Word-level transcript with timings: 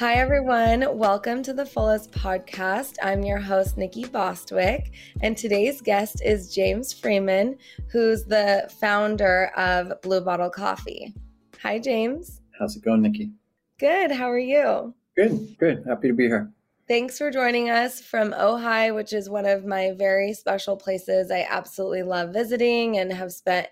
Hi, 0.00 0.14
everyone. 0.14 0.96
Welcome 0.96 1.42
to 1.42 1.52
the 1.52 1.66
Fullest 1.66 2.10
podcast. 2.10 2.96
I'm 3.02 3.22
your 3.22 3.36
host, 3.36 3.76
Nikki 3.76 4.06
Bostwick, 4.06 4.92
and 5.20 5.36
today's 5.36 5.82
guest 5.82 6.22
is 6.24 6.54
James 6.54 6.90
Freeman, 6.90 7.58
who's 7.92 8.24
the 8.24 8.66
founder 8.80 9.48
of 9.58 10.00
Blue 10.00 10.22
Bottle 10.22 10.48
Coffee. 10.48 11.12
Hi, 11.60 11.78
James. 11.78 12.40
How's 12.58 12.76
it 12.76 12.82
going, 12.82 13.02
Nikki? 13.02 13.32
Good. 13.78 14.10
How 14.10 14.30
are 14.30 14.38
you? 14.38 14.94
Good, 15.16 15.58
good. 15.58 15.84
Happy 15.86 16.08
to 16.08 16.14
be 16.14 16.28
here. 16.28 16.50
Thanks 16.88 17.18
for 17.18 17.30
joining 17.30 17.68
us 17.68 18.00
from 18.00 18.32
Ojai, 18.32 18.94
which 18.94 19.12
is 19.12 19.28
one 19.28 19.44
of 19.44 19.66
my 19.66 19.92
very 19.98 20.32
special 20.32 20.78
places 20.78 21.30
I 21.30 21.46
absolutely 21.46 22.04
love 22.04 22.32
visiting 22.32 22.96
and 22.96 23.12
have 23.12 23.32
spent 23.32 23.68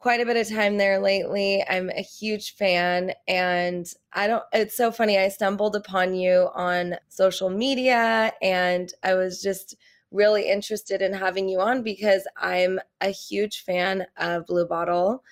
quite 0.00 0.20
a 0.20 0.24
bit 0.26 0.36
of 0.38 0.48
time 0.48 0.78
there 0.78 0.98
lately. 0.98 1.62
I'm 1.68 1.90
a 1.90 2.00
huge 2.02 2.56
fan 2.56 3.12
and 3.28 3.86
I 4.14 4.26
don't 4.26 4.42
it's 4.52 4.76
so 4.76 4.90
funny 4.90 5.18
I 5.18 5.28
stumbled 5.28 5.76
upon 5.76 6.14
you 6.14 6.48
on 6.54 6.96
social 7.08 7.50
media 7.50 8.32
and 8.40 8.92
I 9.04 9.14
was 9.14 9.42
just 9.42 9.76
really 10.10 10.48
interested 10.48 11.02
in 11.02 11.12
having 11.12 11.48
you 11.48 11.60
on 11.60 11.82
because 11.82 12.26
I'm 12.38 12.80
a 13.02 13.10
huge 13.10 13.62
fan 13.62 14.06
of 14.16 14.46
Blue 14.46 14.66
Bottle. 14.66 15.22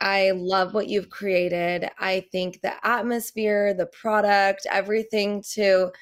I 0.00 0.30
love 0.30 0.74
what 0.74 0.88
you've 0.88 1.10
created. 1.10 1.90
I 1.98 2.20
think 2.32 2.62
the 2.62 2.74
atmosphere, 2.86 3.74
the 3.74 3.86
product, 3.86 4.66
everything 4.70 5.42
to 5.54 5.92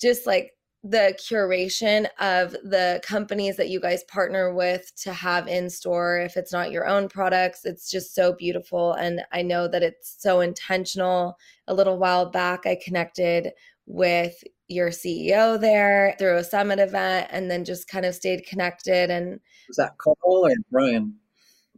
just 0.00 0.26
like 0.26 0.52
the 0.88 1.14
curation 1.20 2.06
of 2.18 2.52
the 2.52 2.98
companies 3.04 3.56
that 3.56 3.68
you 3.68 3.78
guys 3.78 4.04
partner 4.04 4.54
with 4.54 4.90
to 4.96 5.12
have 5.12 5.46
in 5.46 5.68
store 5.68 6.18
if 6.20 6.34
it's 6.36 6.52
not 6.52 6.70
your 6.70 6.86
own 6.86 7.08
products 7.10 7.66
it's 7.66 7.90
just 7.90 8.14
so 8.14 8.32
beautiful. 8.32 8.94
And 8.94 9.20
i 9.32 9.42
know 9.42 9.68
that 9.68 9.82
it's 9.82 10.16
so 10.18 10.40
intentional. 10.40 11.36
A 11.66 11.74
little 11.74 11.98
while 11.98 12.30
back 12.30 12.64
i 12.64 12.78
connected 12.82 13.52
with 13.86 14.42
your 14.68 14.88
ceo 14.88 15.60
there 15.60 16.14
through 16.18 16.36
a 16.36 16.44
summit 16.44 16.78
event 16.78 17.28
and 17.30 17.50
then 17.50 17.64
just 17.64 17.88
kind 17.88 18.06
of 18.06 18.14
stayed 18.14 18.46
connected. 18.46 19.10
And 19.10 19.40
was 19.68 19.76
that 19.76 19.98
karl 19.98 20.16
or 20.22 20.50
bryan? 20.70 21.14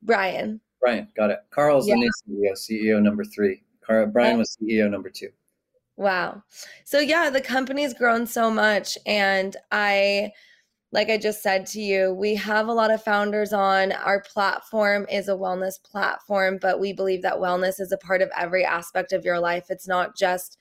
Bryan. 0.03 0.61
Bryan 0.81 1.09
got 1.17 1.31
it. 1.31 1.41
Karl's 1.51 1.89
yeah. 1.89 1.95
the 1.95 2.01
new 2.01 2.11
ceo 2.29 2.53
ceo 2.53 3.03
number 3.03 3.25
three. 3.25 3.65
Karl 3.85 4.07
bryan 4.07 4.39
was 4.39 4.57
ceo 4.63 4.89
number 4.89 5.11
two 5.11 5.31
Wow. 6.01 6.45
So 6.87 6.99
yeah, 6.99 7.29
the 7.29 7.43
company's 7.43 7.93
grown 7.93 8.27
so 8.27 8.51
much 8.51 8.97
and 9.05 9.55
I 9.71 10.33
like 10.93 11.11
I 11.11 11.19
just 11.19 11.43
said 11.43 11.67
to 11.67 11.81
you, 11.81 12.15
we 12.15 12.37
have 12.37 12.69
a 12.69 12.73
lot 12.73 12.91
of 12.91 13.05
founders 13.05 13.53
on. 13.53 13.93
Our 13.93 14.23
platform 14.23 15.05
is 15.11 15.29
a 15.29 15.33
wellness 15.33 15.75
platform, 15.85 16.59
but 16.61 16.81
we 16.81 16.95
believe 16.95 17.21
that 17.21 17.35
wellness 17.35 17.79
is 17.81 17.93
a 17.93 17.99
part 17.99 18.23
of 18.23 18.31
every 18.35 18.65
aspect 18.65 19.13
of 19.13 19.27
your 19.27 19.39
life. 19.39 19.67
It's 19.69 19.87
not 19.87 20.17
just 20.17 20.57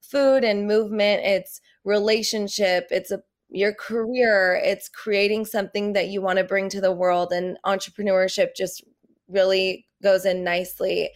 food 0.00 0.44
and 0.44 0.68
movement, 0.68 1.22
it's 1.24 1.60
relationship, 1.82 2.86
it's 2.90 3.10
a 3.10 3.20
your 3.50 3.74
career, 3.74 4.60
it's 4.62 4.88
creating 4.88 5.44
something 5.46 5.94
that 5.94 6.06
you 6.06 6.22
want 6.22 6.38
to 6.38 6.44
bring 6.44 6.68
to 6.68 6.80
the 6.80 6.92
world 6.92 7.32
and 7.32 7.58
entrepreneurship 7.66 8.50
just 8.56 8.84
really 9.26 9.88
goes 10.04 10.24
in 10.24 10.44
nicely 10.44 11.10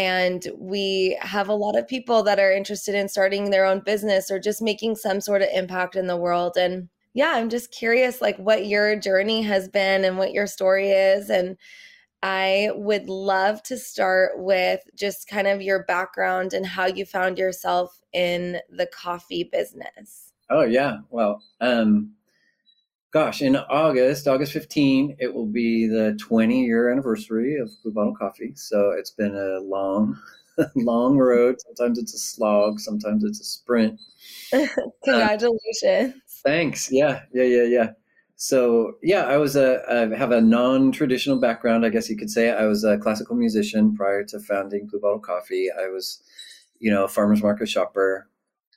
and 0.00 0.46
we 0.56 1.18
have 1.20 1.50
a 1.50 1.54
lot 1.54 1.76
of 1.76 1.86
people 1.86 2.22
that 2.22 2.40
are 2.40 2.50
interested 2.50 2.94
in 2.94 3.06
starting 3.06 3.50
their 3.50 3.66
own 3.66 3.80
business 3.80 4.30
or 4.30 4.38
just 4.38 4.62
making 4.62 4.96
some 4.96 5.20
sort 5.20 5.42
of 5.42 5.48
impact 5.52 5.94
in 5.94 6.06
the 6.06 6.16
world. 6.16 6.56
And 6.56 6.88
yeah 7.12 7.32
i'm 7.34 7.50
just 7.50 7.72
curious 7.72 8.20
like 8.20 8.36
what 8.38 8.66
your 8.66 8.96
journey 8.96 9.42
has 9.42 9.68
been 9.68 10.04
and 10.04 10.16
what 10.16 10.32
your 10.32 10.46
story 10.46 10.90
is. 10.90 11.28
And 11.28 11.56
i 12.22 12.70
would 12.74 13.08
love 13.08 13.62
to 13.64 13.76
start 13.76 14.32
with 14.36 14.80
just 14.94 15.28
kind 15.28 15.46
of 15.46 15.60
your 15.60 15.84
background 15.84 16.54
and 16.54 16.64
how 16.64 16.86
you 16.86 17.04
found 17.04 17.36
yourself 17.36 18.00
in 18.14 18.58
the 18.70 18.86
coffee 18.86 19.44
business. 19.44 20.32
Oh 20.48 20.62
yeah. 20.62 20.98
Well 21.10 21.42
um 21.60 22.14
gosh, 23.12 23.42
in 23.42 23.56
August, 23.56 24.28
August 24.28 24.52
15, 24.52 25.16
it 25.18 25.32
will 25.34 25.46
be 25.46 25.86
the 25.86 26.16
20 26.20 26.64
year 26.64 26.90
anniversary 26.90 27.56
of 27.56 27.70
Blue 27.82 27.92
Bottle 27.92 28.14
Coffee. 28.14 28.52
So 28.54 28.90
it's 28.90 29.10
been 29.10 29.34
a 29.34 29.60
long, 29.60 30.18
long 30.76 31.16
road. 31.16 31.56
Sometimes 31.60 31.98
it's 31.98 32.14
a 32.14 32.18
slog, 32.18 32.80
sometimes 32.80 33.24
it's 33.24 33.40
a 33.40 33.44
sprint. 33.44 34.00
Uh, 34.52 34.66
Congratulations. 35.04 36.14
thanks. 36.44 36.90
Yeah, 36.90 37.22
yeah, 37.32 37.44
yeah, 37.44 37.62
yeah. 37.64 37.90
So 38.36 38.94
yeah, 39.02 39.24
I 39.26 39.36
was 39.36 39.54
a 39.54 39.82
I 39.88 40.16
have 40.16 40.32
a 40.32 40.40
non-traditional 40.40 41.40
background, 41.40 41.84
I 41.86 41.88
guess 41.88 42.08
you 42.10 42.16
could 42.16 42.30
say. 42.30 42.50
I 42.50 42.66
was 42.66 42.84
a 42.84 42.98
classical 42.98 43.36
musician 43.36 43.94
prior 43.94 44.24
to 44.24 44.40
founding 44.40 44.86
Blue 44.86 45.00
Bottle 45.00 45.20
Coffee. 45.20 45.68
I 45.70 45.88
was, 45.88 46.22
you 46.78 46.90
know, 46.90 47.04
a 47.04 47.08
farmers 47.08 47.42
market 47.42 47.68
shopper. 47.68 48.28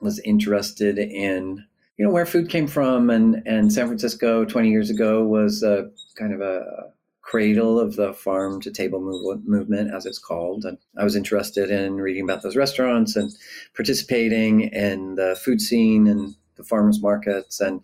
Was 0.02 0.20
interested 0.20 0.98
in 1.00 1.66
you 1.98 2.06
know 2.06 2.12
where 2.12 2.26
food 2.26 2.50
came 2.50 2.68
from 2.68 3.10
and 3.10 3.42
and 3.46 3.72
San 3.72 3.88
Francisco 3.88 4.46
20 4.46 4.70
years 4.70 4.90
ago 4.90 5.24
was 5.24 5.64
a 5.64 5.90
kind 6.16 6.34
of 6.34 6.42
a 6.42 6.92
cradle 7.24 7.80
of 7.80 7.96
the 7.96 8.14
farm 8.14 8.62
to 8.62 8.70
table 8.70 9.00
move, 9.00 9.48
movement 9.48 9.94
as 9.94 10.06
it's 10.06 10.20
called. 10.20 10.66
And 10.66 10.78
I 10.98 11.04
was 11.04 11.16
interested 11.16 11.72
in 11.72 11.96
reading 11.96 12.24
about 12.24 12.44
those 12.44 12.58
restaurants 12.58 13.16
and 13.16 13.32
participating 13.76 14.62
in 14.62 15.16
the 15.16 15.40
food 15.42 15.62
scene 15.62 16.06
and 16.08 16.36
the 16.58 16.64
farmers 16.64 17.02
markets. 17.02 17.60
And 17.60 17.82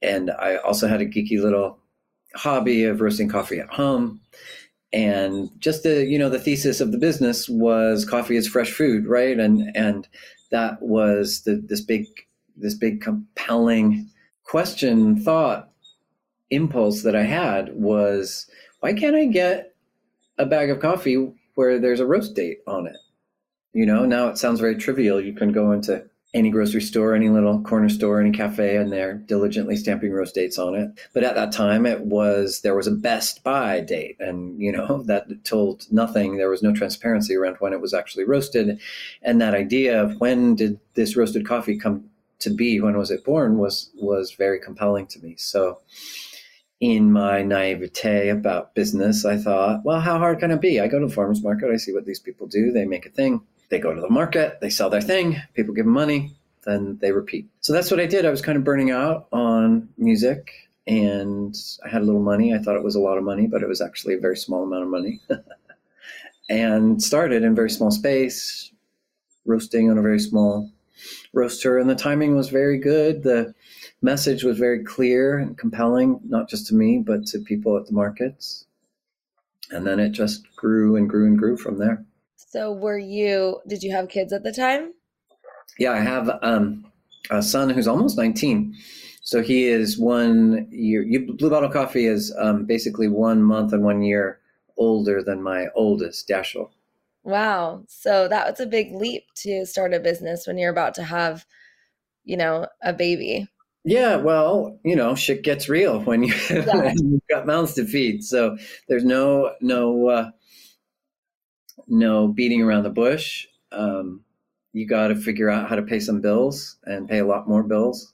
and 0.00 0.30
I 0.30 0.56
also 0.56 0.88
had 0.88 1.00
a 1.00 1.06
geeky 1.06 1.40
little 1.42 1.78
hobby 2.34 2.84
of 2.84 3.00
roasting 3.00 3.28
coffee 3.28 3.58
at 3.58 3.70
home. 3.70 4.20
And 4.92 5.50
just 5.58 5.82
the 5.82 6.04
you 6.06 6.18
know 6.18 6.30
the 6.30 6.38
thesis 6.38 6.80
of 6.80 6.92
the 6.92 6.98
business 6.98 7.48
was 7.48 8.04
coffee 8.04 8.36
is 8.36 8.48
fresh 8.48 8.70
food 8.70 9.06
right? 9.06 9.38
And 9.38 9.76
and 9.76 10.08
that 10.50 10.80
was 10.80 11.42
the 11.42 11.56
this 11.56 11.80
big 11.80 12.06
this 12.60 12.74
big 12.74 13.00
compelling 13.00 14.08
question, 14.44 15.20
thought, 15.20 15.70
impulse 16.50 17.02
that 17.02 17.14
I 17.14 17.22
had 17.22 17.72
was 17.74 18.46
why 18.80 18.92
can't 18.92 19.16
I 19.16 19.26
get 19.26 19.74
a 20.38 20.46
bag 20.46 20.70
of 20.70 20.80
coffee 20.80 21.32
where 21.54 21.78
there's 21.78 22.00
a 22.00 22.06
roast 22.06 22.34
date 22.34 22.58
on 22.66 22.86
it? 22.86 22.96
You 23.72 23.86
know, 23.86 24.04
now 24.04 24.28
it 24.28 24.38
sounds 24.38 24.60
very 24.60 24.76
trivial. 24.76 25.20
You 25.20 25.32
can 25.32 25.52
go 25.52 25.70
into 25.72 26.04
any 26.32 26.50
grocery 26.50 26.80
store, 26.80 27.14
any 27.14 27.28
little 27.28 27.60
corner 27.62 27.88
store, 27.88 28.20
any 28.20 28.30
cafe, 28.30 28.76
and 28.76 28.92
they're 28.92 29.14
diligently 29.14 29.76
stamping 29.76 30.12
roast 30.12 30.34
dates 30.34 30.58
on 30.58 30.74
it. 30.74 30.90
But 31.12 31.24
at 31.24 31.34
that 31.34 31.52
time, 31.52 31.86
it 31.86 32.02
was 32.02 32.60
there 32.60 32.76
was 32.76 32.86
a 32.86 32.92
best 32.92 33.42
buy 33.42 33.80
date, 33.80 34.16
and 34.20 34.60
you 34.60 34.72
know 34.72 35.02
that 35.06 35.44
told 35.44 35.86
nothing. 35.90 36.36
There 36.36 36.50
was 36.50 36.62
no 36.62 36.72
transparency 36.72 37.34
around 37.34 37.56
when 37.58 37.72
it 37.72 37.80
was 37.80 37.94
actually 37.94 38.24
roasted, 38.24 38.80
and 39.22 39.40
that 39.40 39.54
idea 39.54 40.02
of 40.02 40.20
when 40.20 40.54
did 40.54 40.78
this 40.94 41.16
roasted 41.16 41.46
coffee 41.46 41.78
come 41.78 42.09
to 42.40 42.50
be 42.50 42.80
when 42.80 42.96
was 42.96 43.10
it 43.10 43.24
born 43.24 43.58
was 43.58 43.90
was 43.94 44.32
very 44.32 44.58
compelling 44.58 45.06
to 45.08 45.20
me. 45.20 45.36
So 45.36 45.80
in 46.80 47.12
my 47.12 47.42
naivete 47.42 48.30
about 48.30 48.74
business, 48.74 49.24
I 49.24 49.36
thought, 49.36 49.84
well, 49.84 50.00
how 50.00 50.18
hard 50.18 50.40
can 50.40 50.50
it 50.50 50.60
be? 50.60 50.80
I 50.80 50.88
go 50.88 50.98
to 50.98 51.06
the 51.06 51.12
farmers 51.12 51.42
market, 51.42 51.70
I 51.70 51.76
see 51.76 51.92
what 51.92 52.06
these 52.06 52.20
people 52.20 52.46
do, 52.46 52.72
they 52.72 52.86
make 52.86 53.04
a 53.04 53.10
thing, 53.10 53.42
they 53.68 53.78
go 53.78 53.94
to 53.94 54.00
the 54.00 54.08
market, 54.08 54.58
they 54.60 54.70
sell 54.70 54.88
their 54.88 55.02
thing, 55.02 55.36
people 55.54 55.74
give 55.74 55.84
them 55.84 55.92
money, 55.92 56.34
then 56.64 56.98
they 57.00 57.12
repeat. 57.12 57.48
So 57.60 57.72
that's 57.72 57.90
what 57.90 58.00
I 58.00 58.06
did. 58.06 58.24
I 58.24 58.30
was 58.30 58.42
kind 58.42 58.56
of 58.56 58.64
burning 58.64 58.90
out 58.90 59.28
on 59.30 59.90
music 59.98 60.52
and 60.86 61.54
I 61.84 61.88
had 61.88 62.02
a 62.02 62.04
little 62.04 62.22
money. 62.22 62.54
I 62.54 62.58
thought 62.58 62.76
it 62.76 62.82
was 62.82 62.94
a 62.94 63.00
lot 63.00 63.18
of 63.18 63.24
money, 63.24 63.46
but 63.46 63.62
it 63.62 63.68
was 63.68 63.82
actually 63.82 64.14
a 64.14 64.20
very 64.20 64.36
small 64.36 64.64
amount 64.64 64.84
of 64.84 64.88
money. 64.88 65.20
and 66.48 67.02
started 67.02 67.44
in 67.44 67.54
very 67.54 67.70
small 67.70 67.90
space, 67.90 68.72
roasting 69.44 69.90
on 69.90 69.98
a 69.98 70.02
very 70.02 70.18
small 70.18 70.70
roaster, 71.32 71.78
and 71.78 71.88
the 71.88 71.94
timing 71.94 72.36
was 72.36 72.48
very 72.48 72.78
good. 72.78 73.22
The 73.22 73.54
message 74.02 74.44
was 74.44 74.58
very 74.58 74.84
clear 74.84 75.38
and 75.38 75.56
compelling, 75.56 76.20
not 76.24 76.48
just 76.48 76.66
to 76.68 76.74
me, 76.74 76.98
but 76.98 77.26
to 77.26 77.38
people 77.38 77.76
at 77.76 77.86
the 77.86 77.92
markets. 77.92 78.66
And 79.70 79.86
then 79.86 80.00
it 80.00 80.10
just 80.10 80.44
grew 80.56 80.96
and 80.96 81.08
grew 81.08 81.26
and 81.26 81.38
grew 81.38 81.56
from 81.56 81.78
there. 81.78 82.04
So, 82.36 82.72
were 82.72 82.98
you, 82.98 83.60
did 83.68 83.82
you 83.82 83.92
have 83.92 84.08
kids 84.08 84.32
at 84.32 84.42
the 84.42 84.52
time? 84.52 84.92
Yeah, 85.78 85.92
I 85.92 86.00
have 86.00 86.30
um, 86.42 86.84
a 87.30 87.42
son 87.42 87.70
who's 87.70 87.86
almost 87.86 88.16
19. 88.16 88.74
So 89.22 89.42
he 89.42 89.66
is 89.68 89.98
one 89.98 90.66
year, 90.70 91.02
you, 91.02 91.32
Blue 91.34 91.50
Bottle 91.50 91.68
Coffee 91.68 92.06
is 92.06 92.34
um, 92.38 92.64
basically 92.64 93.06
one 93.06 93.42
month 93.42 93.72
and 93.72 93.84
one 93.84 94.02
year 94.02 94.40
older 94.76 95.22
than 95.22 95.42
my 95.42 95.68
oldest, 95.74 96.26
Dashel. 96.28 96.70
Wow. 97.22 97.84
So 97.88 98.28
that 98.28 98.48
was 98.48 98.60
a 98.60 98.66
big 98.66 98.92
leap 98.92 99.24
to 99.36 99.66
start 99.66 99.94
a 99.94 100.00
business 100.00 100.46
when 100.46 100.58
you're 100.58 100.72
about 100.72 100.94
to 100.94 101.02
have, 101.02 101.44
you 102.24 102.36
know, 102.36 102.66
a 102.82 102.92
baby. 102.92 103.48
Yeah, 103.84 104.16
well, 104.16 104.78
you 104.84 104.94
know, 104.94 105.14
shit 105.14 105.42
gets 105.42 105.68
real 105.68 106.00
when 106.00 106.22
you 106.22 106.34
yeah. 106.50 106.92
you've 106.96 107.20
got 107.30 107.46
mouths 107.46 107.74
to 107.74 107.86
feed. 107.86 108.22
So 108.22 108.58
there's 108.88 109.04
no 109.04 109.54
no 109.60 110.08
uh, 110.08 110.30
no 111.88 112.28
beating 112.28 112.62
around 112.62 112.82
the 112.82 112.90
bush. 112.90 113.46
Um, 113.72 114.22
you 114.72 114.86
got 114.86 115.08
to 115.08 115.16
figure 115.16 115.50
out 115.50 115.68
how 115.68 115.76
to 115.76 115.82
pay 115.82 116.00
some 116.00 116.20
bills 116.20 116.76
and 116.84 117.08
pay 117.08 117.18
a 117.18 117.26
lot 117.26 117.48
more 117.48 117.62
bills 117.62 118.12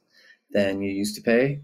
than 0.50 0.80
you 0.80 0.90
used 0.90 1.16
to 1.16 1.22
pay. 1.22 1.60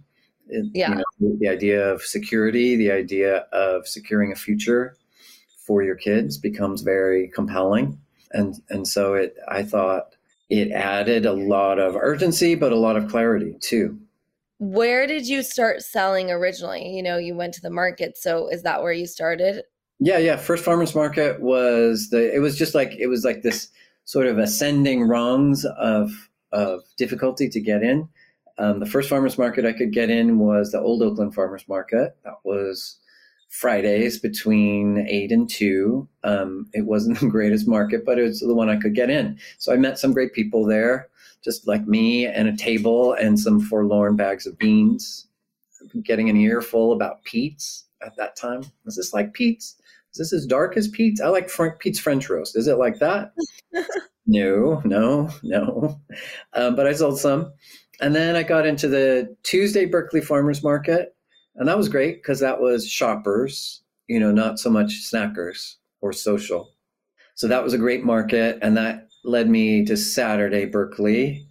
It, 0.48 0.66
yeah. 0.74 0.90
You 0.90 0.94
know, 0.96 1.36
the 1.38 1.48
idea 1.48 1.92
of 1.92 2.02
security, 2.02 2.76
the 2.76 2.90
idea 2.90 3.46
of 3.52 3.86
securing 3.86 4.32
a 4.32 4.36
future, 4.36 4.96
for 5.72 5.82
your 5.82 5.96
kids 5.96 6.36
becomes 6.36 6.82
very 6.82 7.28
compelling. 7.28 7.98
And 8.32 8.60
and 8.68 8.86
so 8.86 9.14
it 9.14 9.34
I 9.48 9.62
thought 9.62 10.14
it 10.50 10.70
added 10.70 11.24
a 11.24 11.32
lot 11.32 11.78
of 11.78 11.96
urgency, 11.96 12.54
but 12.54 12.72
a 12.72 12.76
lot 12.76 12.98
of 12.98 13.08
clarity 13.08 13.56
too. 13.60 13.98
Where 14.58 15.06
did 15.06 15.26
you 15.26 15.42
start 15.42 15.80
selling 15.80 16.30
originally? 16.30 16.94
You 16.94 17.02
know, 17.02 17.16
you 17.16 17.34
went 17.34 17.54
to 17.54 17.62
the 17.62 17.70
market. 17.70 18.18
So 18.18 18.48
is 18.48 18.62
that 18.64 18.82
where 18.82 18.92
you 18.92 19.06
started? 19.06 19.62
Yeah, 19.98 20.18
yeah. 20.18 20.36
First 20.36 20.62
farmers 20.62 20.94
market 20.94 21.40
was 21.40 22.10
the. 22.10 22.34
It 22.34 22.40
was 22.40 22.58
just 22.58 22.74
like 22.74 22.92
it 22.98 23.06
was 23.06 23.24
like 23.24 23.40
this 23.40 23.68
sort 24.04 24.26
of 24.26 24.36
ascending 24.36 25.04
rungs 25.04 25.64
of 25.78 26.10
of 26.52 26.82
difficulty 26.98 27.48
to 27.48 27.60
get 27.60 27.82
in. 27.82 28.06
Um, 28.58 28.78
the 28.78 28.92
first 28.94 29.08
farmers 29.08 29.38
market 29.38 29.64
I 29.64 29.72
could 29.72 29.90
get 29.90 30.10
in 30.10 30.38
was 30.38 30.70
the 30.70 30.80
Old 30.80 31.02
Oakland 31.02 31.34
Farmers 31.34 31.66
Market. 31.66 32.14
That 32.24 32.34
was 32.44 32.98
Fridays 33.52 34.18
between 34.18 35.06
eight 35.10 35.30
and 35.30 35.48
two. 35.48 36.08
Um, 36.24 36.68
it 36.72 36.86
wasn't 36.86 37.18
the 37.20 37.28
greatest 37.28 37.68
market, 37.68 38.04
but 38.04 38.18
it 38.18 38.22
was 38.22 38.40
the 38.40 38.54
one 38.54 38.70
I 38.70 38.78
could 38.78 38.94
get 38.94 39.10
in. 39.10 39.38
So 39.58 39.72
I 39.72 39.76
met 39.76 39.98
some 39.98 40.14
great 40.14 40.32
people 40.32 40.64
there, 40.64 41.08
just 41.44 41.68
like 41.68 41.86
me, 41.86 42.26
and 42.26 42.48
a 42.48 42.56
table 42.56 43.12
and 43.12 43.38
some 43.38 43.60
forlorn 43.60 44.16
bags 44.16 44.46
of 44.46 44.58
beans. 44.58 45.26
Getting 46.02 46.30
an 46.30 46.36
earful 46.36 46.92
about 46.92 47.24
Pete's 47.24 47.84
at 48.04 48.16
that 48.16 48.36
time. 48.36 48.62
Is 48.86 48.96
this 48.96 49.12
like 49.12 49.34
Pete's? 49.34 49.76
Is 50.12 50.18
this 50.18 50.32
as 50.32 50.46
dark 50.46 50.76
as 50.78 50.88
Pete's? 50.88 51.20
I 51.20 51.28
like 51.28 51.50
Frank, 51.50 51.78
Pete's 51.78 51.98
French 51.98 52.30
roast. 52.30 52.56
Is 52.56 52.68
it 52.68 52.78
like 52.78 53.00
that? 53.00 53.32
no, 54.26 54.80
no, 54.84 55.28
no. 55.42 56.00
Um, 56.54 56.74
but 56.74 56.86
I 56.86 56.94
sold 56.94 57.18
some. 57.18 57.52
And 58.00 58.14
then 58.14 58.34
I 58.34 58.44
got 58.44 58.66
into 58.66 58.88
the 58.88 59.36
Tuesday 59.42 59.84
Berkeley 59.84 60.22
Farmers 60.22 60.62
Market 60.62 61.14
and 61.56 61.68
that 61.68 61.76
was 61.76 61.88
great 61.88 62.22
because 62.22 62.40
that 62.40 62.60
was 62.60 62.88
shoppers, 62.88 63.82
you 64.08 64.18
know, 64.18 64.32
not 64.32 64.58
so 64.58 64.70
much 64.70 65.10
snackers 65.10 65.76
or 66.00 66.12
social. 66.12 66.72
So 67.34 67.48
that 67.48 67.62
was 67.62 67.74
a 67.74 67.78
great 67.78 68.04
market. 68.04 68.58
And 68.62 68.76
that 68.76 69.08
led 69.24 69.48
me 69.48 69.84
to 69.86 69.96
Saturday 69.96 70.64
Berkeley. 70.64 71.46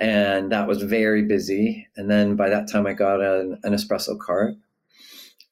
And 0.00 0.52
that 0.52 0.68
was 0.68 0.82
very 0.82 1.22
busy. 1.22 1.86
And 1.96 2.10
then 2.10 2.36
by 2.36 2.48
that 2.48 2.70
time, 2.70 2.86
I 2.86 2.92
got 2.92 3.20
an, 3.20 3.58
an 3.62 3.72
espresso 3.74 4.18
cart. 4.18 4.54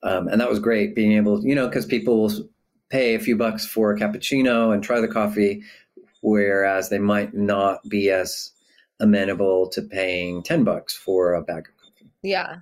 Um, 0.02 0.28
and 0.28 0.40
that 0.40 0.48
was 0.48 0.60
great 0.60 0.94
being 0.94 1.12
able, 1.12 1.44
you 1.44 1.54
know, 1.54 1.66
because 1.66 1.86
people 1.86 2.22
will 2.22 2.48
pay 2.90 3.14
a 3.14 3.20
few 3.20 3.36
bucks 3.36 3.66
for 3.66 3.90
a 3.90 3.98
cappuccino 3.98 4.72
and 4.72 4.82
try 4.82 5.00
the 5.00 5.08
coffee, 5.08 5.62
whereas 6.20 6.90
they 6.90 6.98
might 6.98 7.34
not 7.34 7.82
be 7.88 8.10
as 8.10 8.52
amenable 9.00 9.68
to 9.70 9.82
paying 9.82 10.42
10 10.42 10.62
bucks 10.62 10.94
for 10.94 11.34
a 11.34 11.42
bag 11.42 11.66
of 11.68 11.76
coffee. 11.76 12.10
Yeah 12.22 12.56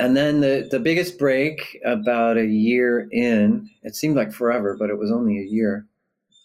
and 0.00 0.16
then 0.16 0.40
the, 0.40 0.66
the 0.70 0.80
biggest 0.80 1.18
break 1.18 1.78
about 1.84 2.38
a 2.38 2.46
year 2.46 3.06
in, 3.12 3.68
it 3.82 3.94
seemed 3.94 4.16
like 4.16 4.32
forever, 4.32 4.74
but 4.78 4.88
it 4.88 4.98
was 4.98 5.12
only 5.12 5.38
a 5.38 5.44
year, 5.44 5.86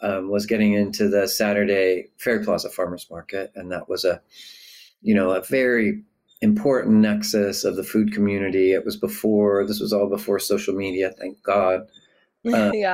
um, 0.02 0.30
was 0.30 0.46
getting 0.46 0.74
into 0.74 1.08
the 1.08 1.26
Saturday 1.26 2.10
Ferry 2.18 2.44
Plaza 2.44 2.70
Farmers 2.70 3.08
Market. 3.10 3.54
And 3.56 3.72
that 3.72 3.88
was 3.88 4.04
a, 4.04 4.22
you 5.02 5.16
know, 5.16 5.32
a 5.32 5.42
very 5.42 6.04
important 6.42 6.96
nexus 6.98 7.64
of 7.64 7.78
the 7.78 7.84
food 7.84 8.12
community. 8.12 8.74
It 8.74 8.84
was 8.84 8.98
before, 8.98 9.66
this 9.66 9.80
was 9.80 9.94
all 9.94 10.10
before 10.10 10.38
social 10.38 10.76
media, 10.76 11.12
thank 11.12 11.42
God. 11.42 11.88
Uh, 12.54 12.70
yeah. 12.76 12.94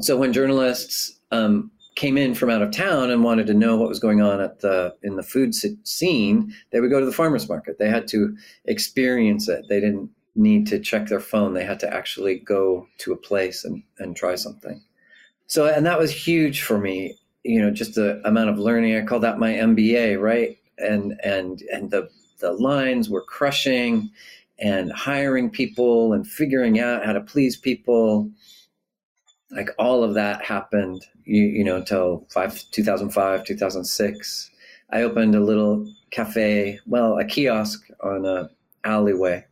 So 0.00 0.16
when 0.16 0.32
journalists 0.32 1.20
um, 1.30 1.70
came 1.94 2.16
in 2.16 2.34
from 2.34 2.50
out 2.50 2.62
of 2.62 2.70
town 2.70 3.10
and 3.10 3.22
wanted 3.22 3.46
to 3.46 3.54
know 3.54 3.76
what 3.76 3.88
was 3.88 3.98
going 3.98 4.22
on 4.22 4.40
at 4.40 4.60
the 4.60 4.94
in 5.02 5.16
the 5.16 5.22
food 5.22 5.54
scene, 5.54 6.54
they 6.70 6.80
would 6.80 6.90
go 6.90 7.00
to 7.00 7.06
the 7.06 7.12
farmers 7.12 7.48
market. 7.48 7.78
They 7.78 7.88
had 7.88 8.08
to 8.08 8.36
experience 8.64 9.48
it. 9.48 9.66
They 9.68 9.80
didn't 9.80 10.10
need 10.34 10.66
to 10.68 10.78
check 10.78 11.08
their 11.08 11.20
phone. 11.20 11.52
They 11.52 11.64
had 11.64 11.80
to 11.80 11.92
actually 11.92 12.38
go 12.38 12.88
to 12.98 13.12
a 13.12 13.16
place 13.16 13.64
and, 13.64 13.82
and 13.98 14.16
try 14.16 14.34
something. 14.34 14.82
So 15.46 15.66
and 15.66 15.84
that 15.84 15.98
was 15.98 16.10
huge 16.10 16.62
for 16.62 16.78
me. 16.78 17.16
You 17.44 17.60
know, 17.60 17.70
just 17.70 17.94
the 17.94 18.26
amount 18.26 18.50
of 18.50 18.58
learning. 18.58 18.96
I 18.96 19.02
call 19.02 19.20
that 19.20 19.38
my 19.38 19.52
MBA, 19.52 20.20
right? 20.20 20.56
And 20.78 21.20
and 21.22 21.62
and 21.72 21.90
the 21.90 22.08
the 22.38 22.52
lines 22.52 23.10
were 23.10 23.22
crushing 23.22 24.10
and 24.58 24.92
hiring 24.92 25.50
people 25.50 26.12
and 26.12 26.26
figuring 26.26 26.80
out 26.80 27.04
how 27.04 27.12
to 27.12 27.20
please 27.20 27.56
people 27.56 28.30
like 29.54 29.68
all 29.78 30.02
of 30.02 30.14
that 30.14 30.44
happened 30.44 31.04
you, 31.24 31.42
you 31.42 31.64
know 31.64 31.76
until 31.76 32.26
five, 32.32 32.62
2005 32.70 33.44
2006 33.44 34.50
i 34.90 35.02
opened 35.02 35.34
a 35.34 35.40
little 35.40 35.86
cafe 36.10 36.78
well 36.86 37.18
a 37.18 37.24
kiosk 37.24 37.88
on 38.02 38.24
a 38.26 38.50
alleyway 38.84 39.44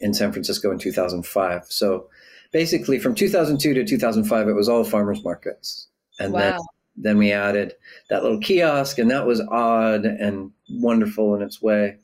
in 0.00 0.14
san 0.14 0.32
francisco 0.32 0.70
in 0.70 0.78
2005 0.78 1.64
so 1.68 2.08
basically 2.52 2.98
from 2.98 3.14
2002 3.14 3.74
to 3.74 3.84
2005 3.84 4.48
it 4.48 4.52
was 4.52 4.68
all 4.68 4.84
farmers 4.84 5.24
markets. 5.24 5.88
And 6.20 6.32
wow. 6.32 6.40
then 6.40 6.60
then 6.94 7.18
we 7.18 7.32
added 7.32 7.74
that 8.10 8.22
little 8.22 8.38
kiosk 8.38 8.98
and 8.98 9.10
that 9.10 9.26
was 9.26 9.40
odd 9.40 10.04
and 10.04 10.52
wonderful 10.70 11.34
in 11.34 11.42
its 11.42 11.60
way. 11.60 11.96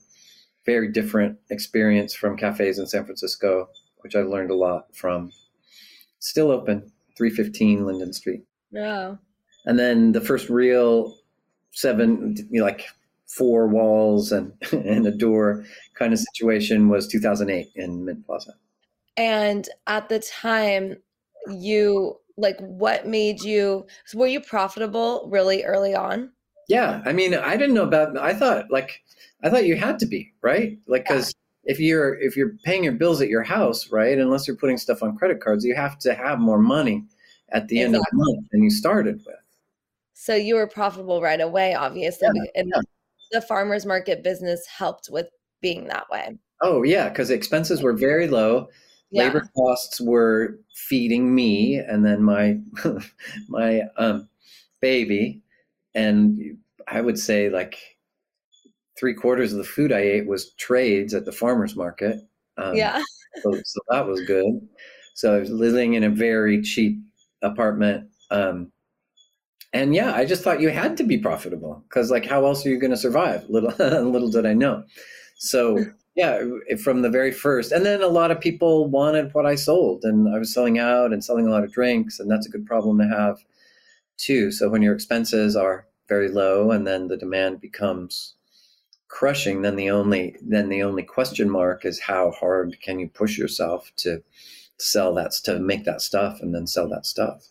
Very 0.64 0.90
different 0.90 1.38
experience 1.50 2.14
from 2.14 2.36
cafes 2.36 2.78
in 2.78 2.86
san 2.86 3.04
francisco 3.04 3.68
which 3.98 4.16
i 4.16 4.20
learned 4.20 4.50
a 4.50 4.56
lot 4.56 4.94
from. 4.96 5.30
Still 6.20 6.50
open 6.50 6.90
315 7.18 7.84
Linden 7.84 8.12
Street. 8.14 8.44
Yeah. 8.70 9.16
And 9.66 9.78
then 9.78 10.12
the 10.12 10.20
first 10.20 10.48
real 10.48 11.14
seven, 11.72 12.36
you 12.50 12.60
know, 12.60 12.64
like 12.64 12.86
four 13.26 13.68
walls 13.68 14.32
and 14.32 14.52
and 14.72 15.06
a 15.06 15.10
door 15.10 15.64
kind 15.94 16.12
of 16.12 16.18
situation 16.18 16.88
was 16.88 17.06
2008 17.08 17.68
in 17.74 18.04
Mint 18.04 18.24
Plaza. 18.24 18.52
And 19.16 19.68
at 19.86 20.08
the 20.08 20.20
time, 20.20 20.96
you 21.48 22.16
like 22.36 22.58
what 22.60 23.06
made 23.06 23.42
you 23.42 23.86
were 24.14 24.26
you 24.26 24.40
profitable 24.40 25.28
really 25.30 25.64
early 25.64 25.94
on? 25.94 26.30
Yeah, 26.68 27.02
I 27.04 27.12
mean, 27.12 27.34
I 27.34 27.56
didn't 27.56 27.74
know 27.74 27.84
about. 27.84 28.16
I 28.16 28.32
thought 28.32 28.70
like 28.70 29.02
I 29.42 29.50
thought 29.50 29.66
you 29.66 29.76
had 29.76 29.98
to 30.00 30.06
be 30.06 30.32
right, 30.42 30.78
like 30.86 31.04
because. 31.04 31.34
If 31.68 31.78
you're 31.78 32.18
if 32.18 32.36
you're 32.36 32.54
paying 32.64 32.82
your 32.82 32.94
bills 32.94 33.20
at 33.20 33.28
your 33.28 33.44
house, 33.44 33.90
right? 33.92 34.18
Unless 34.18 34.48
you're 34.48 34.56
putting 34.56 34.78
stuff 34.78 35.02
on 35.02 35.16
credit 35.16 35.40
cards, 35.40 35.64
you 35.64 35.76
have 35.76 35.98
to 36.00 36.14
have 36.14 36.40
more 36.40 36.58
money 36.58 37.04
at 37.50 37.68
the 37.68 37.80
exactly. 37.80 37.84
end 37.84 37.96
of 37.96 38.02
the 38.10 38.16
month 38.16 38.48
than 38.50 38.62
you 38.62 38.70
started 38.70 39.22
with. 39.26 39.36
So 40.14 40.34
you 40.34 40.56
were 40.56 40.66
profitable 40.66 41.22
right 41.22 41.40
away, 41.40 41.74
obviously, 41.74 42.28
yeah, 42.34 42.50
and 42.56 42.72
yeah. 42.74 42.80
the 43.30 43.40
farmers 43.40 43.86
market 43.86 44.24
business 44.24 44.66
helped 44.66 45.08
with 45.12 45.28
being 45.60 45.86
that 45.88 46.10
way. 46.10 46.36
Oh 46.60 46.82
yeah, 46.82 47.08
because 47.08 47.30
expenses 47.30 47.82
were 47.82 47.92
very 47.92 48.28
low. 48.28 48.68
Yeah. 49.10 49.24
Labor 49.24 49.48
costs 49.56 50.00
were 50.00 50.58
feeding 50.74 51.34
me 51.34 51.76
and 51.76 52.04
then 52.04 52.22
my 52.22 52.58
my 53.48 53.82
um, 53.96 54.28
baby, 54.80 55.42
and 55.94 56.58
I 56.86 57.00
would 57.00 57.18
say 57.18 57.50
like 57.50 57.97
three 58.98 59.14
quarters 59.14 59.52
of 59.52 59.58
the 59.58 59.64
food 59.64 59.92
I 59.92 60.00
ate 60.00 60.26
was 60.26 60.50
trades 60.54 61.14
at 61.14 61.24
the 61.24 61.32
farmers 61.32 61.76
market. 61.76 62.18
Um, 62.56 62.74
yeah. 62.74 63.02
so, 63.42 63.52
so, 63.64 63.80
that 63.90 64.06
was 64.06 64.20
good. 64.22 64.60
So 65.14 65.36
I 65.36 65.38
was 65.38 65.50
living 65.50 65.94
in 65.94 66.04
a 66.04 66.10
very 66.10 66.60
cheap 66.62 66.98
apartment. 67.42 68.08
Um, 68.30 68.72
and 69.72 69.94
yeah, 69.94 70.14
I 70.14 70.24
just 70.24 70.42
thought 70.42 70.60
you 70.60 70.70
had 70.70 70.96
to 70.96 71.04
be 71.04 71.18
profitable 71.18 71.84
because 71.88 72.10
like, 72.10 72.26
how 72.26 72.44
else 72.46 72.64
are 72.64 72.70
you 72.70 72.78
going 72.78 72.90
to 72.90 72.96
survive? 72.96 73.44
Little, 73.48 73.70
little 74.10 74.30
did 74.30 74.46
I 74.46 74.54
know. 74.54 74.84
So 75.36 75.84
yeah, 76.16 76.42
from 76.82 77.02
the 77.02 77.10
very 77.10 77.30
first, 77.30 77.70
and 77.70 77.86
then 77.86 78.02
a 78.02 78.08
lot 78.08 78.30
of 78.30 78.40
people 78.40 78.88
wanted 78.88 79.32
what 79.34 79.46
I 79.46 79.54
sold 79.54 80.04
and 80.04 80.34
I 80.34 80.38
was 80.38 80.52
selling 80.52 80.78
out 80.78 81.12
and 81.12 81.22
selling 81.22 81.46
a 81.46 81.50
lot 81.50 81.62
of 81.62 81.72
drinks 81.72 82.18
and 82.18 82.30
that's 82.30 82.46
a 82.46 82.50
good 82.50 82.66
problem 82.66 82.98
to 82.98 83.06
have 83.06 83.38
too. 84.16 84.50
So 84.50 84.68
when 84.68 84.82
your 84.82 84.94
expenses 84.94 85.54
are 85.54 85.86
very 86.08 86.28
low 86.28 86.70
and 86.72 86.86
then 86.86 87.08
the 87.08 87.16
demand 87.16 87.60
becomes 87.60 88.34
crushing, 89.08 89.62
then 89.62 89.76
the 89.76 89.90
only 89.90 90.36
then 90.42 90.68
the 90.68 90.82
only 90.82 91.02
question 91.02 91.50
mark 91.50 91.84
is 91.84 91.98
how 91.98 92.30
hard 92.32 92.76
can 92.82 92.98
you 92.98 93.08
push 93.08 93.36
yourself 93.36 93.90
to 93.96 94.22
sell 94.78 95.14
that 95.14 95.32
to 95.32 95.58
make 95.58 95.84
that 95.84 96.00
stuff 96.00 96.40
and 96.40 96.54
then 96.54 96.66
sell 96.66 96.88
that 96.88 97.06
stuff. 97.06 97.46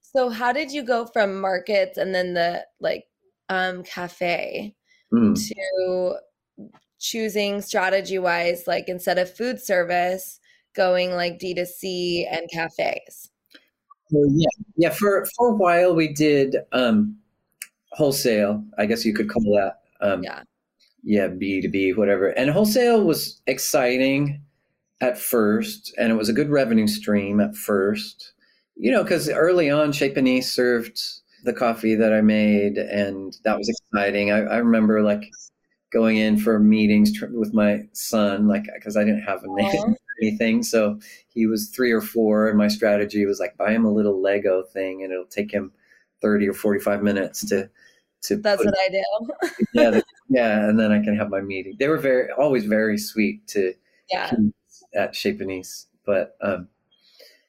So 0.00 0.30
how 0.30 0.52
did 0.52 0.72
you 0.72 0.82
go 0.82 1.06
from 1.06 1.40
markets 1.40 1.98
and 1.98 2.14
then 2.14 2.34
the 2.34 2.64
like 2.80 3.06
um 3.48 3.82
cafe 3.82 4.74
mm. 5.12 5.36
to 5.48 6.16
choosing 6.98 7.60
strategy 7.60 8.18
wise 8.18 8.64
like 8.66 8.88
instead 8.88 9.18
of 9.18 9.34
food 9.34 9.60
service 9.60 10.40
going 10.74 11.12
like 11.12 11.38
D2C 11.38 12.26
and 12.30 12.48
cafes? 12.50 13.30
Well, 14.12 14.30
yeah. 14.32 14.48
Yeah, 14.76 14.90
for 14.90 15.26
for 15.36 15.50
a 15.50 15.54
while 15.54 15.94
we 15.94 16.12
did 16.12 16.56
um 16.72 17.16
wholesale, 17.92 18.64
I 18.78 18.86
guess 18.86 19.04
you 19.04 19.12
could 19.12 19.28
call 19.28 19.42
that. 19.56 19.80
Um, 20.00 20.22
yeah 20.22 20.42
yeah, 21.02 21.28
B2B, 21.28 21.96
whatever. 21.96 22.28
And 22.28 22.50
wholesale 22.50 23.04
was 23.04 23.40
exciting 23.46 24.42
at 25.00 25.18
first, 25.18 25.94
and 25.98 26.12
it 26.12 26.16
was 26.16 26.28
a 26.28 26.34
good 26.34 26.50
revenue 26.50 26.86
stream 26.86 27.40
at 27.40 27.56
first. 27.56 28.32
You 28.76 28.90
know, 28.90 29.02
because 29.02 29.28
early 29.28 29.70
on, 29.70 29.92
Chez 29.92 30.10
Panisse 30.10 30.44
served 30.44 31.00
the 31.44 31.52
coffee 31.52 31.94
that 31.94 32.12
I 32.12 32.20
made, 32.20 32.78
and 32.78 33.36
that 33.44 33.56
was 33.58 33.68
exciting. 33.68 34.30
I, 34.30 34.40
I 34.40 34.56
remember 34.56 35.02
like 35.02 35.30
going 35.92 36.18
in 36.18 36.38
for 36.38 36.58
meetings 36.58 37.12
with 37.32 37.52
my 37.54 37.80
son, 37.92 38.46
like 38.48 38.64
because 38.74 38.96
I 38.96 39.04
didn't 39.04 39.22
have 39.22 39.42
a 39.42 39.48
name 39.48 39.74
or 39.90 39.96
anything. 40.22 40.62
So 40.62 40.98
he 41.28 41.46
was 41.46 41.68
three 41.68 41.92
or 41.92 42.00
four, 42.00 42.48
and 42.48 42.58
my 42.58 42.68
strategy 42.68 43.24
was 43.26 43.40
like 43.40 43.56
buy 43.56 43.72
him 43.72 43.84
a 43.84 43.92
little 43.92 44.20
Lego 44.20 44.62
thing, 44.62 45.02
and 45.02 45.12
it'll 45.12 45.24
take 45.26 45.50
him 45.50 45.72
thirty 46.20 46.48
or 46.48 46.54
forty-five 46.54 47.02
minutes 47.02 47.44
to 47.48 47.70
to 48.22 48.36
That's 48.36 48.64
what 48.64 48.74
I 48.78 48.88
do. 48.88 49.30
yeah, 49.72 49.90
the- 49.90 50.04
yeah, 50.28 50.68
and 50.68 50.78
then 50.78 50.92
I 50.92 51.02
can 51.02 51.16
have 51.16 51.30
my 51.30 51.40
meeting. 51.40 51.76
They 51.78 51.88
were 51.88 51.98
very 51.98 52.30
always 52.32 52.64
very 52.64 52.98
sweet 52.98 53.46
to 53.48 53.74
yeah. 54.10 54.30
at 54.94 55.14
Chez 55.14 55.34
Panisse. 55.34 55.86
But 56.04 56.36
um, 56.42 56.68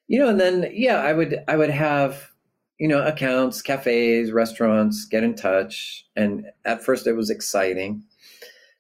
you 0.07 0.19
know, 0.19 0.29
and 0.29 0.39
then 0.39 0.69
yeah, 0.73 0.97
I 0.97 1.13
would 1.13 1.43
I 1.47 1.55
would 1.55 1.69
have 1.69 2.31
you 2.79 2.87
know 2.87 3.05
accounts, 3.05 3.61
cafes, 3.61 4.31
restaurants 4.31 5.05
get 5.05 5.23
in 5.23 5.35
touch, 5.35 6.05
and 6.15 6.45
at 6.65 6.83
first 6.83 7.07
it 7.07 7.13
was 7.13 7.29
exciting, 7.29 8.03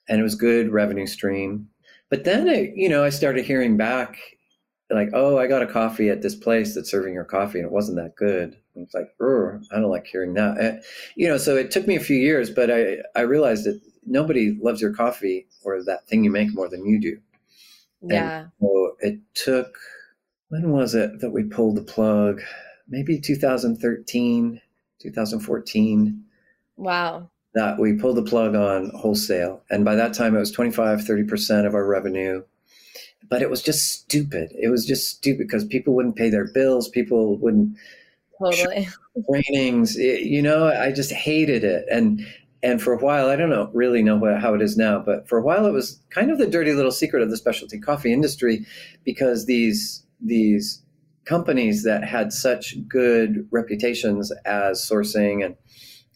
and 0.07 0.19
it 0.19 0.23
was 0.23 0.35
good 0.35 0.71
revenue 0.71 1.07
stream. 1.07 1.69
But 2.09 2.23
then 2.23 2.47
it, 2.47 2.75
you 2.75 2.89
know 2.89 3.03
I 3.03 3.09
started 3.09 3.45
hearing 3.45 3.77
back 3.77 4.17
like, 4.95 5.09
oh, 5.13 5.37
I 5.37 5.47
got 5.47 5.61
a 5.61 5.67
coffee 5.67 6.09
at 6.09 6.21
this 6.21 6.35
place 6.35 6.75
that's 6.75 6.89
serving 6.91 7.13
your 7.13 7.23
coffee, 7.25 7.59
and 7.59 7.65
it 7.65 7.71
wasn't 7.71 7.97
that 7.97 8.15
good. 8.15 8.55
And 8.75 8.85
it's 8.85 8.93
like, 8.93 9.13
"Ugh, 9.21 9.61
I 9.71 9.79
don't 9.79 9.89
like 9.89 10.07
hearing 10.07 10.33
that. 10.35 10.57
Eh, 10.59 10.79
You 11.15 11.27
know, 11.27 11.37
so 11.37 11.55
it 11.57 11.71
took 11.71 11.87
me 11.87 11.95
a 11.95 11.99
few 11.99 12.17
years, 12.17 12.49
but 12.49 12.69
I 12.71 12.97
I 13.15 13.21
realized 13.21 13.65
that 13.65 13.79
nobody 14.05 14.57
loves 14.61 14.81
your 14.81 14.93
coffee 14.93 15.47
or 15.63 15.83
that 15.83 16.07
thing 16.07 16.23
you 16.23 16.31
make 16.31 16.53
more 16.53 16.67
than 16.69 16.85
you 16.85 16.99
do. 16.99 17.17
Yeah. 18.01 18.45
So 18.59 18.95
it 18.99 19.19
took, 19.35 19.77
when 20.49 20.71
was 20.71 20.95
it 20.95 21.19
that 21.19 21.29
we 21.31 21.43
pulled 21.43 21.77
the 21.77 21.83
plug? 21.83 22.41
Maybe 22.87 23.19
2013, 23.19 24.59
2014, 24.99 26.23
Wow. 26.77 27.29
that 27.53 27.79
we 27.79 27.93
pulled 27.93 28.17
the 28.17 28.23
plug 28.23 28.55
on 28.55 28.89
wholesale. 28.95 29.61
And 29.69 29.85
by 29.85 29.95
that 29.95 30.13
time, 30.13 30.35
it 30.35 30.39
was 30.39 30.51
25, 30.51 31.01
30% 31.01 31.65
of 31.67 31.75
our 31.75 31.85
revenue. 31.85 32.43
But 33.29 33.41
it 33.41 33.49
was 33.49 33.61
just 33.61 33.91
stupid. 33.91 34.51
It 34.59 34.69
was 34.69 34.85
just 34.85 35.09
stupid 35.09 35.47
because 35.47 35.65
people 35.65 35.93
wouldn't 35.93 36.15
pay 36.15 36.29
their 36.29 36.47
bills. 36.51 36.89
People 36.89 37.37
wouldn't 37.37 37.77
Totally. 38.39 38.87
trainings. 39.29 39.95
It- 39.97 40.23
you 40.23 40.41
know, 40.41 40.67
I 40.67 40.91
just 40.91 41.11
hated 41.11 41.63
it. 41.63 41.85
And 41.91 42.25
and 42.63 42.79
for 42.81 42.93
a 42.93 42.97
while, 42.97 43.27
I 43.27 43.35
don't 43.35 43.49
know 43.49 43.69
really 43.73 44.03
know 44.03 44.17
what, 44.17 44.39
how 44.39 44.53
it 44.53 44.61
is 44.61 44.77
now, 44.77 44.99
but 44.99 45.27
for 45.27 45.37
a 45.39 45.41
while, 45.41 45.65
it 45.65 45.71
was 45.71 45.99
kind 46.11 46.29
of 46.29 46.37
the 46.37 46.45
dirty 46.47 46.73
little 46.73 46.91
secret 46.91 47.23
of 47.23 47.29
the 47.29 47.37
specialty 47.37 47.79
coffee 47.79 48.13
industry 48.13 48.65
because 49.03 49.45
these 49.45 50.03
these 50.19 50.81
companies 51.25 51.83
that 51.83 52.03
had 52.03 52.33
such 52.33 52.75
good 52.87 53.47
reputations 53.51 54.31
as 54.45 54.79
sourcing 54.81 55.45
and 55.45 55.55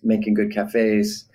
making 0.04 0.34
good 0.34 0.52
cafes. 0.52 1.26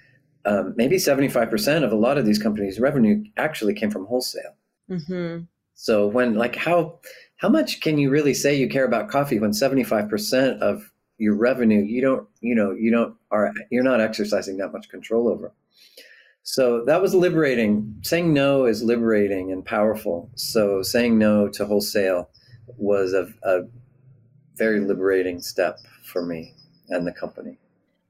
Um, 0.45 0.75
maybe 0.77 0.97
75% 0.97 1.85
of 1.85 1.93
a 1.93 1.97
lot 1.97 2.17
of 2.17 2.25
these 2.25 2.39
companies' 2.39 2.81
revenue 2.81 3.23
actually 3.37 3.75
came 3.75 3.91
from 3.91 4.07
wholesale. 4.07 4.55
hmm 4.89 5.39
So 5.81 6.07
when 6.07 6.35
like 6.35 6.57
how 6.57 6.99
how 7.39 7.49
much 7.49 7.81
can 7.81 7.97
you 7.97 8.11
really 8.11 8.35
say 8.35 8.55
you 8.55 8.69
care 8.69 8.85
about 8.85 9.09
coffee 9.09 9.39
when 9.39 9.53
75% 9.53 10.59
of 10.59 10.93
your 11.17 11.35
revenue 11.35 11.81
you 11.81 12.03
don't 12.03 12.29
you 12.43 12.55
know 12.55 12.73
you 12.73 12.91
don't 12.91 13.15
are 13.31 13.51
you're 13.71 13.83
not 13.83 13.99
exercising 13.99 14.59
that 14.59 14.75
much 14.75 14.91
control 14.91 15.27
over. 15.27 15.55
So 16.43 16.85
that 16.85 17.01
was 17.01 17.15
liberating. 17.15 17.97
Saying 18.03 18.35
no 18.35 18.67
is 18.67 18.83
liberating 18.83 19.53
and 19.53 19.65
powerful. 19.65 20.31
So 20.35 20.83
saying 20.83 21.17
no 21.17 21.49
to 21.49 21.65
wholesale 21.65 22.29
was 22.77 23.15
a, 23.15 23.33
a 23.43 23.61
very 24.57 24.81
liberating 24.81 25.41
step 25.41 25.79
for 26.05 26.27
me 26.27 26.53
and 26.91 27.07
the 27.07 27.13
company. 27.13 27.57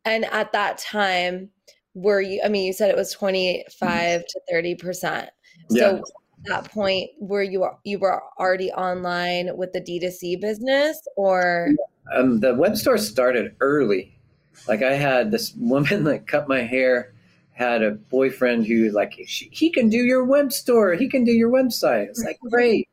And 0.04 0.24
at 0.24 0.50
that 0.52 0.78
time, 0.78 1.50
were 1.94 2.20
you, 2.20 2.40
I 2.44 2.48
mean, 2.48 2.64
you 2.64 2.72
said 2.72 2.90
it 2.90 2.96
was 2.96 3.12
25 3.12 3.68
mm-hmm. 3.80 4.22
to 4.26 4.76
30%. 4.84 5.28
Yeah. 5.70 5.82
So 5.82 5.96
at 5.96 6.02
that 6.44 6.70
point, 6.70 7.10
where 7.18 7.42
you, 7.42 7.68
you 7.84 7.98
were 7.98 8.22
already 8.38 8.70
online 8.72 9.56
with 9.56 9.72
the 9.72 9.80
D2C 9.80 10.40
business 10.40 11.00
or? 11.16 11.68
Um, 12.12 12.40
the 12.40 12.54
web 12.54 12.76
store 12.76 12.98
started 12.98 13.54
early. 13.60 14.18
Like 14.68 14.82
I 14.82 14.94
had 14.94 15.30
this 15.30 15.54
woman 15.58 16.04
that 16.04 16.26
cut 16.26 16.48
my 16.48 16.62
hair, 16.62 17.14
had 17.52 17.82
a 17.82 17.90
boyfriend 17.90 18.66
who 18.66 18.90
like 18.90 19.14
she, 19.26 19.48
he 19.52 19.70
can 19.70 19.88
do 19.88 19.98
your 19.98 20.24
web 20.24 20.52
store, 20.52 20.94
he 20.94 21.08
can 21.08 21.24
do 21.24 21.32
your 21.32 21.50
website. 21.50 22.08
It's 22.08 22.24
like 22.24 22.38
great. 22.50 22.88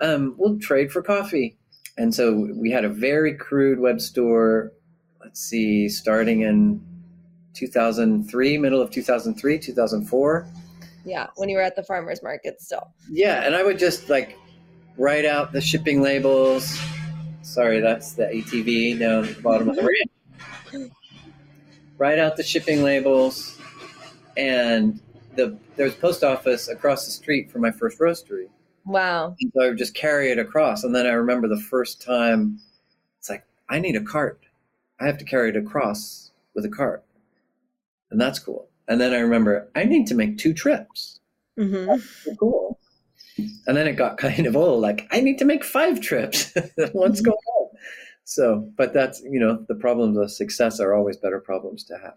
Um, 0.00 0.34
we'll 0.36 0.58
trade 0.58 0.92
for 0.92 1.02
coffee. 1.02 1.56
And 1.98 2.14
so 2.14 2.48
we 2.54 2.70
had 2.70 2.84
a 2.84 2.88
very 2.88 3.34
crude 3.34 3.80
web 3.80 4.00
store. 4.00 4.72
Let's 5.20 5.40
see, 5.40 5.88
starting 5.88 6.42
in 6.42 6.80
2003, 7.54 8.58
middle 8.58 8.82
of 8.82 8.90
2003, 8.90 9.58
2004. 9.58 10.46
Yeah, 11.06 11.28
when 11.36 11.48
you 11.48 11.56
were 11.56 11.62
at 11.62 11.76
the 11.76 11.84
farmer's 11.84 12.20
market 12.20 12.60
still. 12.60 12.90
Yeah, 13.08 13.44
and 13.44 13.54
I 13.54 13.62
would 13.62 13.78
just 13.78 14.08
like 14.08 14.36
write 14.98 15.24
out 15.24 15.52
the 15.52 15.60
shipping 15.60 16.02
labels. 16.02 16.78
Sorry, 17.42 17.80
that's 17.80 18.14
the 18.14 18.24
ATV 18.24 18.98
down 18.98 19.24
at 19.24 19.36
the 19.36 19.40
bottom 19.40 19.68
of 19.68 19.76
the 19.76 19.82
mm-hmm. 19.82 20.78
ramp. 20.78 20.92
Write 21.96 22.18
out 22.18 22.36
the 22.36 22.42
shipping 22.42 22.82
labels, 22.82 23.56
and 24.36 25.00
the 25.36 25.56
there 25.76 25.84
was 25.84 25.94
a 25.94 25.98
post 25.98 26.24
office 26.24 26.68
across 26.68 27.04
the 27.04 27.12
street 27.12 27.52
from 27.52 27.62
my 27.62 27.70
first 27.70 28.00
roastery. 28.00 28.48
Wow. 28.84 29.36
So 29.54 29.62
I 29.62 29.68
would 29.68 29.78
just 29.78 29.94
carry 29.94 30.32
it 30.32 30.40
across, 30.40 30.82
and 30.82 30.94
then 30.94 31.06
I 31.06 31.10
remember 31.10 31.46
the 31.46 31.60
first 31.60 32.02
time, 32.02 32.58
it's 33.20 33.30
like 33.30 33.44
I 33.68 33.78
need 33.78 33.94
a 33.94 34.02
cart. 34.02 34.40
I 35.00 35.06
have 35.06 35.18
to 35.18 35.24
carry 35.24 35.50
it 35.50 35.56
across 35.56 36.32
with 36.52 36.64
a 36.64 36.68
cart, 36.68 37.04
and 38.10 38.20
that's 38.20 38.40
cool. 38.40 38.68
And 38.88 39.00
then 39.00 39.12
I 39.12 39.18
remember 39.18 39.68
I 39.74 39.84
need 39.84 40.06
to 40.08 40.14
make 40.14 40.38
two 40.38 40.54
trips 40.54 41.20
hmm 41.58 41.94
cool. 42.38 42.78
And 43.66 43.76
then 43.76 43.86
it 43.86 43.94
got 43.94 44.18
kind 44.18 44.46
of 44.46 44.56
old. 44.56 44.80
Like 44.80 45.08
I 45.10 45.20
need 45.20 45.38
to 45.38 45.44
make 45.44 45.64
five 45.64 46.00
trips. 46.00 46.52
What's 46.92 47.20
going 47.20 47.36
on? 47.36 47.68
So, 48.24 48.70
but 48.76 48.92
that's 48.92 49.22
you 49.22 49.40
know 49.40 49.64
the 49.68 49.74
problems 49.74 50.18
of 50.18 50.30
success 50.30 50.80
are 50.80 50.94
always 50.94 51.16
better 51.16 51.40
problems 51.40 51.84
to 51.84 51.98
have. 51.98 52.14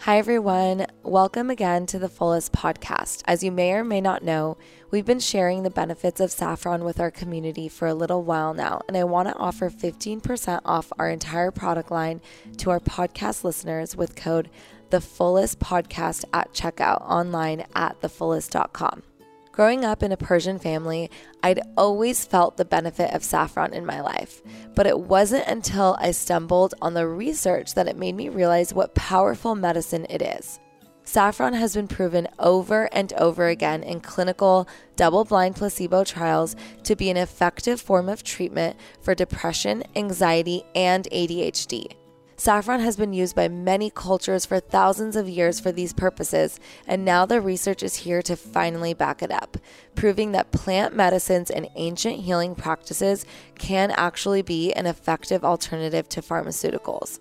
Hi, 0.00 0.18
everyone. 0.18 0.86
Welcome 1.02 1.48
again 1.48 1.86
to 1.86 1.98
the 1.98 2.10
Fullest 2.10 2.52
podcast. 2.52 3.22
As 3.26 3.42
you 3.42 3.50
may 3.50 3.72
or 3.72 3.84
may 3.84 4.02
not 4.02 4.22
know, 4.22 4.58
we've 4.94 5.04
been 5.04 5.18
sharing 5.18 5.64
the 5.64 5.70
benefits 5.70 6.20
of 6.20 6.30
saffron 6.30 6.84
with 6.84 7.00
our 7.00 7.10
community 7.10 7.68
for 7.68 7.88
a 7.88 7.94
little 7.94 8.22
while 8.22 8.54
now, 8.54 8.80
and 8.86 8.96
I 8.96 9.02
want 9.02 9.26
to 9.26 9.34
offer 9.34 9.68
15% 9.68 10.60
off 10.64 10.92
our 11.00 11.10
entire 11.10 11.50
product 11.50 11.90
line 11.90 12.20
to 12.58 12.70
our 12.70 12.78
podcast 12.78 13.42
listeners 13.42 13.96
with 13.96 14.14
code 14.14 14.48
the 14.90 15.00
fullest 15.00 15.58
podcast 15.58 16.24
at 16.32 16.52
checkout 16.52 17.00
online 17.00 17.64
at 17.74 18.00
thefullest.com. 18.02 19.02
Growing 19.50 19.84
up 19.84 20.04
in 20.04 20.12
a 20.12 20.16
Persian 20.16 20.60
family, 20.60 21.10
I'd 21.42 21.58
always 21.76 22.24
felt 22.24 22.56
the 22.56 22.64
benefit 22.64 23.12
of 23.12 23.24
saffron 23.24 23.74
in 23.74 23.84
my 23.84 24.00
life, 24.00 24.42
but 24.76 24.86
it 24.86 25.00
wasn't 25.00 25.48
until 25.48 25.96
I 25.98 26.12
stumbled 26.12 26.76
on 26.80 26.94
the 26.94 27.08
research 27.08 27.74
that 27.74 27.88
it 27.88 27.96
made 27.96 28.14
me 28.14 28.28
realize 28.28 28.72
what 28.72 28.94
powerful 28.94 29.56
medicine 29.56 30.06
it 30.08 30.22
is. 30.22 30.60
Saffron 31.04 31.52
has 31.52 31.74
been 31.74 31.86
proven 31.86 32.26
over 32.38 32.88
and 32.92 33.12
over 33.12 33.46
again 33.48 33.82
in 33.82 34.00
clinical, 34.00 34.66
double 34.96 35.24
blind 35.24 35.54
placebo 35.54 36.02
trials 36.02 36.56
to 36.82 36.96
be 36.96 37.10
an 37.10 37.16
effective 37.18 37.80
form 37.80 38.08
of 38.08 38.22
treatment 38.22 38.76
for 39.02 39.14
depression, 39.14 39.84
anxiety, 39.94 40.64
and 40.74 41.06
ADHD. 41.12 41.92
Saffron 42.36 42.80
has 42.80 42.96
been 42.96 43.12
used 43.12 43.36
by 43.36 43.48
many 43.48 43.90
cultures 43.90 44.44
for 44.44 44.58
thousands 44.58 45.14
of 45.14 45.28
years 45.28 45.60
for 45.60 45.70
these 45.70 45.92
purposes, 45.92 46.58
and 46.86 47.04
now 47.04 47.24
the 47.24 47.40
research 47.40 47.82
is 47.82 47.94
here 47.96 48.22
to 48.22 48.34
finally 48.34 48.92
back 48.92 49.22
it 49.22 49.30
up, 49.30 49.56
proving 49.94 50.32
that 50.32 50.50
plant 50.50 50.96
medicines 50.96 51.50
and 51.50 51.68
ancient 51.76 52.20
healing 52.20 52.54
practices 52.54 53.24
can 53.58 53.92
actually 53.92 54.42
be 54.42 54.72
an 54.72 54.86
effective 54.86 55.44
alternative 55.44 56.08
to 56.08 56.20
pharmaceuticals. 56.20 57.20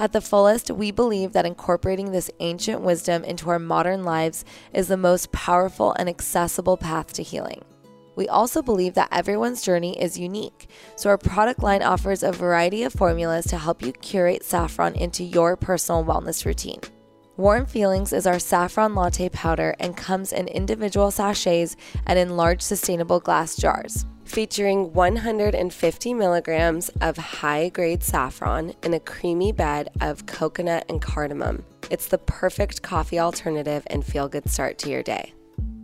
At 0.00 0.12
the 0.12 0.20
fullest, 0.20 0.70
we 0.70 0.92
believe 0.92 1.32
that 1.32 1.44
incorporating 1.44 2.12
this 2.12 2.30
ancient 2.38 2.82
wisdom 2.82 3.24
into 3.24 3.50
our 3.50 3.58
modern 3.58 4.04
lives 4.04 4.44
is 4.72 4.86
the 4.86 4.96
most 4.96 5.32
powerful 5.32 5.92
and 5.98 6.08
accessible 6.08 6.76
path 6.76 7.12
to 7.14 7.22
healing. 7.24 7.64
We 8.14 8.28
also 8.28 8.62
believe 8.62 8.94
that 8.94 9.08
everyone's 9.10 9.62
journey 9.62 10.00
is 10.00 10.18
unique, 10.18 10.70
so 10.94 11.10
our 11.10 11.18
product 11.18 11.64
line 11.64 11.82
offers 11.82 12.22
a 12.22 12.30
variety 12.30 12.84
of 12.84 12.92
formulas 12.92 13.46
to 13.46 13.58
help 13.58 13.82
you 13.82 13.92
curate 13.92 14.44
saffron 14.44 14.94
into 14.94 15.24
your 15.24 15.56
personal 15.56 16.04
wellness 16.04 16.44
routine. 16.44 16.80
Warm 17.36 17.66
Feelings 17.66 18.12
is 18.12 18.26
our 18.26 18.38
saffron 18.38 18.94
latte 18.94 19.28
powder 19.28 19.74
and 19.80 19.96
comes 19.96 20.32
in 20.32 20.46
individual 20.48 21.10
sachets 21.10 21.76
and 22.06 22.18
in 22.18 22.36
large 22.36 22.62
sustainable 22.62 23.18
glass 23.18 23.56
jars. 23.56 24.06
Featuring 24.28 24.92
150 24.92 26.12
milligrams 26.12 26.90
of 27.00 27.16
high 27.16 27.70
grade 27.70 28.04
saffron 28.04 28.74
in 28.82 28.92
a 28.92 29.00
creamy 29.00 29.52
bed 29.52 29.88
of 30.02 30.26
coconut 30.26 30.84
and 30.90 31.00
cardamom. 31.00 31.64
It's 31.90 32.08
the 32.08 32.18
perfect 32.18 32.82
coffee 32.82 33.18
alternative 33.18 33.84
and 33.86 34.04
feel 34.04 34.28
good 34.28 34.50
start 34.50 34.76
to 34.80 34.90
your 34.90 35.02
day. 35.02 35.32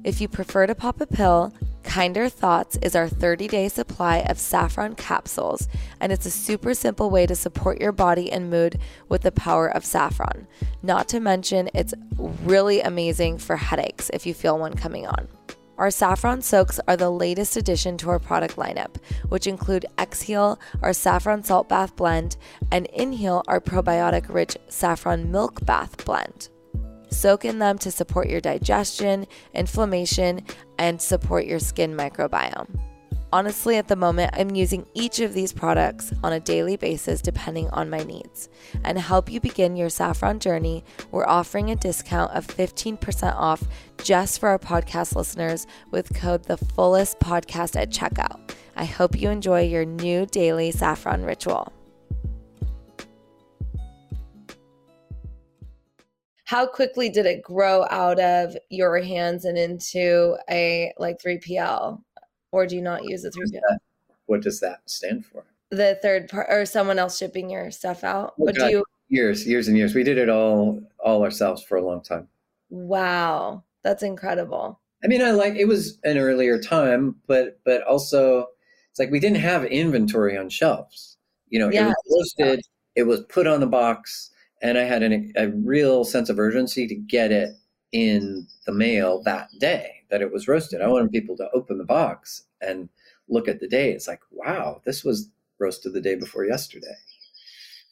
If 0.05 0.21
you 0.21 0.29
prefer 0.29 0.67
to 0.67 0.75
pop 0.75 1.01
a 1.01 1.07
pill, 1.07 1.55
Kinder 1.85 2.29
Thoughts 2.29 2.77
is 2.83 2.95
our 2.95 3.09
30 3.09 3.49
day 3.49 3.69
supply 3.69 4.19
of 4.19 4.39
saffron 4.39 4.95
capsules, 4.95 5.67
and 5.99 6.13
it's 6.13 6.27
a 6.27 6.31
super 6.31 6.75
simple 6.75 7.09
way 7.09 7.25
to 7.25 7.35
support 7.35 7.81
your 7.81 7.93
body 7.93 8.31
and 8.31 8.51
mood 8.51 8.79
with 9.09 9.23
the 9.23 9.33
power 9.33 9.69
of 9.69 9.87
saffron. 9.87 10.47
Not 10.83 11.09
to 11.09 11.19
mention, 11.19 11.71
it's 11.73 11.95
really 12.19 12.83
amazing 12.83 13.39
for 13.39 13.57
headaches 13.57 14.11
if 14.13 14.27
you 14.27 14.35
feel 14.35 14.59
one 14.59 14.75
coming 14.75 15.07
on. 15.07 15.29
Our 15.77 15.91
saffron 15.91 16.41
soaks 16.41 16.79
are 16.87 16.97
the 16.97 17.11
latest 17.11 17.57
addition 17.57 17.97
to 17.99 18.11
our 18.11 18.21
product 18.21 18.57
lineup, 18.57 18.97
which 19.29 19.47
include 19.47 19.87
Exhale, 19.99 20.61
our 20.83 20.93
saffron 20.93 21.43
salt 21.43 21.69
bath 21.69 21.97
blend, 21.97 22.37
and 22.71 22.87
Inhale, 22.87 23.43
our 23.49 23.61
probiotic 23.61 24.33
rich 24.33 24.57
saffron 24.69 25.33
milk 25.33 25.65
bath 25.67 26.05
blend. 26.05 26.49
Soak 27.11 27.45
in 27.45 27.59
them 27.59 27.79
to 27.79 27.91
support 27.91 28.29
your 28.29 28.41
digestion, 28.41 29.27
inflammation, 29.53 30.45
and 30.79 31.01
support 31.03 31.47
your 31.47 31.59
skin 31.59 31.97
microbiome. 31.97 32.79
Honestly, 33.35 33.77
at 33.79 33.89
the 33.89 33.97
moment, 33.97 34.31
I'm 34.33 34.55
using 34.55 34.87
each 34.95 35.19
of 35.19 35.35
these 35.35 35.53
products 35.53 36.13
on 36.23 36.33
a 36.33 36.39
daily 36.39 36.77
basis 36.77 37.21
depending 37.21 37.69
on 37.71 37.91
my 37.91 37.99
needs. 37.99 38.49
And 38.85 38.97
to 38.97 39.03
help 39.03 39.29
you 39.29 39.41
begin 39.41 39.75
your 39.75 39.89
saffron 39.89 40.39
journey, 40.39 40.85
we're 41.11 41.27
offering 41.27 41.69
a 41.69 41.75
discount 41.75 42.31
of 42.31 42.47
15% 42.47 43.35
off 43.35 43.65
just 44.01 44.39
for 44.39 44.51
our 44.51 44.59
podcast 44.61 45.17
listeners 45.17 45.67
with 45.91 46.15
code 46.15 46.45
the 46.45 46.57
fullest 46.57 47.19
podcast 47.19 47.75
at 47.75 47.91
checkout. 47.91 48.55
I 48.77 48.85
hope 48.85 49.21
you 49.21 49.31
enjoy 49.31 49.63
your 49.63 49.85
new 49.85 50.27
daily 50.27 50.71
saffron 50.71 51.25
ritual. 51.25 51.73
How 56.45 56.67
quickly 56.69 57.09
did 57.09 57.27
it 57.27 57.43
grow 57.43 57.85
out 57.91 58.21
of 58.21 58.57
your 58.71 59.01
hands 59.01 59.45
and 59.45 59.59
into 59.59 60.37
a 60.49 60.93
like 60.99 61.17
3PL? 61.21 62.01
Or 62.55 62.67
do 62.67 62.77
you 62.77 62.83
not 62.83 63.05
use 63.05 63.23
the 63.23 63.31
3PL? 63.31 63.79
What 64.27 64.43
does 64.43 64.61
that 64.61 64.79
stand 64.87 65.27
for? 65.27 65.45
The 65.71 65.99
third 66.01 66.29
part 66.29 66.47
or 66.49 66.65
someone 66.65 67.01
else 67.01 67.19
shipping 67.19 67.51
your 67.51 67.73
stuff 67.73 68.05
out. 68.05 68.35
Oh, 68.41 68.47
but 68.47 68.55
do 68.55 68.71
you 68.71 68.85
years, 69.09 69.47
years 69.47 69.67
and 69.67 69.77
years. 69.77 69.95
We 69.95 70.05
did 70.05 70.19
it 70.19 70.29
all 70.29 70.81
all 71.05 71.25
ourselves 71.25 71.63
for 71.63 71.77
a 71.77 71.85
long 71.85 72.01
time. 72.01 72.29
Wow. 72.71 73.65
That's 73.83 74.03
incredible. 74.03 74.81
I 75.03 75.09
mean, 75.09 75.21
I 75.21 75.33
like 75.33 75.57
it 75.57 75.67
was 75.67 75.99
an 76.05 76.17
earlier 76.17 76.61
time, 76.61 77.17
but 77.27 77.59
but 77.65 77.83
also 77.83 78.47
it's 78.91 79.01
like 79.01 79.11
we 79.11 79.21
didn't 79.21 79.39
have 79.39 79.65
inventory 79.65 80.39
on 80.39 80.49
shelves. 80.49 81.19
You 81.49 81.59
know, 81.59 81.71
yeah, 81.71 81.91
it 81.91 81.97
was 82.07 82.35
posted, 82.39 82.65
it 82.95 83.03
was 83.03 83.21
put 83.25 83.47
on 83.47 83.61
the 83.61 83.67
box, 83.67 84.31
and 84.63 84.79
I 84.79 84.83
had 84.83 85.03
an, 85.03 85.33
a 85.37 85.49
real 85.49 86.05
sense 86.05 86.31
of 86.31 86.39
urgency 86.39 86.87
to 86.87 86.95
get 86.95 87.33
it 87.33 87.51
in 87.93 88.47
the 88.67 88.73
mail 88.73 89.23
that 89.25 89.49
day 89.59 90.04
that 90.11 90.23
it 90.23 90.33
was 90.33 90.49
roasted. 90.49 90.81
I 90.81 90.89
wanted 90.89 91.11
people 91.11 91.37
to 91.39 91.51
open 91.53 91.79
the 91.79 91.85
box 91.85 92.45
and 92.61 92.89
look 93.29 93.49
at 93.49 93.61
the 93.61 93.69
date. 93.69 93.95
It's 93.95 94.09
like, 94.09 94.21
wow, 94.31 94.81
this 94.85 95.05
was 95.05 95.31
roasted 95.59 95.93
the 95.93 96.01
day 96.01 96.15
before 96.15 96.45
yesterday. 96.45 96.95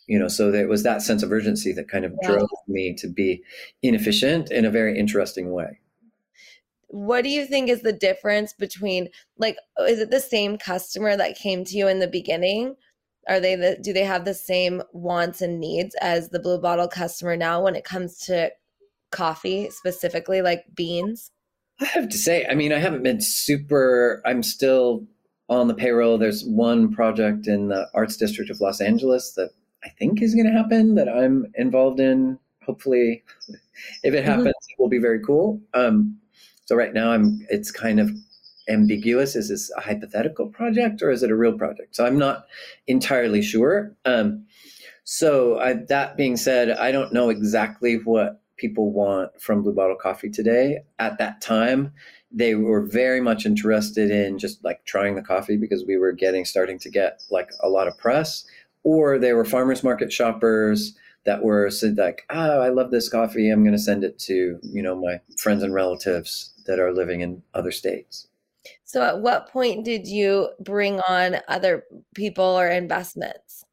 You 0.07 0.19
know, 0.19 0.29
so 0.29 0.53
it 0.53 0.69
was 0.69 0.83
that 0.83 1.03
sense 1.03 1.23
of 1.23 1.33
urgency 1.33 1.73
that 1.73 1.89
kind 1.89 2.05
of 2.05 2.13
yeah. 2.23 2.29
drove 2.29 2.49
me 2.69 2.95
to 2.95 3.09
be 3.09 3.43
inefficient 3.83 4.51
in 4.51 4.65
a 4.65 4.71
very 4.71 4.99
interesting 4.99 5.53
way. 5.53 5.79
What 6.89 7.23
do 7.23 7.31
you 7.31 7.47
think 7.47 7.71
is 7.71 7.83
the 7.83 7.93
difference 7.93 8.53
between 8.53 9.09
like 9.39 9.57
is 9.81 10.01
it 10.01 10.11
the 10.11 10.21
same 10.21 10.59
customer 10.59 11.17
that 11.17 11.39
came 11.39 11.65
to 11.65 11.77
you 11.77 11.89
in 11.89 12.01
the 12.01 12.09
beginning? 12.09 12.75
Are 13.29 13.41
they 13.41 13.55
the 13.55 13.79
do 13.83 13.93
they 13.93 14.05
have 14.05 14.25
the 14.25 14.35
same 14.35 14.83
wants 14.93 15.41
and 15.41 15.59
needs 15.59 15.95
as 16.03 16.29
the 16.29 16.41
blue 16.41 16.61
bottle 16.61 16.89
customer 16.89 17.37
now 17.37 17.63
when 17.63 17.77
it 17.77 17.85
comes 17.85 18.19
to 18.27 18.51
coffee 19.11 19.71
specifically 19.71 20.43
like 20.43 20.65
beans? 20.75 21.31
I 21.81 21.87
have 21.87 22.09
to 22.09 22.19
say, 22.19 22.47
I 22.47 22.55
mean, 22.55 22.73
I 22.73 22.79
haven't 22.79 23.03
been 23.03 23.21
super, 23.21 24.23
I'm 24.25 24.43
still 24.43 25.07
on 25.49 25.69
the 25.69 25.75
payroll. 25.75 26.19
There's 26.19 26.45
one 26.45 26.93
project 26.93 27.47
in 27.47 27.69
the 27.69 27.89
Arts 27.95 28.17
District 28.17 28.51
of 28.51 28.61
Los 28.61 28.81
Angeles 28.81 29.33
that 29.37 29.51
I 29.85 29.89
think 29.89 30.23
is 30.23 30.35
going 30.35 30.47
to 30.47 30.53
happen 30.53 30.95
that 30.95 31.09
I'm 31.09 31.47
involved 31.55 32.01
in. 32.01 32.39
Hopefully, 32.65 33.25
if 34.03 34.15
it 34.15 34.19
mm-hmm. 34.19 34.27
happens, 34.27 34.49
mm-hmm. 34.49 34.73
it 34.73 34.79
will 34.79 34.89
be 34.89 34.99
very 34.99 35.21
cool. 35.21 35.61
Um, 35.75 36.19
so 36.67 36.77
right 36.77 36.95
now, 36.95 37.13
I'm. 37.13 37.45
It's 37.51 37.71
kind 37.71 37.99
of 37.99 38.11
ambiguous. 38.69 39.35
Is 39.37 39.49
this 39.49 39.71
a 39.77 39.81
hypothetical 39.81 40.47
project 40.47 41.03
or 41.03 41.11
is 41.11 41.23
it 41.23 41.31
a 41.31 41.37
real 41.37 41.57
project? 41.57 41.97
So 41.97 42.07
I'm 42.07 42.19
not 42.19 42.47
entirely 42.87 43.43
sure. 43.43 43.95
Um, 44.05 44.47
so 45.05 45.59
I, 45.59 45.75
that 45.89 46.17
being 46.17 46.37
said, 46.37 46.71
I 46.71 46.93
don't 46.93 47.13
know 47.13 47.29
exactly 47.29 47.97
what 47.97 48.42
people 48.63 48.93
want 48.93 49.29
from 49.41 49.63
Blue 49.63 49.75
Bottle 49.75 49.97
Coffee 49.97 50.31
today. 50.31 50.85
At 51.01 51.19
that 51.19 51.41
time, 51.41 51.93
they 52.31 52.55
were 52.55 52.87
very 52.87 53.21
much 53.21 53.45
interested 53.45 54.11
in 54.11 54.39
just 54.39 54.65
like 54.65 54.85
trying 54.85 55.17
the 55.17 55.23
coffee 55.23 55.57
because 55.57 55.85
we 55.85 55.97
were 55.97 56.13
getting 56.13 56.45
starting 56.45 56.79
to 56.79 56.89
get 56.89 57.25
like 57.31 57.51
a 57.61 57.69
lot 57.69 57.89
of 57.89 57.99
press, 57.99 58.47
or 58.85 59.19
they 59.19 59.33
were 59.33 59.45
farmers 59.45 59.83
market 59.83 60.13
shoppers 60.13 60.97
that 61.25 61.43
were 61.43 61.71
said 61.71 61.99
like, 61.99 62.23
"Oh, 62.31 62.61
I 62.61 62.69
love 62.69 62.93
this 62.93 63.09
coffee. 63.09 63.51
I'm 63.51 63.65
going 63.65 63.77
to 63.77 63.83
send 63.83 64.05
it 64.05 64.19
to 64.21 64.61
you 64.63 64.83
know 64.83 64.95
my 64.95 65.21
friends 65.37 65.65
and 65.65 65.75
relatives 65.75 66.53
that 66.67 66.79
are 66.79 66.95
living 66.95 67.21
in 67.21 67.43
other 67.55 67.73
states." 67.73 68.29
So, 68.85 69.03
at 69.03 69.21
what 69.21 69.49
point 69.49 69.85
did 69.85 70.07
you 70.07 70.51
bring 70.61 71.01
on 71.01 71.37
other 71.49 71.85
people 72.15 72.45
or 72.45 72.69
investments? 72.69 73.65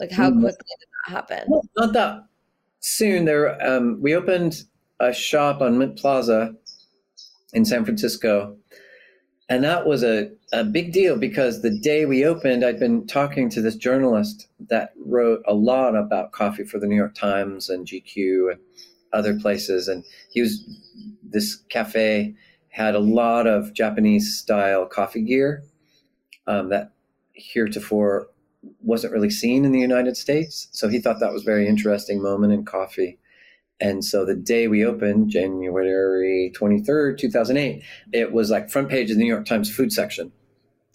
Like, 0.00 0.10
how 0.10 0.30
mm-hmm. 0.30 0.40
quickly 0.40 0.74
did 0.80 0.88
that 0.88 1.12
happen? 1.12 1.44
Well, 1.48 1.68
not 1.76 1.92
that 1.92 2.24
soon 2.80 3.24
there 3.24 3.60
um, 3.66 4.00
we 4.00 4.14
opened 4.14 4.64
a 5.00 5.12
shop 5.12 5.60
on 5.60 5.78
Mint 5.78 5.96
Plaza 5.96 6.54
in 7.52 7.64
San 7.64 7.84
Francisco. 7.84 8.56
And 9.48 9.64
that 9.64 9.86
was 9.86 10.04
a, 10.04 10.30
a 10.52 10.62
big 10.62 10.92
deal 10.92 11.16
because 11.16 11.62
the 11.62 11.78
day 11.78 12.04
we 12.04 12.24
opened, 12.24 12.64
I'd 12.64 12.78
been 12.78 13.06
talking 13.06 13.48
to 13.50 13.62
this 13.62 13.76
journalist 13.76 14.48
that 14.68 14.92
wrote 15.06 15.42
a 15.46 15.54
lot 15.54 15.96
about 15.96 16.32
coffee 16.32 16.64
for 16.64 16.78
the 16.78 16.86
New 16.86 16.96
York 16.96 17.14
Times 17.14 17.70
and 17.70 17.86
GQ 17.86 18.52
and 18.52 18.60
other 19.12 19.38
places. 19.38 19.88
And 19.88 20.04
he 20.30 20.42
was, 20.42 20.62
this 21.22 21.56
cafe 21.70 22.34
had 22.68 22.94
a 22.94 23.00
lot 23.00 23.46
of 23.46 23.72
Japanese 23.72 24.36
style 24.36 24.84
coffee 24.84 25.22
gear 25.22 25.62
um, 26.46 26.68
that 26.68 26.92
heretofore 27.32 28.28
wasn't 28.80 29.12
really 29.12 29.30
seen 29.30 29.64
in 29.64 29.72
the 29.72 29.80
United 29.80 30.16
States. 30.16 30.68
So 30.72 30.88
he 30.88 30.98
thought 30.98 31.20
that 31.20 31.32
was 31.32 31.42
a 31.42 31.46
very 31.46 31.68
interesting 31.68 32.22
moment 32.22 32.52
in 32.52 32.64
coffee. 32.64 33.18
And 33.80 34.04
so 34.04 34.24
the 34.24 34.34
day 34.34 34.66
we 34.66 34.84
opened, 34.84 35.30
January 35.30 36.52
23rd, 36.58 37.18
2008, 37.18 37.82
it 38.12 38.32
was 38.32 38.50
like 38.50 38.70
front 38.70 38.88
page 38.88 39.10
of 39.10 39.16
the 39.16 39.22
New 39.22 39.28
York 39.28 39.46
Times 39.46 39.72
food 39.72 39.92
section. 39.92 40.32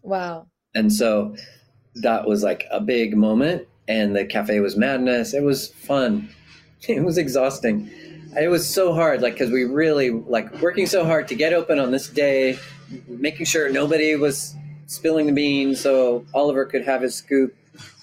Wow. 0.02 0.48
And 0.76 0.92
so 0.92 1.36
that 1.96 2.28
was 2.28 2.44
like 2.44 2.66
a 2.72 2.82
big 2.82 3.16
moment. 3.16 3.68
And 3.88 4.16
the 4.16 4.26
cafe 4.26 4.60
was 4.60 4.76
madness. 4.76 5.34
It 5.34 5.44
was 5.44 5.70
fun. 5.70 6.30
It 6.86 7.02
was 7.02 7.18
exhausting. 7.18 7.90
It 8.38 8.50
was 8.50 8.68
so 8.68 8.94
hard, 8.94 9.22
like, 9.22 9.36
because 9.36 9.52
we 9.52 9.64
really, 9.64 10.10
like, 10.10 10.62
working 10.62 10.86
so 10.86 11.06
hard 11.06 11.30
to 11.30 11.36
get 11.36 11.54
open 11.54 11.80
on 11.80 11.92
this 11.92 12.10
day, 12.10 12.60
making 13.08 13.46
sure 13.46 13.72
nobody 13.72 14.18
was 14.18 14.54
spilling 14.88 15.28
the 15.28 15.34
beans 15.34 15.80
so 15.80 16.26
Oliver 16.34 16.66
could 16.66 16.84
have 16.84 17.02
his 17.02 17.16
scoop. 17.16 17.56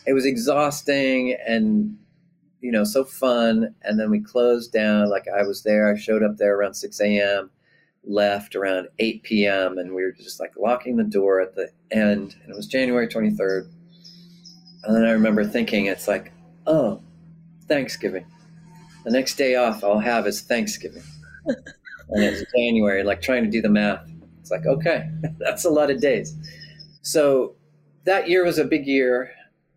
It 0.06 0.12
was 0.12 0.26
exhausting 0.26 1.36
and 1.46 1.96
you 2.60 2.72
know 2.72 2.84
so 2.84 3.04
fun. 3.04 3.74
And 3.82 3.98
then 3.98 4.10
we 4.10 4.20
closed 4.20 4.72
down. 4.72 5.10
Like 5.10 5.26
I 5.28 5.42
was 5.42 5.62
there. 5.62 5.92
I 5.92 5.98
showed 5.98 6.22
up 6.22 6.36
there 6.36 6.56
around 6.56 6.74
six 6.74 7.00
a.m. 7.00 7.50
Left 8.02 8.56
around 8.56 8.88
eight 8.98 9.22
p.m. 9.22 9.78
and 9.78 9.94
we 9.94 10.02
were 10.02 10.12
just 10.12 10.40
like 10.40 10.52
locking 10.56 10.96
the 10.96 11.04
door 11.04 11.40
at 11.40 11.54
the 11.54 11.70
end. 11.90 12.36
And 12.42 12.50
it 12.50 12.56
was 12.56 12.66
January 12.66 13.08
twenty 13.08 13.30
third. 13.30 13.70
And 14.84 14.96
then 14.96 15.04
I 15.04 15.10
remember 15.10 15.44
thinking, 15.44 15.86
it's 15.86 16.08
like, 16.08 16.32
oh, 16.66 17.02
Thanksgiving. 17.68 18.24
The 19.04 19.10
next 19.10 19.34
day 19.34 19.56
off 19.56 19.84
I'll 19.84 19.98
have 19.98 20.26
is 20.26 20.40
Thanksgiving. 20.40 21.02
and 21.44 22.24
it's 22.24 22.50
January, 22.56 23.02
like 23.04 23.20
trying 23.20 23.44
to 23.44 23.50
do 23.50 23.60
the 23.60 23.68
math. 23.68 24.10
It's 24.40 24.50
like, 24.50 24.64
okay, 24.64 25.10
that's 25.38 25.66
a 25.66 25.70
lot 25.70 25.90
of 25.90 26.00
days 26.00 26.34
so 27.02 27.54
that 28.04 28.28
year 28.28 28.44
was 28.44 28.58
a 28.58 28.64
big 28.64 28.86
year 28.86 29.30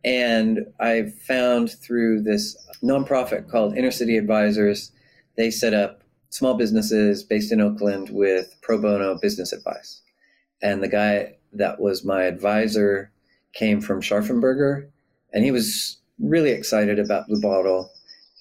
and 0.04 0.60
i 0.80 1.04
found 1.28 1.72
through 1.72 2.22
this 2.22 2.58
nonprofit 2.84 3.50
called 3.50 3.78
inner 3.78 3.92
city 3.92 4.18
advisors 4.18 4.92
they 5.38 5.50
set 5.50 5.74
up 5.74 6.04
small 6.34 6.56
businesses 6.56 7.24
based 7.24 7.52
in 7.52 7.62
oakland 7.62 8.10
with 8.10 8.56
pro 8.62 8.82
bono 8.82 9.18
business 9.20 9.54
advice. 9.54 10.02
And 10.64 10.82
the 10.82 10.88
guy 10.88 11.38
that 11.54 11.80
was 11.80 12.04
my 12.04 12.24
advisor 12.24 13.12
came 13.54 13.82
from 13.82 14.02
Scharffen 14.02 14.42
Berger 14.42 14.90
and 15.32 15.44
he 15.44 15.52
was 15.52 16.00
really 16.20 16.50
excited 16.50 16.98
about 16.98 17.28
blue 17.28 17.42
bottle. 17.42 17.92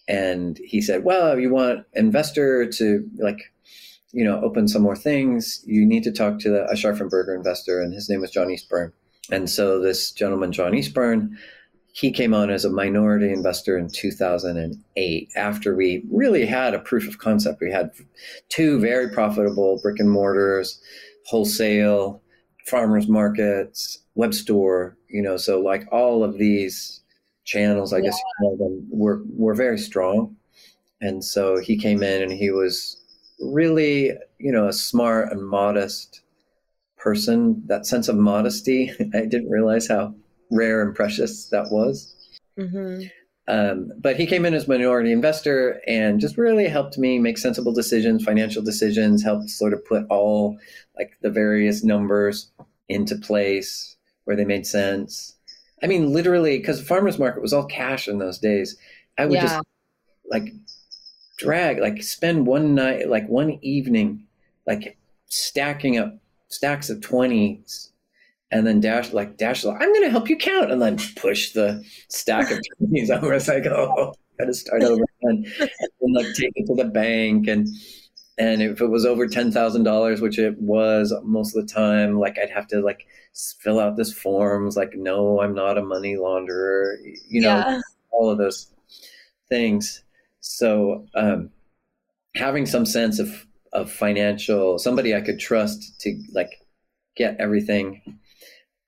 And 0.08 0.58
he 0.64 0.80
said 0.80 1.04
well 1.04 1.38
you 1.38 1.50
want 1.50 1.84
investor 1.92 2.66
to 2.72 3.06
like 3.18 3.52
you 4.12 4.24
know, 4.24 4.40
open 4.42 4.68
some 4.68 4.82
more 4.82 4.96
things, 4.96 5.62
you 5.66 5.86
need 5.86 6.04
to 6.04 6.12
talk 6.12 6.38
to 6.40 6.50
the, 6.50 6.64
a 6.66 6.74
Scharffen 6.74 7.08
Berger 7.08 7.34
investor, 7.34 7.80
and 7.80 7.94
his 7.94 8.08
name 8.08 8.20
was 8.20 8.30
John 8.30 8.48
Eastburn. 8.48 8.92
And 9.30 9.48
so 9.48 9.80
this 9.80 10.12
gentleman, 10.12 10.52
John 10.52 10.72
Eastburn, 10.72 11.30
he 11.92 12.10
came 12.10 12.32
on 12.34 12.50
as 12.50 12.64
a 12.64 12.70
minority 12.70 13.32
investor 13.32 13.76
in 13.76 13.88
2008 13.88 15.28
after 15.36 15.74
we 15.74 16.02
really 16.10 16.46
had 16.46 16.74
a 16.74 16.78
proof 16.78 17.06
of 17.06 17.18
concept. 17.18 17.60
We 17.60 17.70
had 17.70 17.90
two 18.48 18.80
very 18.80 19.10
profitable 19.10 19.78
brick 19.82 20.00
and 20.00 20.10
mortars, 20.10 20.80
wholesale, 21.26 22.22
farmers 22.66 23.08
markets, 23.08 23.98
web 24.14 24.32
store, 24.32 24.96
you 25.08 25.22
know, 25.22 25.36
so 25.36 25.60
like 25.60 25.86
all 25.92 26.24
of 26.24 26.38
these 26.38 27.02
channels, 27.44 27.92
I 27.92 27.98
yeah. 27.98 28.04
guess 28.04 28.18
you 28.18 28.24
call 28.40 28.56
them, 28.56 28.88
were, 28.90 29.22
were 29.28 29.54
very 29.54 29.78
strong. 29.78 30.36
And 31.00 31.22
so 31.22 31.58
he 31.58 31.76
came 31.76 32.02
in 32.02 32.22
and 32.22 32.32
he 32.32 32.50
was 32.50 33.01
really, 33.40 34.12
you 34.38 34.52
know, 34.52 34.68
a 34.68 34.72
smart 34.72 35.32
and 35.32 35.46
modest 35.46 36.22
person, 36.96 37.62
that 37.66 37.86
sense 37.86 38.08
of 38.08 38.16
modesty. 38.16 38.90
I 39.14 39.26
didn't 39.26 39.50
realize 39.50 39.88
how 39.88 40.14
rare 40.50 40.82
and 40.82 40.94
precious 40.94 41.46
that 41.46 41.70
was. 41.70 42.14
Mm-hmm. 42.58 43.06
Um, 43.48 43.92
but 43.98 44.16
he 44.16 44.26
came 44.26 44.46
in 44.46 44.54
as 44.54 44.68
minority 44.68 45.10
investor 45.10 45.80
and 45.88 46.20
just 46.20 46.38
really 46.38 46.68
helped 46.68 46.96
me 46.96 47.18
make 47.18 47.38
sensible 47.38 47.72
decisions, 47.72 48.24
financial 48.24 48.62
decisions, 48.62 49.22
helped 49.22 49.50
sort 49.50 49.72
of 49.72 49.84
put 49.84 50.06
all 50.08 50.58
like 50.96 51.18
the 51.22 51.30
various 51.30 51.82
numbers 51.82 52.52
into 52.88 53.16
place 53.16 53.96
where 54.24 54.36
they 54.36 54.44
made 54.44 54.66
sense. 54.66 55.36
I 55.82 55.88
mean, 55.88 56.12
literally, 56.12 56.58
because 56.58 56.78
the 56.78 56.86
farmers 56.86 57.18
market 57.18 57.42
was 57.42 57.52
all 57.52 57.66
cash 57.66 58.06
in 58.06 58.18
those 58.18 58.38
days. 58.38 58.76
I 59.18 59.26
would 59.26 59.34
yeah. 59.34 59.42
just 59.42 59.66
like 60.30 60.52
drag, 61.38 61.78
like 61.78 62.02
spend 62.02 62.46
one 62.46 62.74
night, 62.74 63.08
like 63.08 63.28
one 63.28 63.58
evening, 63.62 64.26
like 64.66 64.96
stacking 65.26 65.98
up 65.98 66.14
stacks 66.48 66.90
of 66.90 67.00
20s 67.00 67.88
and 68.50 68.66
then 68.66 68.78
dash 68.78 69.12
like 69.12 69.38
dash 69.38 69.64
like, 69.64 69.80
i'm 69.80 69.92
going 69.92 70.02
to 70.04 70.10
help 70.10 70.28
you 70.28 70.36
count 70.36 70.70
and 70.70 70.82
then 70.82 70.98
push 71.16 71.52
the 71.52 71.82
stack 72.08 72.50
of 72.50 72.58
20s 72.82 73.10
over. 73.10 73.32
It's 73.32 73.48
like 73.48 73.66
oh 73.66 74.12
gotta 74.38 74.54
start 74.54 74.82
over 74.82 75.02
and, 75.22 75.46
and 75.58 76.14
like 76.14 76.26
take 76.34 76.52
it 76.54 76.66
to 76.66 76.74
the 76.74 76.88
bank 76.88 77.48
and 77.48 77.66
and 78.38 78.62
if 78.62 78.80
it 78.80 78.86
was 78.86 79.04
over 79.04 79.26
$10000 79.26 80.20
which 80.20 80.38
it 80.38 80.58
was 80.60 81.14
most 81.24 81.56
of 81.56 81.66
the 81.66 81.72
time 81.72 82.18
like 82.18 82.38
i'd 82.38 82.50
have 82.50 82.66
to 82.68 82.80
like 82.80 83.06
fill 83.60 83.80
out 83.80 83.96
this 83.96 84.12
forms 84.12 84.76
like 84.76 84.94
no 84.94 85.40
i'm 85.40 85.54
not 85.54 85.78
a 85.78 85.82
money 85.82 86.16
launderer 86.16 86.96
you 87.28 87.40
know 87.40 87.56
yeah. 87.56 87.80
all 88.10 88.30
of 88.30 88.38
those 88.38 88.68
things 89.48 90.01
so 90.42 91.06
um 91.14 91.48
having 92.36 92.66
some 92.66 92.84
sense 92.84 93.18
of 93.18 93.46
of 93.72 93.90
financial 93.90 94.78
somebody 94.78 95.14
I 95.14 95.22
could 95.22 95.38
trust 95.38 95.98
to 96.00 96.22
like 96.34 96.50
get 97.16 97.36
everything 97.38 98.02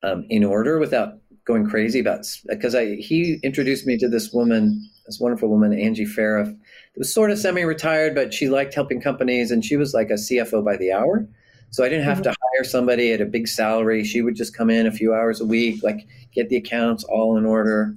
um, 0.02 0.26
in 0.28 0.44
order 0.44 0.78
without 0.78 1.14
going 1.44 1.68
crazy 1.68 2.00
about 2.00 2.26
because 2.46 2.74
I 2.74 2.96
he 2.96 3.38
introduced 3.42 3.86
me 3.86 3.98
to 3.98 4.08
this 4.08 4.32
woman, 4.32 4.88
this 5.06 5.20
wonderful 5.20 5.48
woman 5.48 5.78
Angie 5.78 6.06
Farah, 6.06 6.46
that 6.46 6.98
was 6.98 7.12
sort 7.12 7.30
of 7.30 7.38
semi-retired, 7.38 8.14
but 8.14 8.32
she 8.32 8.48
liked 8.48 8.74
helping 8.74 9.00
companies, 9.00 9.50
and 9.50 9.64
she 9.64 9.76
was 9.76 9.94
like 9.94 10.10
a 10.10 10.14
CFO 10.14 10.64
by 10.64 10.76
the 10.76 10.92
hour. 10.92 11.26
So 11.70 11.84
I 11.84 11.88
didn't 11.88 12.04
have 12.04 12.18
mm-hmm. 12.18 12.30
to 12.32 12.36
hire 12.54 12.64
somebody 12.64 13.12
at 13.12 13.20
a 13.20 13.26
big 13.26 13.48
salary. 13.48 14.04
She 14.04 14.22
would 14.22 14.36
just 14.36 14.56
come 14.56 14.70
in 14.70 14.86
a 14.86 14.92
few 14.92 15.12
hours 15.12 15.40
a 15.40 15.46
week, 15.46 15.82
like 15.82 16.06
get 16.32 16.48
the 16.48 16.56
accounts 16.56 17.04
all 17.04 17.36
in 17.36 17.44
order. 17.44 17.94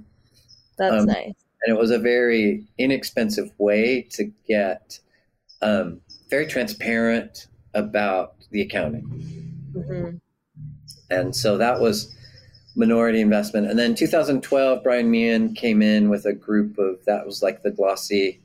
That's 0.78 1.02
um, 1.02 1.06
nice. 1.06 1.32
And 1.62 1.76
it 1.76 1.78
was 1.78 1.90
a 1.90 1.98
very 1.98 2.64
inexpensive 2.78 3.50
way 3.58 4.02
to 4.12 4.30
get 4.46 5.00
um, 5.60 6.00
very 6.30 6.46
transparent 6.46 7.46
about 7.74 8.34
the 8.50 8.62
accounting. 8.62 9.04
Mm-hmm. 9.74 10.16
And 11.10 11.34
so 11.34 11.58
that 11.58 11.80
was 11.80 12.14
minority 12.76 13.20
investment. 13.20 13.68
And 13.68 13.78
then 13.78 13.94
2012, 13.94 14.82
Bryan 14.82 15.10
Meehan 15.10 15.54
came 15.54 15.82
in 15.82 16.10
with 16.10 16.26
a 16.26 16.32
group 16.32 16.78
of 16.78 17.04
that 17.06 17.26
was 17.26 17.42
like 17.42 17.62
the 17.62 17.70
glossy 17.70 18.40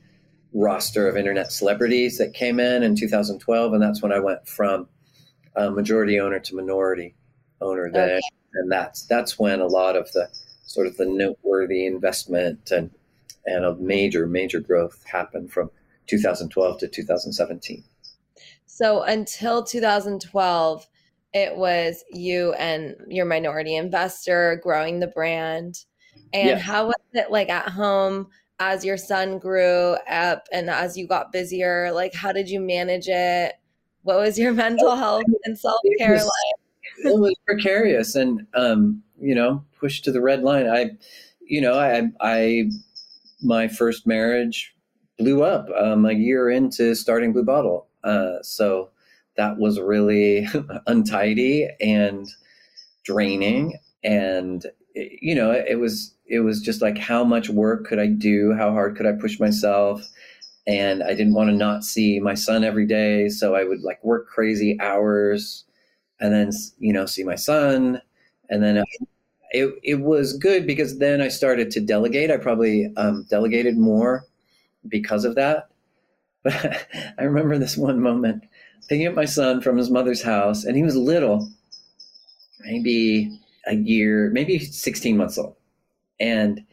roster 0.52 1.08
of 1.08 1.16
internet 1.16 1.52
celebrities 1.52 2.18
that 2.18 2.32
came 2.32 2.60
in 2.60 2.82
in 2.82 2.96
2012, 2.96 3.72
and 3.72 3.82
that's 3.82 4.02
when 4.02 4.12
I 4.12 4.20
went 4.20 4.46
from 4.48 4.88
majority 5.56 6.18
owner 6.18 6.40
to 6.40 6.56
minority 6.56 7.14
owner 7.60 7.90
there. 7.90 8.16
Okay. 8.16 8.20
And 8.54 8.70
that's 8.70 9.04
that's 9.06 9.38
when 9.38 9.60
a 9.60 9.66
lot 9.66 9.96
of 9.96 10.10
the 10.12 10.28
sort 10.64 10.86
of 10.86 10.96
the 10.96 11.06
noteworthy 11.06 11.86
investment 11.86 12.70
and 12.70 12.90
and 13.46 13.64
a 13.64 13.74
major 13.76 14.26
major 14.26 14.60
growth 14.60 15.04
happened 15.04 15.52
from 15.52 15.70
2012 16.06 16.78
to 16.78 16.88
2017. 16.88 17.84
So 18.66 19.02
until 19.02 19.62
2012, 19.62 20.86
it 21.32 21.56
was 21.56 22.04
you 22.10 22.52
and 22.54 22.96
your 23.08 23.24
minority 23.24 23.76
investor 23.76 24.60
growing 24.62 25.00
the 25.00 25.06
brand. 25.06 25.84
And 26.32 26.48
yeah. 26.48 26.58
how 26.58 26.86
was 26.86 26.94
it 27.12 27.30
like 27.30 27.48
at 27.48 27.68
home 27.68 28.28
as 28.58 28.84
your 28.84 28.96
son 28.96 29.38
grew 29.38 29.96
up 30.08 30.46
and 30.52 30.70
as 30.70 30.96
you 30.96 31.06
got 31.06 31.32
busier? 31.32 31.92
Like, 31.92 32.14
how 32.14 32.32
did 32.32 32.48
you 32.48 32.60
manage 32.60 33.08
it? 33.08 33.54
What 34.02 34.18
was 34.18 34.38
your 34.38 34.52
mental 34.64 34.96
health 34.96 35.24
and 35.44 35.58
self 35.58 35.80
care 35.98 36.16
like? 36.16 36.24
It 36.98 37.18
was 37.18 37.34
precarious 37.46 38.14
and, 38.14 38.46
um, 38.54 39.02
you 39.20 39.34
know, 39.34 39.64
pushed 39.78 40.04
to 40.04 40.12
the 40.12 40.20
red 40.20 40.42
line. 40.42 40.68
I, 40.68 40.90
you 41.40 41.60
know, 41.60 41.78
I, 41.78 42.10
I, 42.20 42.70
my 43.44 43.68
first 43.68 44.06
marriage 44.06 44.74
blew 45.18 45.42
up 45.42 45.68
um, 45.78 46.04
a 46.06 46.12
year 46.12 46.50
into 46.50 46.94
starting 46.94 47.32
Blue 47.32 47.44
Bottle. 47.44 47.86
Uh, 48.02 48.42
so 48.42 48.90
that 49.36 49.58
was 49.58 49.80
really 49.80 50.46
untidy 50.86 51.68
and 51.80 52.28
draining. 53.04 53.78
And 54.02 54.64
you 54.94 55.34
know, 55.34 55.50
it 55.50 55.78
was 55.78 56.14
it 56.26 56.40
was 56.40 56.60
just 56.60 56.80
like 56.82 56.98
how 56.98 57.24
much 57.24 57.48
work 57.50 57.86
could 57.86 57.98
I 57.98 58.06
do? 58.06 58.54
How 58.54 58.70
hard 58.70 58.96
could 58.96 59.06
I 59.06 59.12
push 59.12 59.38
myself? 59.40 60.02
And 60.66 61.02
I 61.02 61.14
didn't 61.14 61.34
want 61.34 61.50
to 61.50 61.56
not 61.56 61.84
see 61.84 62.20
my 62.20 62.34
son 62.34 62.64
every 62.64 62.86
day, 62.86 63.28
so 63.28 63.54
I 63.54 63.64
would 63.64 63.82
like 63.82 64.02
work 64.02 64.28
crazy 64.28 64.78
hours, 64.80 65.64
and 66.20 66.32
then 66.32 66.50
you 66.78 66.92
know 66.92 67.06
see 67.06 67.24
my 67.24 67.34
son, 67.36 68.00
and 68.50 68.62
then. 68.62 68.82
It, 69.54 69.72
it 69.84 70.00
was 70.00 70.36
good 70.36 70.66
because 70.66 70.98
then 70.98 71.20
I 71.20 71.28
started 71.28 71.70
to 71.70 71.80
delegate. 71.80 72.28
I 72.28 72.38
probably 72.38 72.92
um, 72.96 73.24
delegated 73.30 73.78
more 73.78 74.26
because 74.88 75.24
of 75.24 75.36
that. 75.36 75.68
But 76.42 76.88
I 77.18 77.22
remember 77.22 77.56
this 77.56 77.76
one 77.76 78.00
moment 78.00 78.42
picking 78.88 79.06
up 79.06 79.14
my 79.14 79.24
son 79.24 79.60
from 79.60 79.78
his 79.78 79.90
mother's 79.90 80.22
house, 80.22 80.64
and 80.64 80.76
he 80.76 80.82
was 80.82 80.96
little, 80.96 81.48
maybe 82.60 83.40
a 83.66 83.76
year, 83.76 84.28
maybe 84.32 84.58
16 84.58 85.16
months 85.16 85.38
old. 85.38 85.54
And 86.18 86.64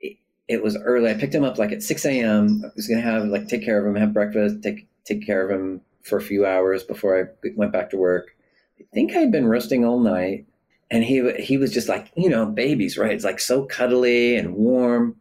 it, 0.00 0.18
it 0.48 0.62
was 0.62 0.76
early. 0.76 1.10
I 1.10 1.14
picked 1.14 1.34
him 1.34 1.44
up 1.44 1.56
like 1.56 1.72
at 1.72 1.82
6 1.82 2.04
a.m. 2.04 2.62
I 2.62 2.68
was 2.76 2.86
going 2.86 3.00
to 3.00 3.10
have, 3.10 3.24
like, 3.24 3.48
take 3.48 3.64
care 3.64 3.80
of 3.80 3.86
him, 3.86 3.98
have 3.98 4.12
breakfast, 4.12 4.62
take, 4.62 4.86
take 5.04 5.24
care 5.24 5.48
of 5.48 5.50
him 5.50 5.80
for 6.02 6.18
a 6.18 6.22
few 6.22 6.44
hours 6.44 6.82
before 6.82 7.18
I 7.18 7.50
went 7.56 7.72
back 7.72 7.88
to 7.90 7.96
work. 7.96 8.36
I 8.78 8.84
think 8.92 9.12
I 9.12 9.20
had 9.20 9.32
been 9.32 9.46
roasting 9.46 9.84
all 9.84 9.98
night. 9.98 10.44
And 10.92 11.02
he, 11.02 11.32
he 11.42 11.56
was 11.56 11.72
just 11.72 11.88
like, 11.88 12.12
you 12.16 12.28
know, 12.30 12.46
babies, 12.46 12.96
right? 12.96 13.12
It's 13.12 13.24
like 13.24 13.40
so 13.40 13.64
cuddly 13.64 14.36
and 14.36 14.54
warm. 14.54 15.16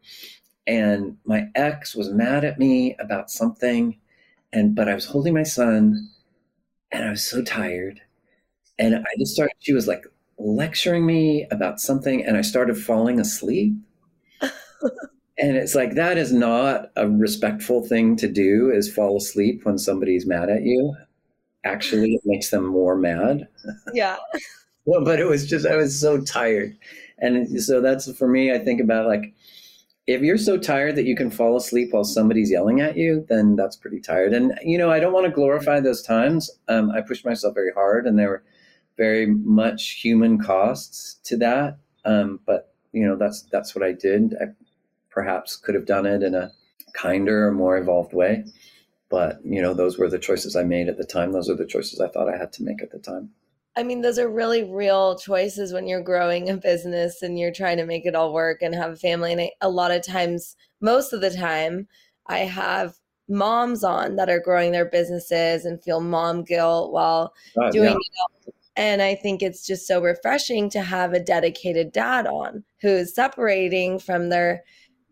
And 0.68 1.18
my 1.26 1.48
ex 1.56 1.96
was 1.96 2.10
mad 2.10 2.46
at 2.46 2.60
me 2.60 2.96
about 3.00 3.32
something 3.32 3.98
and 4.54 4.76
but 4.76 4.90
i 4.90 4.94
was 4.94 5.06
holding 5.06 5.34
my 5.34 5.44
son 5.44 6.10
and 6.92 7.06
i 7.06 7.10
was 7.10 7.24
so 7.24 7.42
tired. 7.42 8.02
And 8.80 8.96
i 8.96 9.14
just 9.20 9.34
started 9.34 9.54
she 9.60 9.74
was 9.74 9.88
like 9.88 10.06
lecturing 10.38 11.06
me 11.06 11.48
about 11.52 11.80
something 11.80 12.26
and 12.26 12.38
i 12.38 12.42
started 12.42 12.78
falling 12.78 13.20
asleep. 13.20 13.74
And 15.38 15.58
it's 15.58 15.74
like 15.74 15.96
that 15.96 16.20
is 16.20 16.32
not 16.32 16.92
a 16.96 17.10
respectful 17.10 17.82
thing 17.88 18.16
to 18.18 18.28
do 18.28 18.70
is 18.70 18.94
fall 18.94 19.18
asleep 19.18 19.62
when 19.66 19.80
somebody's 19.80 20.28
mad 20.28 20.52
at 20.52 20.62
you. 20.62 20.96
Actually 21.64 22.14
it 22.14 22.22
makes 22.26 22.52
them 22.52 22.68
more 22.68 22.96
mad. 22.96 23.48
Yeah 23.92 24.18
well 24.86 25.02
but 25.06 25.20
it 25.20 25.26
was 25.26 25.48
just 25.48 25.66
i 25.66 25.76
was 25.76 26.00
so 26.00 26.20
tired 26.22 26.78
and 27.20 27.62
so 27.62 27.82
that's 27.82 28.12
for 28.18 28.28
me 28.28 28.52
i 28.52 28.58
think 28.58 28.82
about 28.82 29.08
like 29.08 29.34
if 30.08 30.22
you're 30.22 30.38
so 30.38 30.58
tired 30.58 30.96
that 30.96 31.06
you 31.06 31.16
can 31.16 31.30
fall 31.30 31.56
asleep 31.56 31.90
while 31.92 32.04
somebody's 32.04 32.52
yelling 32.52 32.82
at 32.82 32.98
you, 32.98 33.26
then 33.30 33.56
that's 33.56 33.76
pretty 33.76 34.00
tired. 34.00 34.34
And 34.34 34.58
you 34.64 34.78
know, 34.78 34.92
I 34.92 35.00
don't 35.00 35.14
want 35.14 35.26
to 35.26 35.32
glorify 35.32 35.80
those 35.80 36.02
times. 36.02 36.50
Um, 36.68 36.92
I 36.92 37.02
pushed 37.02 37.26
myself 37.26 37.54
very 37.54 37.72
hard, 37.72 38.08
and 38.08 38.18
there 38.18 38.30
were 38.30 38.44
very 38.98 39.28
much 39.28 39.92
human 39.92 40.40
costs 40.40 41.20
to 41.26 41.38
that. 41.38 41.78
Um, 42.04 42.40
but 42.46 42.74
you 42.92 43.06
know, 43.08 43.16
that's 43.16 43.44
that's 43.44 43.76
what 43.76 43.84
I 43.84 43.94
did. 43.94 44.36
I 44.42 44.46
perhaps 45.10 45.56
could 45.56 45.76
have 45.76 45.86
done 45.86 46.06
it 46.06 46.24
in 46.24 46.36
a 46.36 46.52
kinder 46.94 47.48
or 47.48 47.52
more 47.52 47.78
evolved 47.78 48.14
way, 48.14 48.44
but 49.10 49.40
you 49.46 49.62
know, 49.62 49.74
those 49.74 49.98
were 49.98 50.10
the 50.10 50.20
choices 50.20 50.56
I 50.56 50.64
made 50.64 50.90
at 50.90 50.98
the 50.98 51.06
time. 51.06 51.32
Those 51.32 51.50
are 51.50 51.56
the 51.56 51.66
choices 51.66 52.02
I 52.02 52.08
thought 52.08 52.30
I 52.30 52.38
had 52.38 52.52
to 52.54 52.64
make 52.64 52.82
at 52.82 52.92
the 52.92 53.00
time. 53.00 53.30
I 53.78 53.84
mean, 53.84 54.02
those 54.02 54.20
are 54.20 54.30
really 54.30 54.64
real 54.64 55.18
choices 55.18 55.72
when 55.72 55.88
you're 55.88 56.04
growing 56.04 56.50
a 56.50 56.58
business 56.58 57.22
and 57.22 57.40
you're 57.40 57.54
trying 57.54 57.78
to 57.78 57.86
make 57.86 58.06
it 58.06 58.16
all 58.16 58.34
work 58.34 58.62
and 58.62 58.76
have 58.76 58.92
a 58.92 58.98
family. 58.98 59.32
And 59.32 59.42
I, 59.42 59.52
a 59.62 59.70
lot 59.70 59.92
of 59.92 60.06
times, 60.06 60.56
most 60.82 61.14
of 61.14 61.22
the 61.22 61.30
time, 61.30 61.88
I 62.28 62.40
have 62.40 62.96
moms 63.30 63.84
on 63.84 64.18
that 64.18 64.30
are 64.30 64.42
growing 64.42 64.74
their 64.74 64.90
businesses 64.90 65.64
and 65.64 65.82
feel 65.82 66.02
mom 66.02 66.44
guilt 66.44 66.92
while 66.92 67.34
uh, 67.62 67.70
doing 67.72 67.92
yeah. 67.92 68.48
it. 68.48 68.56
And 68.76 69.02
I 69.02 69.16
think 69.16 69.42
it's 69.42 69.66
just 69.66 69.88
so 69.88 70.02
refreshing 70.02 70.70
to 70.72 70.82
have 70.82 71.14
a 71.14 71.20
dedicated 71.20 71.92
dad 71.92 72.28
on 72.28 72.64
who's 72.82 73.14
separating 73.14 74.00
from 74.00 74.30
their, 74.30 74.64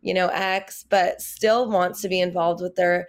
you 0.02 0.14
know, 0.14 0.30
ex, 0.34 0.86
but 0.90 1.22
still 1.22 1.70
wants 1.70 2.02
to 2.02 2.10
be 2.10 2.20
involved 2.20 2.62
with 2.62 2.76
their 2.76 3.08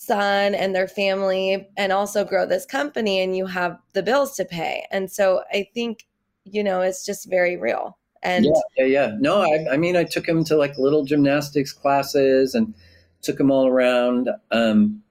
son 0.00 0.54
and 0.54 0.74
their 0.74 0.88
family 0.88 1.68
and 1.76 1.92
also 1.92 2.24
grow 2.24 2.46
this 2.46 2.64
company 2.64 3.20
and 3.20 3.36
you 3.36 3.46
have 3.46 3.78
the 3.92 4.02
bills 4.02 4.36
to 4.36 4.44
pay 4.44 4.86
and 4.90 5.10
so 5.10 5.42
i 5.52 5.68
think 5.74 6.06
you 6.44 6.62
know 6.62 6.80
it's 6.80 7.04
just 7.04 7.28
very 7.28 7.56
real 7.56 7.98
and 8.22 8.44
yeah 8.44 8.52
yeah, 8.76 8.84
yeah. 8.84 9.16
no 9.18 9.42
I, 9.42 9.72
I 9.72 9.76
mean 9.76 9.96
i 9.96 10.04
took 10.04 10.26
him 10.26 10.44
to 10.44 10.56
like 10.56 10.78
little 10.78 11.04
gymnastics 11.04 11.72
classes 11.72 12.54
and 12.54 12.74
took 13.22 13.38
him 13.38 13.50
all 13.50 13.66
around 13.66 14.30
um 14.50 15.02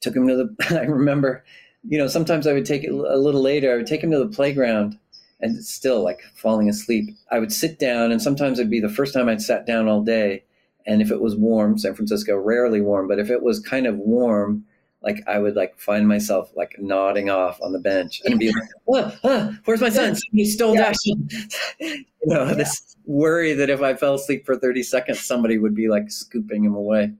took 0.00 0.16
him 0.16 0.26
to 0.28 0.36
the 0.36 0.78
i 0.80 0.84
remember 0.84 1.44
you 1.88 1.98
know, 1.98 2.08
sometimes 2.08 2.46
I 2.46 2.52
would 2.52 2.66
take 2.66 2.84
it 2.84 2.90
a 2.90 3.16
little 3.16 3.42
later. 3.42 3.72
I 3.72 3.76
would 3.76 3.86
take 3.86 4.02
him 4.02 4.10
to 4.10 4.18
the 4.18 4.28
playground 4.28 4.98
and 5.40 5.64
still 5.64 6.02
like 6.02 6.22
falling 6.34 6.68
asleep. 6.68 7.16
I 7.30 7.38
would 7.38 7.52
sit 7.52 7.78
down, 7.78 8.10
and 8.10 8.20
sometimes 8.20 8.58
it'd 8.58 8.70
be 8.70 8.80
the 8.80 8.88
first 8.88 9.14
time 9.14 9.28
I'd 9.28 9.42
sat 9.42 9.66
down 9.66 9.88
all 9.88 10.02
day. 10.02 10.44
And 10.86 11.02
if 11.02 11.10
it 11.10 11.20
was 11.20 11.36
warm, 11.36 11.78
San 11.78 11.94
Francisco 11.94 12.36
rarely 12.36 12.80
warm, 12.80 13.08
but 13.08 13.18
if 13.18 13.30
it 13.30 13.42
was 13.42 13.58
kind 13.60 13.86
of 13.86 13.96
warm, 13.96 14.64
like 15.02 15.22
I 15.26 15.38
would 15.38 15.56
like 15.56 15.78
find 15.78 16.06
myself 16.06 16.50
like 16.56 16.76
nodding 16.78 17.30
off 17.30 17.60
on 17.62 17.72
the 17.72 17.78
bench 17.78 18.22
and 18.24 18.38
be 18.38 18.48
like, 18.48 18.68
oh, 18.88 19.18
oh, 19.24 19.56
"Where's 19.64 19.80
my 19.80 19.88
son? 19.88 20.16
He 20.32 20.44
stole 20.44 20.74
yeah. 20.74 20.92
you 21.04 22.04
know, 22.24 22.44
yeah. 22.44 22.54
this 22.54 22.96
worry 23.04 23.52
that 23.54 23.70
if 23.70 23.82
I 23.82 23.94
fell 23.94 24.14
asleep 24.14 24.44
for 24.44 24.56
thirty 24.56 24.82
seconds, 24.82 25.20
somebody 25.20 25.58
would 25.58 25.74
be 25.74 25.88
like 25.88 26.10
scooping 26.10 26.64
him 26.64 26.74
away. 26.74 27.12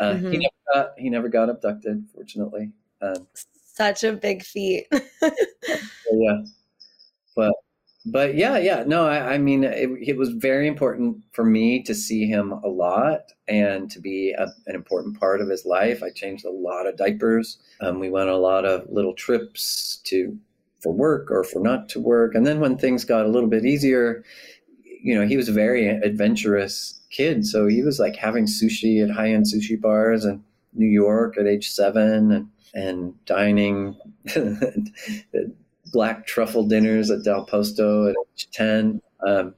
Uh, 0.00 0.14
mm-hmm. 0.14 0.32
He 0.32 0.38
never 0.38 0.54
got 0.74 0.92
he 0.98 1.10
never 1.10 1.28
got 1.28 1.48
abducted, 1.48 2.04
fortunately. 2.12 2.72
Um, 3.00 3.26
Such 3.74 4.04
a 4.04 4.12
big 4.12 4.42
feat. 4.42 4.86
yeah, 5.22 6.42
but 7.36 7.52
but 8.04 8.34
yeah, 8.34 8.58
yeah, 8.58 8.82
no, 8.86 9.06
I, 9.06 9.34
I 9.34 9.38
mean, 9.38 9.62
it, 9.62 9.88
it, 10.00 10.16
was 10.16 10.30
very 10.30 10.66
important 10.66 11.22
for 11.32 11.44
me 11.44 11.82
to 11.84 11.94
see 11.94 12.26
him 12.26 12.50
a 12.50 12.68
lot 12.68 13.32
and 13.46 13.90
to 13.92 14.00
be 14.00 14.32
a, 14.36 14.48
an 14.66 14.74
important 14.74 15.20
part 15.20 15.40
of 15.40 15.48
his 15.48 15.64
life. 15.64 16.02
I 16.02 16.10
changed 16.10 16.44
a 16.44 16.50
lot 16.50 16.86
of 16.86 16.96
diapers. 16.96 17.58
Um, 17.80 18.00
we 18.00 18.10
went 18.10 18.28
on 18.28 18.34
a 18.34 18.38
lot 18.38 18.64
of 18.64 18.90
little 18.90 19.14
trips 19.14 20.00
to 20.04 20.36
for 20.82 20.92
work 20.92 21.30
or 21.30 21.44
for 21.44 21.60
not 21.60 21.88
to 21.90 22.00
work. 22.00 22.34
And 22.34 22.44
then 22.44 22.58
when 22.58 22.76
things 22.76 23.04
got 23.04 23.24
a 23.24 23.28
little 23.28 23.48
bit 23.48 23.64
easier, 23.64 24.24
you 24.84 25.14
know, 25.14 25.26
he 25.26 25.36
was 25.36 25.48
a 25.48 25.52
very 25.52 25.86
adventurous 25.86 27.00
kid. 27.10 27.46
So 27.46 27.68
he 27.68 27.82
was 27.82 28.00
like 28.00 28.16
having 28.16 28.46
sushi 28.46 29.02
at 29.02 29.14
high 29.14 29.30
end 29.30 29.46
sushi 29.46 29.80
bars 29.80 30.24
in 30.24 30.42
New 30.74 30.88
York 30.88 31.38
at 31.38 31.46
age 31.46 31.70
seven 31.70 32.32
and, 32.32 32.48
and 32.74 33.24
dining 33.26 33.96
black 35.92 36.26
truffle 36.26 36.66
dinners 36.66 37.10
at 37.10 37.22
Del 37.22 37.44
Posto 37.44 38.08
at 38.08 38.16
age 38.34 38.48
10. 38.52 39.00
Um, 39.26 39.54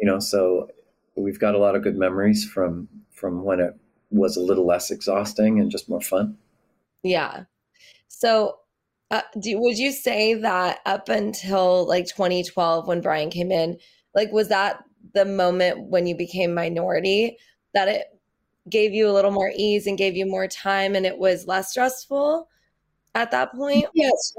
you 0.00 0.06
know, 0.06 0.18
so 0.18 0.70
we've 1.16 1.40
got 1.40 1.54
a 1.54 1.58
lot 1.58 1.76
of 1.76 1.82
good 1.82 1.96
memories 1.96 2.44
from 2.44 2.88
from 3.10 3.42
when 3.42 3.60
it 3.60 3.74
was 4.10 4.36
a 4.36 4.40
little 4.40 4.66
less 4.66 4.90
exhausting 4.90 5.60
and 5.60 5.70
just 5.70 5.88
more 5.88 6.00
fun. 6.00 6.38
Yeah. 7.02 7.44
So, 8.06 8.58
uh, 9.10 9.22
do, 9.40 9.58
would 9.58 9.78
you 9.78 9.92
say 9.92 10.34
that 10.34 10.78
up 10.86 11.08
until 11.08 11.86
like 11.86 12.06
2012, 12.06 12.86
when 12.86 13.00
Bryan 13.00 13.30
came 13.30 13.50
in, 13.50 13.78
like 14.14 14.30
was 14.32 14.48
that 14.48 14.82
the 15.14 15.24
moment 15.24 15.88
when 15.88 16.06
you 16.06 16.16
became 16.16 16.54
minority 16.54 17.36
that 17.74 17.88
it 17.88 18.06
gave 18.68 18.92
you 18.92 19.08
a 19.08 19.12
little 19.12 19.30
more 19.30 19.52
ease 19.56 19.86
and 19.86 19.98
gave 19.98 20.16
you 20.16 20.26
more 20.26 20.46
time 20.46 20.94
and 20.94 21.06
it 21.06 21.18
was 21.18 21.46
less 21.46 21.70
stressful 21.70 22.48
at 23.14 23.30
that 23.30 23.52
point? 23.54 23.86
Yes, 23.94 24.34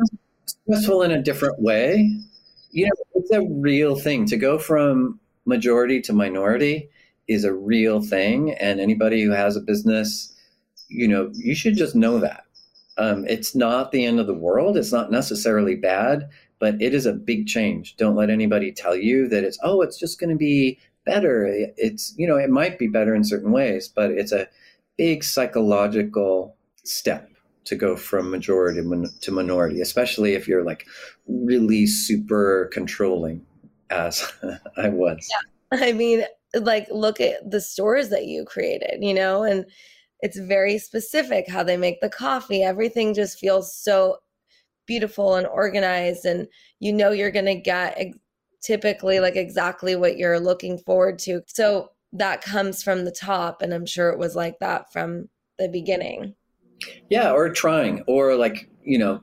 stressful 0.49 1.01
in 1.03 1.11
a 1.11 1.21
different 1.21 1.61
way. 1.61 2.15
You 2.71 2.85
know, 2.85 2.91
it's 3.15 3.31
a 3.31 3.41
real 3.41 3.95
thing 3.95 4.25
to 4.27 4.37
go 4.37 4.57
from 4.57 5.19
majority 5.45 6.01
to 6.01 6.13
minority 6.13 6.89
is 7.27 7.43
a 7.43 7.53
real 7.53 8.01
thing. 8.01 8.53
And 8.53 8.79
anybody 8.79 9.23
who 9.23 9.31
has 9.31 9.55
a 9.55 9.61
business, 9.61 10.33
you 10.87 11.07
know, 11.07 11.31
you 11.33 11.55
should 11.55 11.77
just 11.77 11.95
know 11.95 12.19
that. 12.19 12.43
Um, 12.97 13.25
it's 13.27 13.55
not 13.55 13.91
the 13.91 14.05
end 14.05 14.19
of 14.19 14.27
the 14.27 14.33
world. 14.33 14.77
It's 14.77 14.91
not 14.91 15.11
necessarily 15.11 15.75
bad, 15.75 16.29
but 16.59 16.81
it 16.81 16.93
is 16.93 17.05
a 17.05 17.13
big 17.13 17.47
change. 17.47 17.95
Don't 17.95 18.15
let 18.15 18.29
anybody 18.29 18.71
tell 18.71 18.95
you 18.95 19.27
that 19.29 19.43
it's, 19.43 19.57
oh, 19.63 19.81
it's 19.81 19.97
just 19.97 20.19
going 20.19 20.31
to 20.31 20.35
be 20.35 20.79
better. 21.05 21.45
It's, 21.77 22.13
you 22.17 22.27
know, 22.27 22.35
it 22.35 22.49
might 22.49 22.77
be 22.77 22.87
better 22.87 23.15
in 23.15 23.23
certain 23.23 23.51
ways, 23.51 23.87
but 23.87 24.11
it's 24.11 24.33
a 24.33 24.47
big 24.97 25.23
psychological 25.23 26.55
step 26.83 27.29
to 27.69 27.75
go 27.75 27.95
from 27.95 28.31
majority 28.31 28.81
to 29.21 29.31
minority, 29.31 29.79
especially 29.79 30.33
if 30.33 30.47
you're 30.47 30.63
like 30.63 30.87
really 31.27 31.85
super 31.85 32.69
controlling, 32.73 33.45
as 33.91 34.31
I 34.77 34.89
was. 34.89 35.29
Yeah. 35.31 35.79
I 35.87 35.93
mean, 35.93 36.23
like, 36.55 36.87
look 36.89 37.21
at 37.21 37.49
the 37.49 37.61
stores 37.61 38.09
that 38.09 38.25
you 38.25 38.43
created, 38.43 39.03
you 39.03 39.13
know, 39.13 39.43
and 39.43 39.65
it's 40.21 40.39
very 40.39 40.79
specific 40.79 41.47
how 41.47 41.63
they 41.63 41.77
make 41.77 42.01
the 42.01 42.09
coffee. 42.09 42.63
Everything 42.63 43.13
just 43.13 43.39
feels 43.39 43.75
so 43.75 44.17
beautiful 44.87 45.35
and 45.35 45.45
organized, 45.45 46.25
and 46.25 46.47
you 46.79 46.91
know, 46.91 47.11
you're 47.11 47.29
going 47.29 47.45
to 47.45 47.55
get 47.55 47.93
ex- 47.97 48.17
typically 48.61 49.19
like 49.19 49.35
exactly 49.35 49.95
what 49.95 50.17
you're 50.17 50.39
looking 50.39 50.79
forward 50.79 51.19
to. 51.19 51.41
So 51.45 51.91
that 52.13 52.41
comes 52.41 52.81
from 52.81 53.05
the 53.05 53.11
top, 53.11 53.61
and 53.61 53.75
I'm 53.75 53.85
sure 53.85 54.09
it 54.09 54.17
was 54.17 54.35
like 54.35 54.57
that 54.59 54.91
from 54.91 55.29
the 55.59 55.69
beginning. 55.69 56.33
Yeah, 57.09 57.31
or 57.31 57.49
trying, 57.49 58.03
or 58.07 58.35
like 58.35 58.69
you 58.83 58.97
know, 58.97 59.21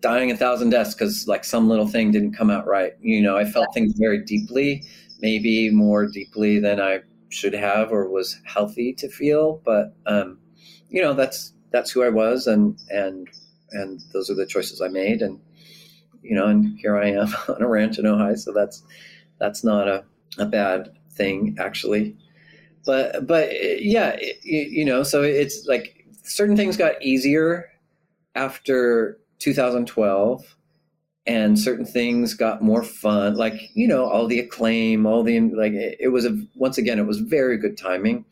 dying 0.00 0.30
a 0.30 0.36
thousand 0.36 0.70
deaths 0.70 0.94
because 0.94 1.26
like 1.28 1.44
some 1.44 1.68
little 1.68 1.86
thing 1.88 2.10
didn't 2.10 2.34
come 2.34 2.50
out 2.50 2.66
right. 2.66 2.92
You 3.00 3.22
know, 3.22 3.36
I 3.36 3.44
felt 3.44 3.72
things 3.74 3.94
very 3.96 4.18
deeply, 4.22 4.84
maybe 5.20 5.70
more 5.70 6.06
deeply 6.06 6.58
than 6.60 6.80
I 6.80 7.00
should 7.30 7.54
have 7.54 7.92
or 7.92 8.08
was 8.08 8.40
healthy 8.44 8.92
to 8.94 9.08
feel. 9.08 9.60
But 9.64 9.94
um, 10.06 10.38
you 10.88 11.02
know, 11.02 11.14
that's 11.14 11.52
that's 11.72 11.90
who 11.90 12.02
I 12.02 12.10
was, 12.10 12.46
and 12.46 12.78
and 12.90 13.28
and 13.72 14.00
those 14.12 14.30
are 14.30 14.34
the 14.34 14.46
choices 14.46 14.80
I 14.80 14.88
made, 14.88 15.22
and 15.22 15.40
you 16.22 16.34
know, 16.34 16.46
and 16.46 16.78
here 16.78 16.96
I 16.96 17.10
am 17.10 17.28
on 17.48 17.62
a 17.62 17.68
ranch 17.68 17.98
in 17.98 18.04
Ojai, 18.04 18.38
So 18.38 18.52
that's 18.52 18.82
that's 19.38 19.64
not 19.64 19.88
a 19.88 20.04
a 20.38 20.46
bad 20.46 20.90
thing 21.12 21.56
actually. 21.60 22.16
But 22.86 23.26
but 23.26 23.50
yeah, 23.82 24.16
it, 24.18 24.38
you 24.42 24.84
know, 24.84 25.02
so 25.02 25.22
it's 25.22 25.66
like 25.66 26.03
certain 26.24 26.56
things 26.56 26.76
got 26.76 27.00
easier 27.02 27.70
after 28.34 29.18
2012 29.38 30.56
and 31.26 31.58
certain 31.58 31.86
things 31.86 32.34
got 32.34 32.62
more 32.62 32.82
fun 32.82 33.34
like 33.34 33.54
you 33.74 33.86
know 33.86 34.04
all 34.04 34.26
the 34.26 34.38
acclaim 34.38 35.06
all 35.06 35.22
the 35.22 35.38
like 35.40 35.72
it, 35.72 36.12
was 36.12 36.24
a 36.24 36.36
once 36.54 36.76
again 36.78 36.98
it 36.98 37.06
was 37.06 37.18
very 37.20 37.56
good 37.56 37.76
timing 37.76 38.24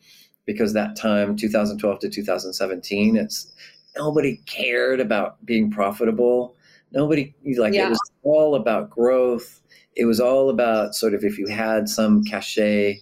because 0.45 0.73
that 0.73 0.95
time 0.95 1.35
2012 1.35 1.99
to 1.99 2.09
2017 2.09 3.15
it's 3.15 3.51
nobody 3.95 4.37
cared 4.45 4.99
about 4.99 5.43
being 5.45 5.71
profitable 5.71 6.55
nobody 6.91 7.33
like 7.57 7.73
yeah. 7.73 7.87
it 7.87 7.89
was 7.89 8.11
all 8.23 8.55
about 8.55 8.89
growth 8.89 9.61
it 9.95 10.05
was 10.05 10.19
all 10.19 10.49
about 10.49 10.95
sort 10.95 11.13
of 11.13 11.23
if 11.23 11.37
you 11.37 11.47
had 11.47 11.87
some 11.87 12.23
cachet 12.23 12.99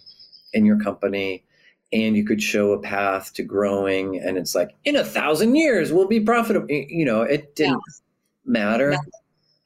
in 0.52 0.64
your 0.64 0.78
company 0.78 1.44
and 1.92 2.16
you 2.16 2.24
could 2.24 2.42
show 2.42 2.72
a 2.72 2.78
path 2.78 3.32
to 3.34 3.42
growing 3.42 4.18
and 4.18 4.36
it's 4.36 4.54
like 4.54 4.70
in 4.84 4.96
a 4.96 5.04
thousand 5.04 5.54
years 5.56 5.92
we'll 5.92 6.08
be 6.08 6.20
profitable 6.20 6.66
you 6.70 7.04
know 7.04 7.22
it 7.22 7.54
didn't 7.54 7.72
yeah. 7.72 8.52
matter 8.52 8.92
yeah. 8.92 8.98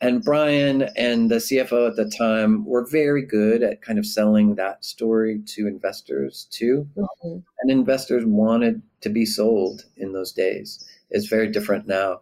and 0.00 0.22
bryan 0.24 0.82
and 0.96 1.30
the 1.30 1.36
cfo 1.36 1.88
at 1.88 1.96
the 1.96 2.10
time 2.18 2.64
were 2.64 2.86
very 2.86 3.22
good 3.22 3.62
at 3.62 3.82
kind 3.82 3.98
of 3.98 4.06
selling 4.06 4.54
that 4.54 4.84
story 4.84 5.40
to 5.46 5.66
investors 5.66 6.46
too 6.50 6.86
mm-hmm. 6.96 7.38
and 7.60 7.70
investors 7.70 8.24
wanted 8.26 8.82
to 9.00 9.08
be 9.08 9.24
sold 9.24 9.84
in 9.96 10.12
those 10.12 10.32
days 10.32 10.84
it's 11.10 11.26
very 11.26 11.48
different 11.48 11.86
now 11.86 12.20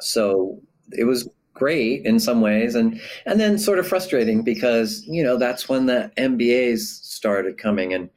so 0.00 0.60
it 0.92 1.04
was 1.04 1.28
great 1.54 2.04
in 2.04 2.18
some 2.18 2.40
ways 2.40 2.74
and 2.74 3.00
and 3.24 3.40
then 3.40 3.58
sort 3.58 3.78
of 3.78 3.86
frustrating 3.86 4.42
because 4.42 5.04
you 5.06 5.22
know 5.22 5.38
that's 5.38 5.68
when 5.68 5.86
the 5.86 6.10
mbas 6.18 6.80
started 6.80 7.56
coming 7.56 7.94
and 7.94 8.10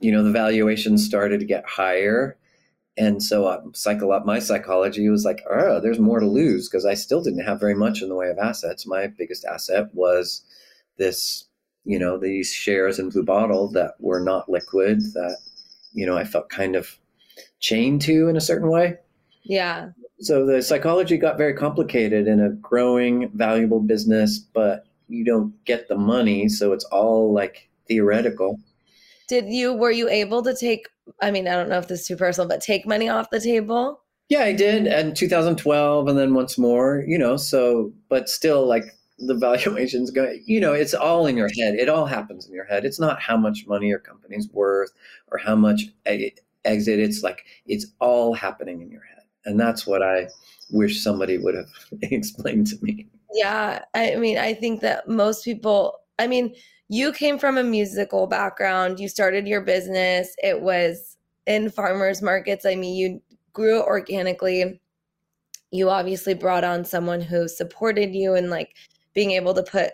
you 0.00 0.10
know 0.10 0.24
the 0.24 0.32
valuations 0.32 1.04
started 1.04 1.38
to 1.38 1.46
get 1.46 1.64
higher. 1.66 2.36
And 2.96 3.22
so 3.22 3.46
uh, 3.46 3.60
cycle 3.74 4.20
my 4.24 4.40
psychology 4.40 5.08
was 5.08 5.24
like 5.24 5.44
oh 5.48 5.80
there's 5.80 6.00
more 6.00 6.18
to 6.18 6.26
lose 6.26 6.68
because 6.68 6.84
i 6.84 6.94
still 6.94 7.22
didn't 7.22 7.44
have 7.44 7.60
very 7.60 7.76
much 7.76 8.02
in 8.02 8.08
the 8.08 8.16
way 8.16 8.28
of 8.28 8.38
assets. 8.38 8.86
My 8.86 9.06
biggest 9.06 9.44
asset 9.44 9.86
was 9.92 10.42
this 10.96 11.44
you 11.84 11.98
know 11.98 12.18
these 12.18 12.52
shares 12.52 12.98
in 12.98 13.10
blue 13.10 13.22
bottle 13.22 13.70
that 13.72 13.92
were 14.00 14.20
not 14.20 14.48
liquid 14.48 15.00
that 15.14 15.36
you 15.92 16.04
know 16.04 16.16
i 16.16 16.24
felt 16.24 16.48
kind 16.48 16.74
of 16.74 16.98
chained 17.60 18.02
to 18.02 18.28
in 18.28 18.36
a 18.36 18.40
certain 18.40 18.70
way. 18.70 18.96
Yeah 19.44 19.90
so 20.20 20.44
the 20.44 20.62
psychology 20.62 21.16
got 21.16 21.38
very 21.38 21.54
complicated 21.54 22.26
in 22.26 22.40
a 22.40 22.50
growing 22.50 23.30
valuable 23.34 23.80
business 23.80 24.38
but 24.38 24.86
you 25.08 25.24
don't 25.24 25.52
get 25.64 25.88
the 25.88 25.96
money 25.96 26.48
so 26.48 26.72
it's 26.72 26.84
all 26.84 27.32
like 27.32 27.68
theoretical. 27.88 28.60
Did 29.28 29.46
you 29.46 29.72
were 29.72 29.90
you 29.90 30.08
able 30.08 30.42
to 30.42 30.54
take 30.54 30.88
I 31.22 31.30
mean, 31.30 31.48
I 31.48 31.54
don't 31.54 31.70
know 31.70 31.78
if 31.78 31.88
this 31.88 32.02
is 32.02 32.06
too 32.06 32.16
personal, 32.16 32.48
but 32.48 32.60
take 32.60 32.86
money 32.86 33.08
off 33.08 33.30
the 33.30 33.40
table? 33.40 34.02
Yeah, 34.28 34.42
I 34.42 34.52
did 34.52 34.86
in 34.86 35.14
2012 35.14 36.06
and 36.06 36.18
then 36.18 36.34
once 36.34 36.58
more, 36.58 37.02
you 37.06 37.18
know, 37.18 37.36
so 37.36 37.92
but 38.08 38.28
still 38.28 38.66
like 38.66 38.84
the 39.18 39.34
valuations 39.46 40.10
go 40.10 40.32
you 40.46 40.60
know, 40.60 40.72
it's 40.72 40.94
all 40.94 41.26
in 41.26 41.36
your 41.36 41.48
head. 41.58 41.74
It 41.74 41.88
all 41.88 42.06
happens 42.06 42.46
in 42.46 42.54
your 42.54 42.66
head. 42.66 42.84
It's 42.84 43.00
not 43.00 43.20
how 43.20 43.36
much 43.36 43.66
money 43.66 43.88
your 43.88 43.98
company's 43.98 44.48
worth 44.52 44.92
or 45.32 45.38
how 45.38 45.56
much 45.56 45.86
eh, 46.06 46.30
exit. 46.64 47.00
It's 47.00 47.22
like 47.22 47.44
it's 47.66 47.86
all 47.98 48.34
happening 48.34 48.82
in 48.82 48.90
your 48.90 49.02
head. 49.02 49.07
And 49.48 49.58
that's 49.58 49.86
what 49.86 50.02
I 50.02 50.28
wish 50.70 51.02
somebody 51.02 51.38
would 51.38 51.54
have 51.54 51.70
explained 52.02 52.68
to 52.68 52.76
me. 52.82 53.08
Yeah, 53.32 53.84
I 53.94 54.16
mean, 54.16 54.38
I 54.38 54.54
think 54.54 54.80
that 54.82 55.08
most 55.08 55.44
people 55.44 55.98
I 56.18 56.26
mean, 56.26 56.54
you 56.88 57.12
came 57.12 57.38
from 57.38 57.58
a 57.58 57.62
musical 57.62 58.26
background. 58.26 58.98
You 58.98 59.08
started 59.08 59.46
your 59.46 59.60
business. 59.60 60.34
It 60.42 60.60
was 60.60 61.16
in 61.46 61.70
farmers 61.70 62.22
markets. 62.22 62.66
I 62.66 62.74
mean, 62.74 62.96
you 62.96 63.22
grew 63.52 63.82
organically. 63.82 64.80
you 65.70 65.90
obviously 65.90 66.34
brought 66.34 66.64
on 66.64 66.84
someone 66.84 67.20
who 67.20 67.46
supported 67.46 68.14
you 68.14 68.34
and 68.34 68.50
like 68.50 68.74
being 69.14 69.32
able 69.32 69.52
to 69.54 69.62
put 69.62 69.92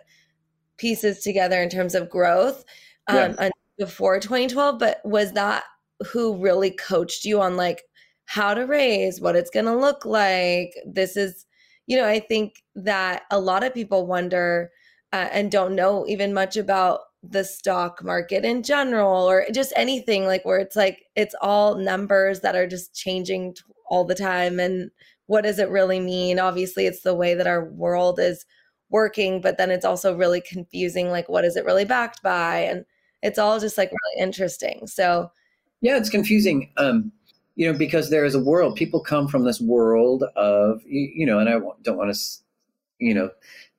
pieces 0.76 1.20
together 1.20 1.60
in 1.62 1.68
terms 1.68 1.94
of 1.94 2.10
growth 2.10 2.64
um, 3.08 3.34
yeah. 3.38 3.50
before 3.78 4.20
2012 4.20 4.78
but 4.78 5.00
was 5.04 5.32
that 5.32 5.64
who 6.12 6.36
really 6.36 6.70
coached 6.70 7.24
you 7.24 7.40
on 7.40 7.56
like 7.56 7.82
how 8.26 8.54
to 8.54 8.62
raise 8.62 9.20
what 9.20 9.36
it's 9.36 9.50
going 9.50 9.66
to 9.66 9.76
look 9.76 10.04
like. 10.04 10.74
This 10.86 11.16
is 11.16 11.46
you 11.86 11.96
know 11.98 12.06
i 12.06 12.18
think 12.18 12.62
that 12.74 13.24
a 13.30 13.38
lot 13.38 13.62
of 13.62 13.74
people 13.74 14.06
wonder 14.06 14.70
uh, 15.12 15.28
and 15.32 15.52
don't 15.52 15.76
know 15.76 16.04
even 16.08 16.34
much 16.34 16.56
about 16.56 17.00
the 17.22 17.44
stock 17.44 18.02
market 18.02 18.44
in 18.44 18.62
general 18.62 19.30
or 19.30 19.46
just 19.52 19.72
anything 19.76 20.26
like 20.26 20.44
where 20.44 20.58
it's 20.58 20.76
like 20.76 21.04
it's 21.14 21.34
all 21.40 21.76
numbers 21.76 22.40
that 22.40 22.56
are 22.56 22.66
just 22.66 22.94
changing 22.94 23.54
all 23.88 24.04
the 24.04 24.14
time 24.14 24.58
and 24.58 24.90
what 25.26 25.42
does 25.44 25.58
it 25.58 25.70
really 25.70 26.00
mean? 26.00 26.38
Obviously 26.38 26.84
it's 26.86 27.00
the 27.00 27.14
way 27.14 27.34
that 27.34 27.46
our 27.46 27.64
world 27.70 28.18
is 28.18 28.44
working 28.90 29.40
but 29.40 29.56
then 29.56 29.70
it's 29.70 29.84
also 29.84 30.16
really 30.16 30.40
confusing 30.40 31.10
like 31.10 31.28
what 31.28 31.44
is 31.44 31.56
it 31.56 31.64
really 31.64 31.84
backed 31.84 32.22
by? 32.22 32.58
And 32.58 32.84
it's 33.22 33.38
all 33.38 33.58
just 33.60 33.78
like 33.78 33.90
really 33.90 34.22
interesting. 34.22 34.86
So 34.86 35.30
yeah 35.80 35.96
it's 35.96 36.10
confusing. 36.10 36.72
Um 36.76 37.12
you 37.56 37.70
know 37.70 37.76
because 37.76 38.10
there 38.10 38.24
is 38.24 38.34
a 38.34 38.42
world. 38.42 38.76
People 38.76 39.00
come 39.00 39.28
from 39.28 39.44
this 39.44 39.60
world 39.60 40.24
of 40.36 40.82
you, 40.86 41.26
know 41.26 41.38
and 41.38 41.48
i 41.48 41.58
don't 41.82 41.96
want 41.96 42.14
to 42.14 42.20
you 42.98 43.14
know 43.14 43.30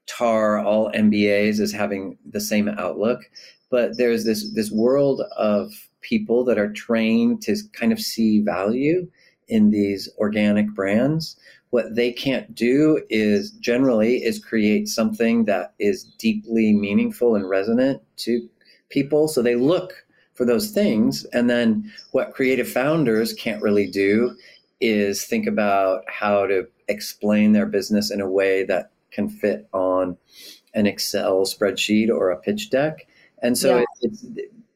tar 0.07 0.59
all 0.59 0.91
mbas 0.91 1.59
as 1.59 1.71
having 1.71 2.17
the 2.29 2.39
same 2.39 2.69
outlook 2.69 3.21
but 3.69 3.97
there's 3.97 4.23
this 4.25 4.53
this 4.53 4.71
world 4.71 5.21
of 5.37 5.71
people 6.01 6.43
that 6.45 6.57
are 6.57 6.71
trained 6.71 7.41
to 7.41 7.55
kind 7.73 7.91
of 7.91 7.99
see 7.99 8.39
value 8.39 9.07
in 9.47 9.71
these 9.71 10.09
organic 10.17 10.73
brands. 10.73 11.35
What 11.71 11.95
they 11.95 12.11
can't 12.11 12.53
do 12.55 13.01
is 13.09 13.51
generally 13.51 14.23
is 14.23 14.43
create 14.43 14.87
something 14.87 15.45
that 15.45 15.73
is 15.79 16.03
deeply 16.03 16.73
meaningful 16.73 17.35
and 17.35 17.49
resonant 17.49 18.01
to 18.17 18.47
people 18.89 19.27
so 19.27 19.41
they 19.41 19.55
look 19.55 20.04
for 20.35 20.45
those 20.45 20.71
things 20.71 21.25
and 21.33 21.49
then 21.49 21.91
what 22.11 22.33
creative 22.33 22.69
founders 22.69 23.33
can't 23.33 23.63
really 23.63 23.89
do 23.89 24.35
is 24.81 25.23
think 25.23 25.47
about 25.47 26.03
how 26.07 26.45
to 26.45 26.67
explain 26.87 27.53
their 27.53 27.65
business 27.65 28.11
in 28.11 28.21
a 28.21 28.29
way 28.29 28.63
that 28.63 28.91
can 29.11 29.29
fit 29.29 29.67
on 29.73 30.17
an 30.73 30.85
excel 30.85 31.45
spreadsheet 31.45 32.09
or 32.09 32.29
a 32.29 32.37
pitch 32.37 32.69
deck 32.69 33.07
and 33.41 33.57
so 33.57 33.77
yeah. 33.77 33.85
it's 34.01 34.25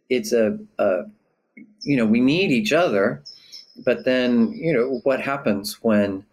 it's 0.10 0.32
a, 0.32 0.58
a 0.80 1.02
you 1.82 1.98
know 1.98 2.06
we 2.06 2.22
need 2.22 2.52
each 2.52 2.72
other 2.72 3.22
but 3.84 4.06
then 4.06 4.52
you 4.54 4.74
know 4.74 5.02
what 5.04 5.22
happens 5.22 5.84
when 5.84 6.24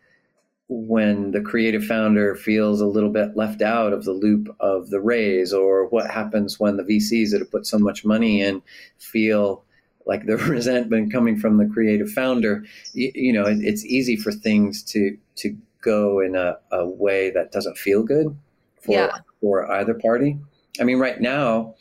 when 0.68 1.30
the 1.30 1.40
creative 1.40 1.84
founder 1.84 2.34
feels 2.34 2.80
a 2.80 2.86
little 2.86 3.10
bit 3.10 3.36
left 3.36 3.62
out 3.62 3.92
of 3.92 4.04
the 4.04 4.12
loop 4.12 4.48
of 4.58 4.90
the 4.90 5.00
raise 5.00 5.52
or 5.52 5.86
what 5.88 6.10
happens 6.10 6.58
when 6.58 6.76
the 6.76 6.82
vcs 6.82 7.30
that 7.30 7.40
have 7.40 7.50
put 7.50 7.66
so 7.66 7.78
much 7.78 8.04
money 8.04 8.42
in 8.42 8.60
feel 8.98 9.64
like 10.06 10.26
the 10.26 10.36
resentment 10.48 11.12
coming 11.12 11.38
from 11.38 11.56
the 11.56 11.72
creative 11.72 12.10
founder 12.10 12.64
you, 12.94 13.12
you 13.14 13.32
know 13.32 13.44
it, 13.44 13.58
it's 13.60 13.84
easy 13.84 14.16
for 14.16 14.32
things 14.32 14.82
to 14.82 15.16
to 15.36 15.56
go 15.82 16.18
in 16.18 16.34
a, 16.34 16.56
a 16.72 16.84
way 16.84 17.30
that 17.30 17.52
doesn't 17.52 17.78
feel 17.78 18.02
good 18.02 18.36
for 18.80 18.92
yeah. 18.92 19.18
for 19.40 19.70
either 19.70 19.94
party 19.94 20.36
i 20.80 20.84
mean 20.84 20.98
right 20.98 21.20
now 21.20 21.74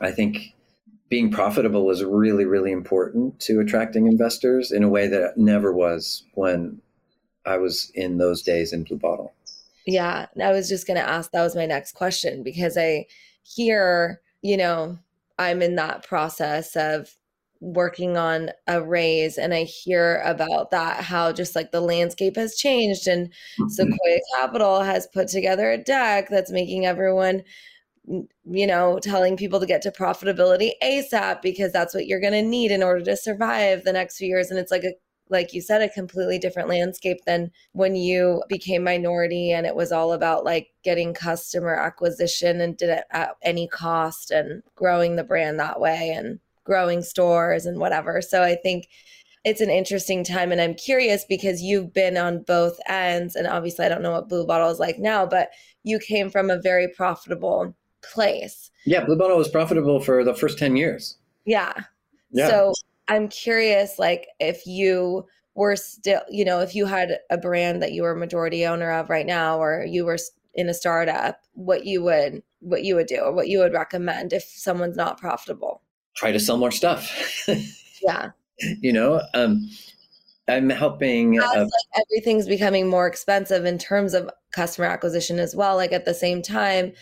i 0.00 0.10
think 0.10 0.54
being 1.08 1.30
profitable 1.30 1.90
is 1.90 2.04
really, 2.04 2.44
really 2.44 2.70
important 2.70 3.40
to 3.40 3.60
attracting 3.60 4.06
investors 4.06 4.72
in 4.72 4.84
a 4.84 4.88
way 4.88 5.08
that 5.08 5.38
never 5.38 5.72
was 5.72 6.24
when 6.34 6.82
I 7.48 7.58
was 7.58 7.90
in 7.94 8.18
those 8.18 8.42
days 8.42 8.72
in 8.72 8.84
Blue 8.84 8.98
Bottle. 8.98 9.32
Yeah, 9.86 10.26
I 10.42 10.52
was 10.52 10.68
just 10.68 10.86
going 10.86 10.98
to 10.98 11.08
ask. 11.08 11.30
That 11.30 11.42
was 11.42 11.56
my 11.56 11.66
next 11.66 11.92
question 11.92 12.42
because 12.42 12.76
I 12.76 13.06
hear, 13.42 14.20
you 14.42 14.56
know, 14.56 14.98
I'm 15.38 15.62
in 15.62 15.76
that 15.76 16.06
process 16.06 16.76
of 16.76 17.14
working 17.60 18.16
on 18.16 18.50
a 18.66 18.82
raise 18.82 19.38
and 19.38 19.52
I 19.54 19.64
hear 19.64 20.20
about 20.24 20.70
that, 20.70 21.02
how 21.02 21.32
just 21.32 21.56
like 21.56 21.72
the 21.72 21.80
landscape 21.80 22.36
has 22.36 22.56
changed. 22.56 23.08
And 23.08 23.28
mm-hmm. 23.28 23.68
Sequoia 23.68 24.18
Capital 24.36 24.82
has 24.82 25.08
put 25.12 25.28
together 25.28 25.70
a 25.70 25.78
deck 25.78 26.28
that's 26.28 26.52
making 26.52 26.86
everyone 26.86 27.42
you 28.44 28.66
know, 28.66 28.98
telling 29.02 29.36
people 29.36 29.60
to 29.60 29.66
get 29.66 29.82
to 29.82 29.90
profitability 29.90 30.70
ASAP 30.82 31.42
because 31.42 31.72
that's 31.72 31.94
what 31.94 32.06
you're 32.06 32.20
going 32.20 32.32
to 32.32 32.42
need 32.42 32.70
in 32.70 32.82
order 32.82 33.04
to 33.04 33.16
survive 33.16 33.84
the 33.84 33.92
next 33.92 34.16
few 34.16 34.28
years. 34.28 34.50
And 34.50 34.58
it's 34.58 34.70
like 34.70 34.84
a, 34.84 34.92
like 35.30 35.52
you 35.52 35.60
said, 35.60 35.82
a 35.82 35.88
completely 35.88 36.38
different 36.38 36.68
landscape 36.68 37.18
than 37.26 37.50
when 37.72 37.94
you 37.94 38.42
became 38.48 38.82
minority 38.82 39.52
and 39.52 39.66
it 39.66 39.76
was 39.76 39.92
all 39.92 40.12
about 40.12 40.44
like 40.44 40.68
getting 40.82 41.14
customer 41.14 41.74
acquisition 41.74 42.60
and 42.60 42.76
did 42.76 42.90
it 42.90 43.04
at 43.10 43.36
any 43.42 43.68
cost 43.68 44.30
and 44.30 44.62
growing 44.74 45.16
the 45.16 45.24
brand 45.24 45.58
that 45.58 45.80
way 45.80 46.10
and 46.10 46.38
growing 46.64 47.02
stores 47.02 47.66
and 47.66 47.78
whatever. 47.78 48.20
So 48.20 48.42
I 48.42 48.54
think 48.56 48.88
it's 49.44 49.60
an 49.60 49.70
interesting 49.70 50.24
time 50.24 50.52
and 50.52 50.60
I'm 50.60 50.74
curious 50.74 51.24
because 51.28 51.62
you've 51.62 51.92
been 51.92 52.16
on 52.16 52.42
both 52.42 52.78
ends 52.86 53.36
and 53.36 53.46
obviously 53.46 53.86
I 53.86 53.88
don't 53.88 54.02
know 54.02 54.12
what 54.12 54.28
Blue 54.28 54.46
Bottle 54.46 54.70
is 54.70 54.78
like 54.78 54.98
now, 54.98 55.24
but 55.24 55.50
you 55.84 55.98
came 55.98 56.28
from 56.28 56.50
a 56.50 56.60
very 56.60 56.88
profitable 56.88 57.74
place. 58.02 58.70
Yeah, 58.84 59.04
Blue 59.04 59.16
Bottle 59.16 59.38
was 59.38 59.48
profitable 59.48 60.00
for 60.00 60.24
the 60.24 60.34
first 60.34 60.58
10 60.58 60.76
years. 60.76 61.16
Yeah. 61.44 61.72
Yeah. 62.30 62.48
So 62.48 62.74
I'm 63.08 63.28
curious, 63.28 63.98
like, 63.98 64.28
if 64.38 64.66
you 64.66 65.26
were 65.54 65.76
still, 65.76 66.20
you 66.28 66.44
know, 66.44 66.60
if 66.60 66.74
you 66.74 66.86
had 66.86 67.18
a 67.30 67.38
brand 67.38 67.82
that 67.82 67.92
you 67.92 68.02
were 68.02 68.14
majority 68.14 68.64
owner 68.66 68.92
of 68.92 69.10
right 69.10 69.26
now, 69.26 69.58
or 69.58 69.84
you 69.84 70.04
were 70.04 70.18
in 70.54 70.68
a 70.68 70.74
startup, 70.74 71.40
what 71.54 71.84
you 71.84 72.02
would, 72.02 72.42
what 72.60 72.84
you 72.84 72.94
would 72.94 73.06
do, 73.06 73.18
or 73.18 73.32
what 73.32 73.48
you 73.48 73.58
would 73.58 73.72
recommend 73.72 74.32
if 74.32 74.44
someone's 74.44 74.96
not 74.96 75.18
profitable. 75.18 75.82
Try 76.16 76.32
to 76.32 76.40
sell 76.40 76.56
more 76.56 76.72
stuff. 76.72 77.46
yeah. 78.02 78.30
You 78.80 78.92
know, 78.92 79.22
um, 79.34 79.70
I'm 80.48 80.68
helping. 80.68 81.40
Uh, 81.40 81.46
like 81.46 82.04
everything's 82.10 82.48
becoming 82.48 82.88
more 82.88 83.06
expensive 83.06 83.64
in 83.64 83.78
terms 83.78 84.14
of 84.14 84.28
customer 84.50 84.88
acquisition 84.88 85.38
as 85.38 85.54
well. 85.54 85.76
Like 85.76 85.92
at 85.92 86.06
the 86.06 86.12
same 86.12 86.42
time, 86.42 86.92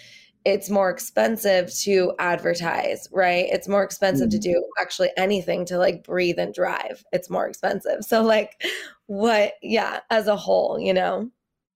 it's 0.47 0.71
more 0.71 0.91
expensive 0.91 1.75
to 1.75 2.15
advertise, 2.21 3.09
right? 3.11 3.47
It's 3.51 3.67
more 3.67 3.83
expensive 3.83 4.29
mm-hmm. 4.29 4.39
to 4.39 4.53
do 4.53 4.65
actually 4.81 5.11
anything 5.17 5.65
to 5.67 5.77
like 5.77 6.05
breathe 6.05 6.39
and 6.39 6.55
drive. 6.55 7.05
It's 7.11 7.29
more 7.29 7.49
expensive. 7.49 8.05
So, 8.05 8.23
like, 8.23 8.63
what, 9.07 9.55
yeah, 9.61 10.01
as 10.09 10.29
a 10.29 10.37
whole, 10.37 10.79
you 10.79 10.95
know? 10.95 11.29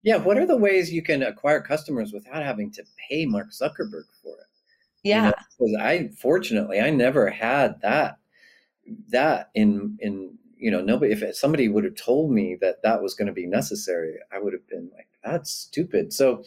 Yeah. 0.05 0.19
What 0.19 0.39
are 0.39 0.47
the 0.47 0.57
ways 0.57 0.93
you 0.93 1.03
can 1.03 1.25
acquire 1.25 1.61
customers 1.61 2.13
without 2.13 2.45
having 2.45 2.71
to 2.71 2.85
pay 3.09 3.27
Mark 3.27 3.51
Zuckerberg 3.51 4.05
for 4.23 4.37
it? 4.39 4.47
Yeah. 5.03 5.31
Because 5.31 5.49
you 5.59 5.77
know, 5.77 5.85
I, 5.85 6.11
fortunately, 6.17 6.79
I 6.79 6.91
never 6.91 7.29
had 7.29 7.81
that, 7.81 8.19
that 9.09 9.51
in, 9.53 9.99
in, 9.99 10.39
you 10.57 10.71
know, 10.71 10.81
nobody, 10.81 11.11
if 11.11 11.35
somebody 11.35 11.67
would 11.67 11.83
have 11.83 11.97
told 11.97 12.31
me 12.31 12.57
that 12.61 12.83
that 12.85 13.03
was 13.03 13.15
going 13.15 13.27
to 13.27 13.33
be 13.33 13.47
necessary, 13.47 14.15
I 14.33 14.39
would 14.39 14.53
have 14.53 14.69
been 14.69 14.93
like, 14.95 15.09
that's 15.25 15.51
stupid. 15.51 16.13
So, 16.13 16.45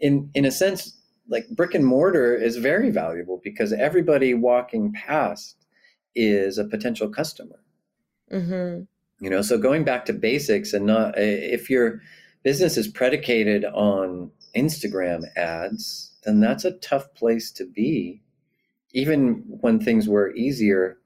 in, 0.00 0.28
in 0.34 0.44
a 0.44 0.50
sense, 0.50 0.98
like 1.28 1.48
brick 1.50 1.74
and 1.74 1.84
mortar 1.84 2.34
is 2.34 2.56
very 2.56 2.90
valuable 2.90 3.40
because 3.42 3.72
everybody 3.72 4.34
walking 4.34 4.92
past 4.92 5.56
is 6.14 6.58
a 6.58 6.64
potential 6.64 7.08
customer. 7.08 7.60
Mm-hmm. 8.30 8.82
You 9.24 9.30
know, 9.30 9.42
so 9.42 9.58
going 9.58 9.84
back 9.84 10.04
to 10.06 10.12
basics 10.12 10.72
and 10.72 10.86
not 10.86 11.14
if 11.16 11.70
your 11.70 12.00
business 12.42 12.76
is 12.76 12.88
predicated 12.88 13.64
on 13.64 14.30
Instagram 14.56 15.24
ads, 15.36 16.12
then 16.24 16.40
that's 16.40 16.64
a 16.64 16.72
tough 16.72 17.12
place 17.14 17.50
to 17.52 17.64
be. 17.64 18.22
Even 18.92 19.44
when 19.46 19.80
things 19.80 20.08
were 20.08 20.34
easier 20.34 20.98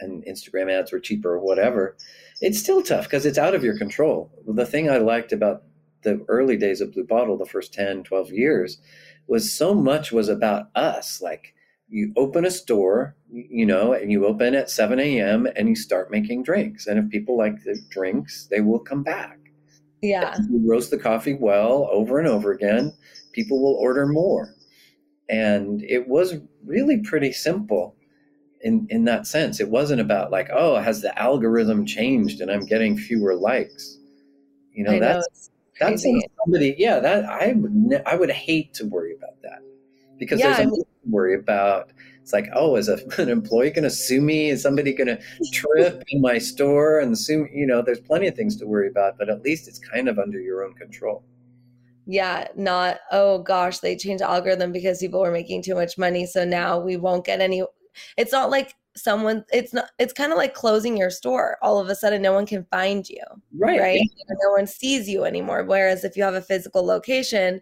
and 0.00 0.24
Instagram 0.24 0.70
ads 0.70 0.92
were 0.92 1.00
cheaper 1.00 1.34
or 1.34 1.40
whatever, 1.40 1.96
it's 2.40 2.58
still 2.58 2.82
tough 2.82 3.04
because 3.04 3.24
it's 3.24 3.38
out 3.38 3.54
of 3.54 3.64
your 3.64 3.78
control. 3.78 4.30
The 4.46 4.66
thing 4.66 4.90
I 4.90 4.98
liked 4.98 5.32
about 5.32 5.62
the 6.02 6.24
early 6.28 6.56
days 6.56 6.80
of 6.80 6.92
Blue 6.92 7.04
Bottle, 7.04 7.38
the 7.38 7.46
first 7.46 7.72
10, 7.72 8.04
12 8.04 8.30
years, 8.30 8.78
was 9.26 9.52
so 9.52 9.74
much 9.74 10.12
was 10.12 10.28
about 10.28 10.68
us. 10.74 11.20
Like 11.20 11.54
you 11.88 12.12
open 12.16 12.44
a 12.44 12.50
store, 12.50 13.16
you 13.30 13.66
know, 13.66 13.92
and 13.92 14.10
you 14.10 14.26
open 14.26 14.54
at 14.54 14.70
7 14.70 14.98
a.m. 14.98 15.46
and 15.56 15.68
you 15.68 15.76
start 15.76 16.10
making 16.10 16.42
drinks. 16.42 16.86
And 16.86 16.98
if 16.98 17.10
people 17.10 17.36
like 17.36 17.62
the 17.64 17.80
drinks, 17.90 18.46
they 18.50 18.60
will 18.60 18.80
come 18.80 19.02
back. 19.02 19.38
Yeah. 20.02 20.36
you 20.50 20.62
roast 20.68 20.90
the 20.90 20.98
coffee 20.98 21.34
well 21.34 21.88
over 21.90 22.18
and 22.18 22.28
over 22.28 22.52
again, 22.52 22.92
people 23.32 23.62
will 23.62 23.74
order 23.74 24.06
more. 24.06 24.54
And 25.28 25.82
it 25.82 26.06
was 26.06 26.34
really 26.64 26.98
pretty 26.98 27.32
simple 27.32 27.96
in, 28.60 28.86
in 28.90 29.04
that 29.04 29.26
sense. 29.26 29.58
It 29.58 29.70
wasn't 29.70 30.00
about 30.00 30.30
like, 30.30 30.48
oh, 30.52 30.76
has 30.76 31.02
the 31.02 31.16
algorithm 31.18 31.86
changed 31.86 32.40
and 32.40 32.50
I'm 32.50 32.66
getting 32.66 32.96
fewer 32.96 33.34
likes? 33.34 33.98
You 34.72 34.84
know, 34.84 34.92
I 34.92 34.98
that's 34.98 35.48
know, 35.48 35.55
that's 35.80 36.04
somebody, 36.44 36.74
yeah, 36.78 36.98
that 37.00 37.24
I 37.24 37.52
would, 37.52 37.74
ne- 37.74 38.02
I 38.06 38.14
would 38.16 38.30
hate 38.30 38.72
to 38.74 38.84
worry 38.86 39.14
about 39.14 39.40
that. 39.42 39.60
because 40.18 40.40
Yeah, 40.40 40.46
there's 40.48 40.58
a 40.58 40.62
I 40.62 40.64
mean- 40.66 40.74
lot 40.78 40.86
to 41.04 41.10
worry 41.10 41.34
about. 41.34 41.92
It's 42.22 42.32
like, 42.32 42.48
oh, 42.54 42.74
is 42.74 42.88
a, 42.88 42.98
an 43.22 43.28
employee 43.28 43.70
going 43.70 43.84
to 43.84 43.90
sue 43.90 44.20
me? 44.20 44.50
Is 44.50 44.62
somebody 44.62 44.92
going 44.92 45.06
to 45.08 45.20
trip 45.52 46.02
in 46.08 46.20
my 46.20 46.38
store 46.38 46.98
and 46.98 47.16
sue? 47.16 47.46
You 47.52 47.66
know, 47.66 47.82
there's 47.82 48.00
plenty 48.00 48.26
of 48.26 48.34
things 48.34 48.56
to 48.56 48.66
worry 48.66 48.88
about, 48.88 49.16
but 49.18 49.28
at 49.28 49.42
least 49.42 49.68
it's 49.68 49.78
kind 49.78 50.08
of 50.08 50.18
under 50.18 50.40
your 50.40 50.64
own 50.64 50.74
control. 50.74 51.22
Yeah, 52.08 52.48
not, 52.56 52.98
oh 53.10 53.38
gosh, 53.42 53.78
they 53.78 53.96
changed 53.96 54.22
the 54.22 54.30
algorithm 54.30 54.72
because 54.72 54.98
people 55.00 55.20
were 55.20 55.30
making 55.32 55.62
too 55.62 55.74
much 55.74 55.98
money. 55.98 56.24
So 56.26 56.44
now 56.44 56.78
we 56.78 56.96
won't 56.96 57.24
get 57.24 57.40
any. 57.40 57.62
It's 58.16 58.32
not 58.32 58.50
like 58.50 58.74
someone, 58.96 59.44
it's 59.52 59.72
not, 59.74 59.90
it's 59.98 60.12
kind 60.12 60.32
of 60.32 60.38
like 60.38 60.54
closing 60.54 60.96
your 60.96 61.10
store. 61.10 61.56
All 61.62 61.78
of 61.78 61.88
a 61.88 61.94
sudden, 61.94 62.22
no 62.22 62.32
one 62.32 62.46
can 62.46 62.64
find 62.70 63.08
you, 63.08 63.22
Right. 63.56 63.80
right? 63.80 64.00
No 64.28 64.50
one 64.52 64.66
sees 64.66 65.08
you 65.08 65.24
anymore. 65.24 65.64
Whereas 65.64 66.04
if 66.04 66.16
you 66.16 66.22
have 66.22 66.34
a 66.34 66.42
physical 66.42 66.84
location, 66.84 67.60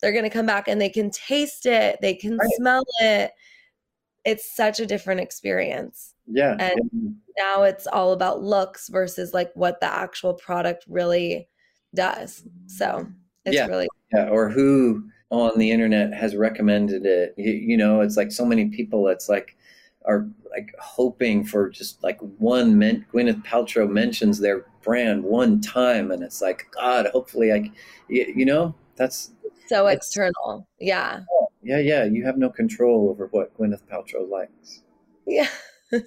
they're 0.00 0.12
going 0.12 0.24
to 0.24 0.30
come 0.30 0.46
back 0.46 0.68
and 0.68 0.80
they 0.80 0.88
can 0.88 1.10
taste 1.10 1.66
it, 1.66 1.98
they 2.00 2.14
can 2.14 2.36
Right. 2.36 2.50
smell 2.56 2.84
it. 3.00 3.32
It's 4.24 4.54
such 4.56 4.80
a 4.80 4.86
different 4.86 5.20
experience. 5.20 6.14
Yeah. 6.26 6.56
And- 6.58 7.16
Now 7.38 7.64
it's 7.64 7.86
all 7.86 8.12
about 8.12 8.42
looks 8.42 8.88
versus 8.88 9.34
like 9.34 9.52
what 9.54 9.78
the 9.80 9.92
actual 9.92 10.32
product 10.32 10.84
really 10.88 11.48
does. 11.94 12.44
So 12.66 13.06
it's 13.44 13.54
Yeah. 13.54 13.66
really 13.66 13.88
yeah. 14.12 14.28
Or 14.28 14.48
who 14.48 15.04
on 15.30 15.58
the 15.58 15.70
internet 15.70 16.14
has 16.14 16.36
recommended 16.36 17.04
it? 17.04 17.34
You, 17.36 17.52
you 17.52 17.76
know, 17.76 18.00
it's 18.00 18.16
like 18.16 18.32
so 18.32 18.44
many 18.44 18.66
people. 18.68 19.08
It's 19.08 19.28
like 19.28 19.55
are 20.06 20.28
like 20.50 20.74
hoping 20.78 21.44
for 21.44 21.68
just 21.68 22.02
like 22.02 22.18
one. 22.38 22.78
Men- 22.78 23.04
Gwyneth 23.12 23.44
Paltrow 23.44 23.88
mentions 23.90 24.38
their 24.38 24.66
brand 24.82 25.24
one 25.24 25.60
time, 25.60 26.10
and 26.10 26.22
it's 26.22 26.40
like 26.40 26.66
God. 26.70 27.06
Hopefully, 27.12 27.52
I. 27.52 27.62
c- 27.64 27.72
You, 28.08 28.32
you 28.36 28.44
know, 28.44 28.74
that's 28.96 29.32
so 29.68 29.86
It's- 29.86 29.96
external. 29.96 30.68
Yeah. 30.78 31.20
yeah, 31.62 31.78
yeah. 31.78 32.04
You 32.04 32.24
have 32.24 32.38
no 32.38 32.48
control 32.50 33.10
over 33.10 33.26
what 33.32 33.56
Gwyneth 33.58 33.82
Paltrow 33.90 34.28
likes. 34.30 34.82
Yeah. 35.26 35.48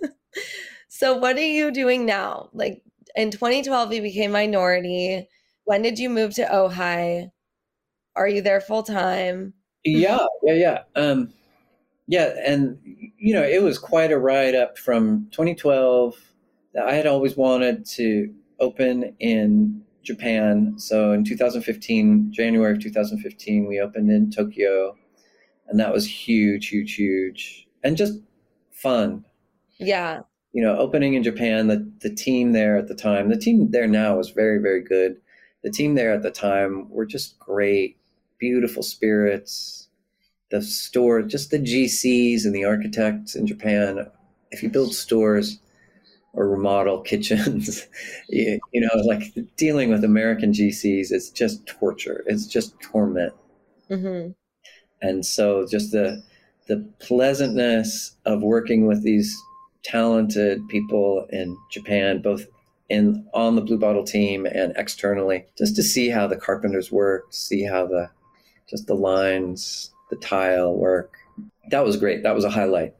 so 0.87 1.17
what 1.17 1.35
are 1.37 1.41
you 1.41 1.71
doing 1.71 2.05
now? 2.05 2.49
Like 2.53 2.81
in 3.15 3.31
2012 3.31 3.93
you 3.93 4.01
became 4.01 4.31
minority. 4.31 5.27
When 5.65 5.81
did 5.81 5.99
you 5.99 6.09
move 6.09 6.33
to 6.35 6.45
Ojai? 6.45 7.29
Are 8.15 8.27
you 8.27 8.41
there 8.41 8.61
full 8.61 8.83
time? 8.83 9.53
Yeah, 9.83 10.25
yeah, 10.43 10.53
yeah. 10.53 10.83
Um, 10.95 11.33
yeah, 12.09 12.33
and 12.43 12.79
you 13.19 13.35
know, 13.35 13.43
it 13.43 13.61
was 13.61 13.77
quite 13.77 14.11
a 14.11 14.17
ride 14.17 14.55
up 14.55 14.79
from 14.79 15.27
2012. 15.29 16.15
That 16.73 16.87
I 16.87 16.95
had 16.95 17.05
always 17.05 17.37
wanted 17.37 17.85
to 17.97 18.33
open 18.59 19.15
in 19.19 19.83
Japan. 20.01 20.73
So 20.77 21.11
in 21.11 21.23
2015, 21.23 22.31
January 22.31 22.73
of 22.73 22.81
2015, 22.81 23.67
we 23.67 23.79
opened 23.79 24.09
in 24.09 24.31
Tokyo, 24.31 24.97
and 25.67 25.79
that 25.79 25.93
was 25.93 26.07
huge, 26.07 26.69
huge, 26.69 26.95
huge, 26.95 27.67
and 27.83 27.95
just 27.95 28.19
fun. 28.71 29.23
Yeah. 29.77 30.21
You 30.51 30.63
know, 30.63 30.75
opening 30.77 31.13
in 31.13 31.21
Japan, 31.21 31.67
the 31.67 31.91
the 31.99 32.09
team 32.09 32.53
there 32.53 32.75
at 32.75 32.87
the 32.87 32.95
time, 32.95 33.29
the 33.29 33.37
team 33.37 33.69
there 33.69 33.87
now 33.87 34.17
is 34.17 34.31
very, 34.31 34.57
very 34.57 34.81
good. 34.81 35.17
The 35.63 35.69
team 35.69 35.93
there 35.93 36.11
at 36.11 36.23
the 36.23 36.31
time 36.31 36.89
were 36.89 37.05
just 37.05 37.37
great, 37.37 37.97
beautiful 38.39 38.81
spirits. 38.81 39.88
The 40.51 40.61
store, 40.61 41.21
just 41.21 41.51
the 41.51 41.59
GCs 41.59 42.45
and 42.45 42.55
the 42.55 42.65
architects 42.65 43.35
in 43.35 43.47
Japan. 43.47 44.09
If 44.51 44.63
you 44.63 44.69
build 44.69 44.95
stores 44.95 45.59
or 46.33 46.49
remodel 46.49 47.01
kitchens, 47.03 47.87
you, 48.29 48.59
you 48.73 48.81
know, 48.81 49.01
like 49.05 49.23
dealing 49.57 49.89
with 49.91 50.03
American 50.03 50.53
GCs, 50.53 51.11
it's 51.11 51.29
just 51.29 51.65
torture. 51.67 52.23
It's 52.27 52.47
just 52.47 52.79
torment 52.81 53.33
hmm 53.89 54.31
and 55.01 55.25
so 55.25 55.65
just 55.67 55.91
the 55.91 56.21
the 56.67 56.87
pleasantness 56.99 58.15
of 58.25 58.43
working 58.43 58.85
with 58.85 59.03
these 59.03 59.35
talented 59.81 60.67
people 60.67 61.25
in 61.31 61.57
Japan, 61.71 62.21
both 62.21 62.45
in 62.89 63.25
on 63.33 63.55
the 63.55 63.61
Blue 63.61 63.77
Bottle 63.77 64.03
team 64.03 64.45
and 64.45 64.73
externally, 64.75 65.45
just 65.57 65.75
to 65.77 65.83
see 65.83 66.09
how 66.09 66.27
the 66.27 66.35
carpenters 66.35 66.91
work, 66.91 67.25
see 67.31 67.63
how 67.63 67.87
the 67.87 68.09
just 68.69 68.87
the 68.87 68.95
lines, 68.95 69.91
the 70.09 70.15
tile 70.17 70.75
work. 70.75 71.13
That 71.69 71.85
was 71.85 71.97
great. 71.97 72.23
That 72.23 72.35
was 72.35 72.45
a 72.45 72.49
highlight. 72.49 72.95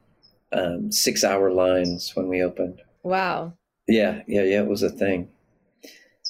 Um, 0.51 0.91
six 0.91 1.23
hour 1.23 1.51
lines 1.51 2.11
when 2.15 2.27
we 2.27 2.41
opened. 2.41 2.81
Wow. 3.03 3.53
Yeah, 3.87 4.21
yeah, 4.27 4.43
yeah. 4.43 4.61
It 4.61 4.67
was 4.67 4.83
a 4.83 4.89
thing, 4.89 5.29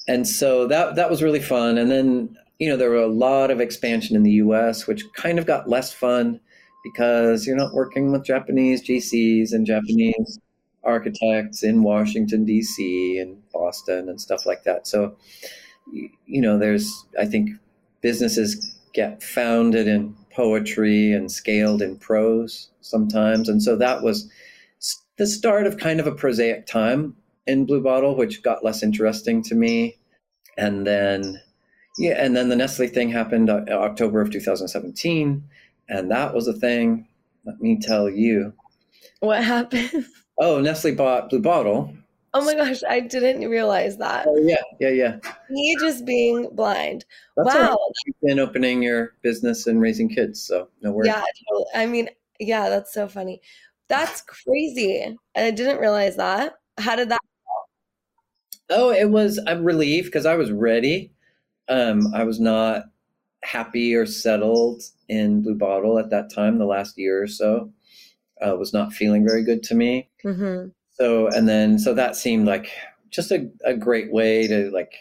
and 0.08 0.28
so 0.28 0.68
that 0.68 0.96
that 0.96 1.10
was 1.10 1.24
really 1.24 1.42
fun. 1.42 1.78
And 1.78 1.92
then 1.92 2.38
you 2.58 2.70
know 2.70 2.78
there 2.78 2.90
were 2.90 2.98
a 2.98 3.08
lot 3.08 3.52
of 3.52 3.60
expansion 3.60 4.16
in 4.16 4.24
the 4.24 4.32
U.S., 4.32 4.88
which 4.88 5.04
kind 5.16 5.40
of 5.40 5.46
got 5.46 5.70
less 5.70 5.94
fun 5.94 6.40
because 6.84 7.46
you're 7.46 7.58
not 7.58 7.74
working 7.74 8.12
with 8.12 8.26
Japanese 8.26 8.82
GCs 8.82 9.52
and 9.52 9.66
Japanese 9.66 10.40
architects 10.84 11.64
in 11.64 11.84
Washington 11.84 12.46
D.C. 12.46 13.20
and 13.20 13.42
Boston 13.52 14.08
and 14.10 14.20
stuff 14.20 14.46
like 14.46 14.64
that. 14.64 14.88
So 14.88 15.18
you 15.92 16.42
know, 16.42 16.58
there's 16.58 17.06
I 17.20 17.26
think 17.26 17.52
businesses 18.02 18.80
get 18.94 19.22
founded 19.22 19.88
in 19.88 20.16
poetry 20.32 21.12
and 21.12 21.32
scaled 21.32 21.82
in 21.82 21.98
prose 21.98 22.70
sometimes, 22.82 23.50
and 23.50 23.62
so 23.62 23.76
that 23.76 24.04
was 24.04 24.30
the 25.18 25.28
start 25.28 25.68
of 25.68 25.78
kind 25.78 26.00
of 26.00 26.08
a 26.08 26.16
prosaic 26.16 26.66
time 26.66 27.16
in 27.46 27.66
Blue 27.66 27.82
Bottle, 27.82 28.16
which 28.16 28.42
got 28.42 28.64
less 28.64 28.82
interesting 28.82 29.44
to 29.44 29.56
me. 29.56 29.98
And 30.58 30.88
then, 30.88 31.42
yeah, 31.98 32.24
and 32.24 32.36
then 32.36 32.50
the 32.50 32.56
Nestle 32.56 32.88
thing 32.88 33.10
happened 33.10 33.50
uh, 33.50 33.64
October 33.70 34.22
of 34.22 34.32
2017, 34.32 35.44
and 35.90 36.12
that 36.12 36.34
was 36.34 36.48
a 36.48 36.54
thing. 36.54 37.08
Let 37.46 37.60
me 37.62 37.80
tell 37.80 38.10
you. 38.10 38.54
What 39.20 39.44
happened? 39.44 40.06
Oh, 40.42 40.62
Nestle 40.62 40.96
bought 40.96 41.30
Blue 41.30 41.42
Bottle. 41.42 41.94
Oh 42.34 42.44
my 42.46 42.54
gosh, 42.56 42.82
I 42.88 43.00
didn't 43.00 43.50
realize 43.50 43.98
that. 43.98 44.28
Oh 44.28 44.38
yeah, 44.38 44.62
yeah, 44.80 44.90
yeah. 44.90 45.20
Me 45.50 45.76
just 45.80 46.06
being 46.06 46.50
blind. 46.56 47.06
That's 47.36 47.56
wow. 47.56 47.78
You've 48.06 48.20
been 48.22 48.40
opening 48.40 48.84
your 48.84 49.16
business 49.24 49.66
and 49.68 49.82
raising 49.82 50.10
kids, 50.10 50.42
so 50.42 50.70
no 50.82 50.92
worries. 50.92 51.16
Yeah, 51.16 51.24
totally. 51.50 51.66
I 51.76 51.86
mean, 51.86 52.10
yeah, 52.40 52.70
that's 52.70 52.94
so 52.94 53.08
funny. 53.08 53.42
That's 53.88 54.22
crazy. 54.22 55.18
I 55.36 55.52
didn't 55.52 55.80
realize 55.80 56.18
that. 56.18 56.54
How 56.78 56.96
did 56.96 57.10
that? 57.10 57.20
Oh, 58.70 58.92
it 58.92 59.10
was 59.10 59.40
a 59.48 59.62
relief 59.62 60.06
because 60.06 60.26
I 60.26 60.36
was 60.36 60.52
ready. 60.52 61.12
Um, 61.70 62.14
I 62.14 62.24
was 62.24 62.40
not 62.40 62.86
happy 63.44 63.96
or 63.96 64.06
settled 64.06 64.84
in 65.10 65.42
Blue 65.44 65.56
Bottle 65.56 66.00
at 66.00 66.10
that 66.12 66.32
time. 66.32 66.58
The 66.58 66.66
last 66.66 66.98
year 66.98 67.24
or 67.24 67.28
so 67.28 67.74
uh, 68.42 68.56
was 68.58 68.74
not 68.74 68.94
feeling 68.94 69.26
very 69.26 69.44
good 69.44 69.64
to 69.64 69.76
me. 69.76 70.10
hmm 70.24 70.72
So, 71.00 71.28
and 71.28 71.48
then 71.48 71.80
so 71.80 71.94
that 71.94 72.16
seemed 72.16 72.46
like 72.46 72.72
just 73.10 73.32
a, 73.32 73.50
a 73.64 73.74
great 73.74 74.12
way 74.12 74.48
to 74.48 74.70
like 74.72 74.94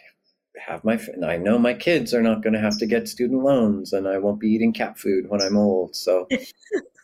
have 0.59 0.84
my. 0.84 0.94
And 1.12 1.24
I 1.24 1.36
know 1.36 1.59
my 1.59 1.74
kids 1.74 2.14
are 2.14 2.22
not 2.22 2.42
going 2.42 2.53
to 2.53 2.61
have 2.61 2.78
to 2.78 2.86
get 2.86 3.09
student 3.09 3.42
loans, 3.42 3.92
and 3.92 4.07
I 4.07 4.18
won't 4.18 4.40
be 4.40 4.49
eating 4.49 4.72
cat 4.72 4.99
food 4.99 5.28
when 5.28 5.42
I'm 5.42 5.57
old. 5.57 5.96
So. 5.96 6.26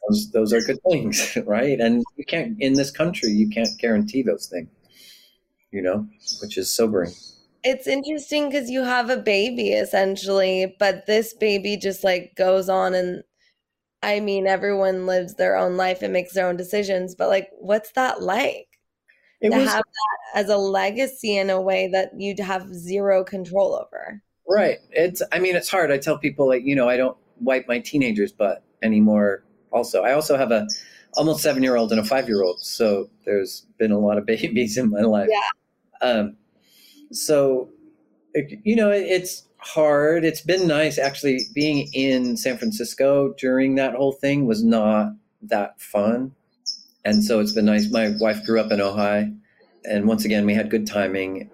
Those, 0.06 0.30
those 0.32 0.52
are 0.52 0.60
good 0.60 0.80
things, 0.90 1.38
right? 1.46 1.80
And 1.80 2.04
you 2.16 2.26
can't 2.26 2.60
in 2.60 2.74
this 2.74 2.90
country 2.90 3.30
you 3.30 3.48
can't 3.48 3.70
guarantee 3.78 4.20
those 4.20 4.48
things, 4.48 4.68
you 5.70 5.80
know, 5.80 6.06
which 6.42 6.58
is 6.58 6.70
sobering. 6.70 7.10
It's 7.62 7.86
interesting 7.86 8.50
because 8.50 8.68
you 8.68 8.82
have 8.82 9.08
a 9.08 9.16
baby 9.16 9.70
essentially, 9.70 10.76
but 10.78 11.06
this 11.06 11.32
baby 11.32 11.78
just 11.78 12.04
like 12.04 12.34
goes 12.36 12.68
on 12.68 12.92
and 12.92 13.22
I 14.02 14.20
mean, 14.20 14.46
everyone 14.46 15.06
lives 15.06 15.36
their 15.36 15.56
own 15.56 15.78
life 15.78 16.02
and 16.02 16.12
makes 16.12 16.34
their 16.34 16.46
own 16.46 16.58
decisions, 16.58 17.14
but 17.14 17.30
like, 17.30 17.48
what's 17.58 17.90
that 17.92 18.20
like 18.20 18.73
It 19.44 19.50
to 19.50 19.56
was 19.58 19.68
have 19.68 19.82
that 19.84 20.40
as 20.40 20.48
a 20.48 20.56
legacy 20.56 21.36
in 21.36 21.50
a 21.50 21.60
way 21.60 21.88
that 21.92 22.10
you'd 22.18 22.40
have 22.40 22.72
zero 22.74 23.22
control 23.24 23.74
over? 23.74 24.22
right. 24.48 24.78
It's 24.90 25.22
I 25.32 25.38
mean 25.38 25.56
it's 25.56 25.68
hard. 25.70 25.90
I 25.90 25.98
tell 25.98 26.18
people 26.18 26.48
like 26.48 26.64
you 26.64 26.74
know 26.76 26.88
I 26.88 26.96
don't 26.96 27.16
wipe 27.40 27.66
my 27.68 27.78
teenager's 27.78 28.32
butt 28.32 28.62
anymore. 28.82 29.44
Also, 29.72 30.02
I 30.02 30.12
also 30.12 30.36
have 30.36 30.50
a 30.50 30.66
almost 31.14 31.42
seven 31.42 31.62
year 31.62 31.76
old 31.76 31.92
and 31.92 32.00
a 32.00 32.04
five 32.04 32.28
year 32.28 32.42
old, 32.42 32.60
so 32.60 33.08
there's 33.24 33.66
been 33.78 33.90
a 33.92 33.98
lot 33.98 34.18
of 34.18 34.26
babies 34.34 34.76
in 34.76 34.90
my 34.90 35.00
life. 35.00 35.28
Yeah. 35.30 36.06
Um, 36.08 36.36
so 37.12 37.70
it- 38.34 38.60
you 38.64 38.76
know 38.76 38.90
it, 38.90 39.02
it's 39.04 39.44
hard. 39.58 40.24
It's 40.24 40.42
been 40.42 40.66
nice 40.66 40.98
actually 40.98 41.40
being 41.54 41.88
in 41.94 42.36
San 42.36 42.58
Francisco 42.58 43.34
during 43.38 43.76
that 43.76 43.94
whole 43.94 44.12
thing 44.12 44.44
was 44.46 44.62
not 44.62 45.12
that 45.42 45.80
fun, 45.80 46.32
and 47.04 47.22
so 47.22 47.40
it's 47.40 47.52
been 47.52 47.66
nice. 47.66 47.90
My 47.90 48.14
wife 48.20 48.44
grew 48.44 48.60
up 48.60 48.72
in 48.72 48.80
Ojai, 48.80 49.36
and 49.84 50.06
once 50.06 50.24
again 50.24 50.46
we 50.46 50.54
had 50.54 50.70
good 50.70 50.86
timing. 50.86 51.50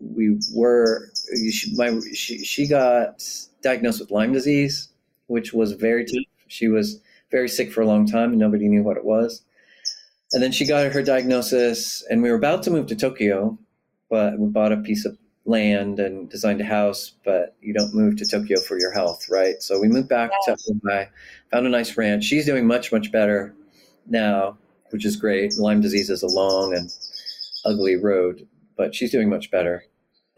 We 0.00 0.38
were 0.54 1.10
she, 1.50 1.74
my 1.74 1.98
she, 2.14 2.44
she 2.44 2.66
got 2.66 3.22
diagnosed 3.62 4.00
with 4.00 4.10
Lyme 4.10 4.32
disease, 4.32 4.88
which 5.26 5.52
was 5.52 5.72
very 5.72 6.04
tough. 6.04 6.24
She 6.48 6.68
was 6.68 7.00
very 7.30 7.48
sick 7.48 7.72
for 7.72 7.80
a 7.80 7.86
long 7.86 8.06
time, 8.06 8.30
and 8.30 8.38
nobody 8.38 8.68
knew 8.68 8.82
what 8.82 8.96
it 8.96 9.04
was. 9.04 9.42
And 10.32 10.42
then 10.42 10.52
she 10.52 10.66
got 10.66 10.90
her 10.92 11.02
diagnosis, 11.02 12.02
and 12.08 12.22
we 12.22 12.30
were 12.30 12.36
about 12.36 12.62
to 12.64 12.70
move 12.70 12.86
to 12.88 12.96
Tokyo, 12.96 13.58
but 14.10 14.38
we 14.38 14.48
bought 14.48 14.72
a 14.72 14.78
piece 14.78 15.04
of 15.04 15.16
land 15.46 16.00
and 16.00 16.28
designed 16.30 16.60
a 16.60 16.64
house, 16.64 17.12
but 17.24 17.54
you 17.60 17.74
don't 17.74 17.94
move 17.94 18.16
to 18.16 18.26
Tokyo 18.26 18.60
for 18.60 18.78
your 18.78 18.92
health, 18.92 19.28
right? 19.28 19.60
So 19.60 19.80
we 19.80 19.88
moved 19.88 20.08
back 20.08 20.30
yeah. 20.46 20.54
to 20.54 20.72
Ojai, 20.72 21.08
found 21.50 21.66
a 21.66 21.70
nice 21.70 21.96
ranch. 21.96 22.24
She's 22.24 22.46
doing 22.46 22.66
much, 22.66 22.92
much 22.92 23.12
better 23.12 23.54
now, 24.06 24.58
which 24.94 25.04
is 25.04 25.16
great. 25.16 25.58
Lyme 25.58 25.80
disease 25.80 26.08
is 26.08 26.22
a 26.22 26.28
long 26.28 26.72
and 26.72 26.88
ugly 27.64 27.96
road, 27.96 28.46
but 28.76 28.94
she's 28.94 29.10
doing 29.10 29.28
much 29.28 29.50
better. 29.50 29.84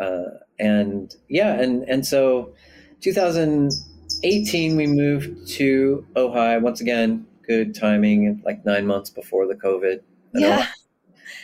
Uh, 0.01 0.31
and 0.59 1.15
yeah, 1.29 1.61
and 1.61 1.83
and 1.83 2.07
so 2.07 2.55
2018 3.03 4.77
we 4.77 4.87
moved 4.87 5.47
to 5.47 6.07
Ojai 6.17 6.59
once 6.63 6.81
again. 6.81 7.27
Good 7.47 7.75
timing, 7.75 8.41
like 8.47 8.65
nine 8.65 8.87
months 8.87 9.11
before 9.11 9.47
the 9.47 9.57
COVID. 9.57 10.01
yeah. 10.33 10.69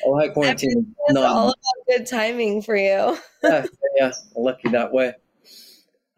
Ojai 0.07 0.33
quarantine. 0.33 0.95
It's 1.09 1.19
all 1.19 1.51
about 1.51 1.55
good 1.87 2.07
timing 2.07 2.63
for 2.63 2.77
you. 2.77 3.19
yeah, 3.45 3.67
yeah, 3.97 4.13
lucky 4.35 4.71
that 4.71 4.91
way. 4.91 5.13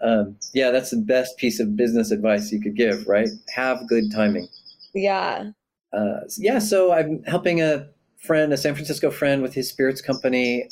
Um, 0.01 0.37
yeah, 0.53 0.71
that's 0.71 0.91
the 0.91 0.99
best 0.99 1.39
piece 1.39 1.59
of 1.59 1.75
business 1.75 2.13
advice 2.13 2.53
you 2.53 2.61
could 2.61 2.77
give, 2.77 3.09
right? 3.09 3.29
Have 3.53 3.89
good 3.89 4.13
timing. 4.13 4.47
Yeah. 4.95 5.51
Uh, 5.95 6.21
yeah, 6.39 6.59
so 6.59 6.93
I'm 6.93 7.23
helping 7.25 7.63
a 7.63 7.89
friend, 8.19 8.53
a 8.53 8.57
San 8.57 8.75
Francisco 8.75 9.11
friend, 9.11 9.43
with 9.43 9.55
his 9.55 9.69
spirits 9.69 10.01
company, 10.01 10.69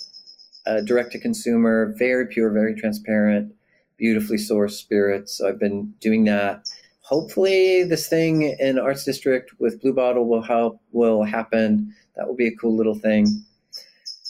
uh, 0.66 0.81
direct 0.81 1.12
to 1.12 1.20
consumer, 1.20 1.95
very 1.97 2.27
pure, 2.27 2.51
very 2.51 2.75
transparent, 2.75 3.55
beautifully 3.97 4.39
sourced 4.39 4.73
spirits. 4.73 5.37
So 5.39 5.49
I've 5.49 5.61
been 5.61 5.95
doing 6.01 6.25
that. 6.25 6.66
Hopefully, 7.03 7.85
this 7.85 8.09
thing 8.09 8.57
in 8.59 8.79
Arts 8.79 9.05
District 9.05 9.53
with 9.59 9.81
Blue 9.81 9.93
Bottle 9.93 10.27
will 10.27 10.43
help 10.43 10.81
will 10.93 11.23
happen. 11.23 11.95
That 12.16 12.27
will 12.27 12.37
be 12.37 12.49
a 12.49 12.57
cool 12.57 12.77
little 12.77 12.95
thing. 12.95 13.27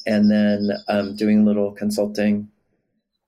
And 0.07 0.31
then 0.31 0.71
um, 0.89 1.15
doing 1.17 1.43
a 1.43 1.45
little 1.45 1.73
consulting. 1.73 2.49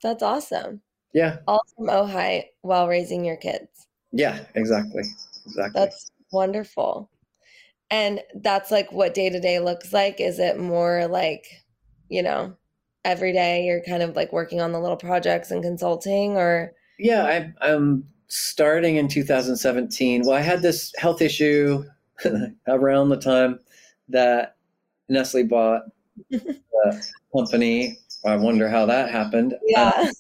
That's 0.03 0.23
awesome. 0.23 0.81
Yeah. 1.13 1.39
All 1.47 1.63
from 1.77 1.87
Ojai 1.87 2.47
while 2.63 2.89
raising 2.89 3.25
your 3.25 3.37
kids. 3.37 3.87
Yeah, 4.13 4.41
exactly. 4.55 5.05
Exactly. 5.47 5.81
That's 5.81 6.11
wonderful. 6.33 7.09
And 7.95 8.23
that's 8.35 8.73
like 8.73 8.91
what 8.91 9.15
day 9.15 9.31
to 9.31 9.39
day 9.39 9.61
looks 9.61 9.93
like. 9.93 10.21
Is 10.21 10.41
it 10.41 10.59
more 10.59 11.07
like, 11.07 11.47
you 12.09 12.25
know, 12.25 12.57
every 13.05 13.33
day 13.33 13.65
you're 13.65 13.85
kind 13.85 14.03
of 14.03 14.17
like 14.17 14.33
working 14.33 14.61
on 14.61 14.73
the 14.73 14.81
little 14.81 14.97
projects 14.97 15.53
and 15.53 15.63
consulting 15.63 16.37
or? 16.37 16.73
Yeah, 16.99 17.25
I, 17.25 17.53
I'm 17.61 18.05
starting 18.27 18.97
in 18.97 19.07
2017. 19.07 20.23
Well, 20.25 20.37
I 20.37 20.41
had 20.41 20.61
this 20.61 20.93
health 20.99 21.23
issue 21.23 21.85
around 22.67 23.11
the 23.11 23.17
time 23.17 23.61
that 24.09 24.57
Nestle 25.09 25.45
bought 25.45 25.83
the 26.31 26.61
company. 27.33 27.97
I 28.27 28.35
wonder 28.35 28.69
how 28.69 28.87
that 28.87 29.09
happened. 29.09 29.55
Yeah. 29.69 29.93
Um, 29.97 30.11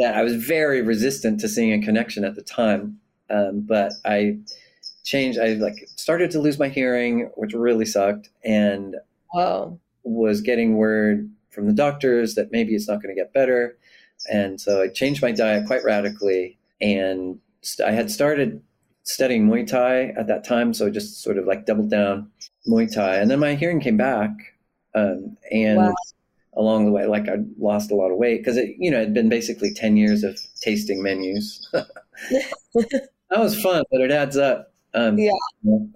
that 0.00 0.16
I 0.16 0.24
was 0.24 0.34
very 0.34 0.82
resistant 0.82 1.38
to 1.38 1.48
seeing 1.48 1.72
a 1.72 1.86
connection 1.86 2.24
at 2.24 2.34
the 2.34 2.42
time. 2.42 2.98
Um, 3.30 3.60
but 3.60 3.92
I 4.04 4.38
changed. 5.04 5.38
I 5.38 5.54
like 5.54 5.88
started 5.96 6.30
to 6.32 6.40
lose 6.40 6.58
my 6.58 6.68
hearing, 6.68 7.30
which 7.36 7.52
really 7.52 7.86
sucked, 7.86 8.30
and 8.44 8.96
Whoa. 9.30 9.78
was 10.02 10.40
getting 10.40 10.76
word 10.76 11.30
from 11.50 11.66
the 11.66 11.72
doctors 11.72 12.34
that 12.34 12.50
maybe 12.50 12.74
it's 12.74 12.88
not 12.88 13.00
going 13.02 13.14
to 13.14 13.20
get 13.20 13.32
better. 13.32 13.78
And 14.30 14.60
so 14.60 14.82
I 14.82 14.88
changed 14.88 15.22
my 15.22 15.30
diet 15.30 15.66
quite 15.66 15.84
radically, 15.84 16.58
and 16.80 17.38
I 17.84 17.92
had 17.92 18.10
started 18.10 18.62
studying 19.04 19.46
Muay 19.46 19.66
Thai 19.66 20.08
at 20.18 20.26
that 20.26 20.44
time, 20.44 20.74
so 20.74 20.86
I 20.86 20.90
just 20.90 21.22
sort 21.22 21.38
of 21.38 21.44
like 21.44 21.66
doubled 21.66 21.90
down 21.90 22.30
Muay 22.66 22.92
Thai, 22.92 23.16
and 23.16 23.30
then 23.30 23.38
my 23.38 23.54
hearing 23.54 23.80
came 23.80 23.96
back, 23.96 24.30
um, 24.94 25.36
and 25.50 25.78
wow. 25.78 25.94
along 26.54 26.86
the 26.86 26.92
way, 26.92 27.06
like 27.06 27.28
I 27.28 27.36
lost 27.58 27.90
a 27.90 27.94
lot 27.94 28.10
of 28.10 28.16
weight 28.16 28.38
because 28.38 28.56
it, 28.56 28.76
you 28.78 28.90
know, 28.90 28.98
it 28.98 29.04
had 29.04 29.14
been 29.14 29.28
basically 29.28 29.72
ten 29.74 29.96
years 29.96 30.24
of 30.24 30.38
tasting 30.60 31.02
menus. 31.02 31.68
that 31.72 33.08
was 33.30 33.60
fun, 33.60 33.84
but 33.90 34.00
it 34.00 34.10
adds 34.10 34.36
up. 34.36 34.73
Um, 34.94 35.18
yeah. 35.18 35.32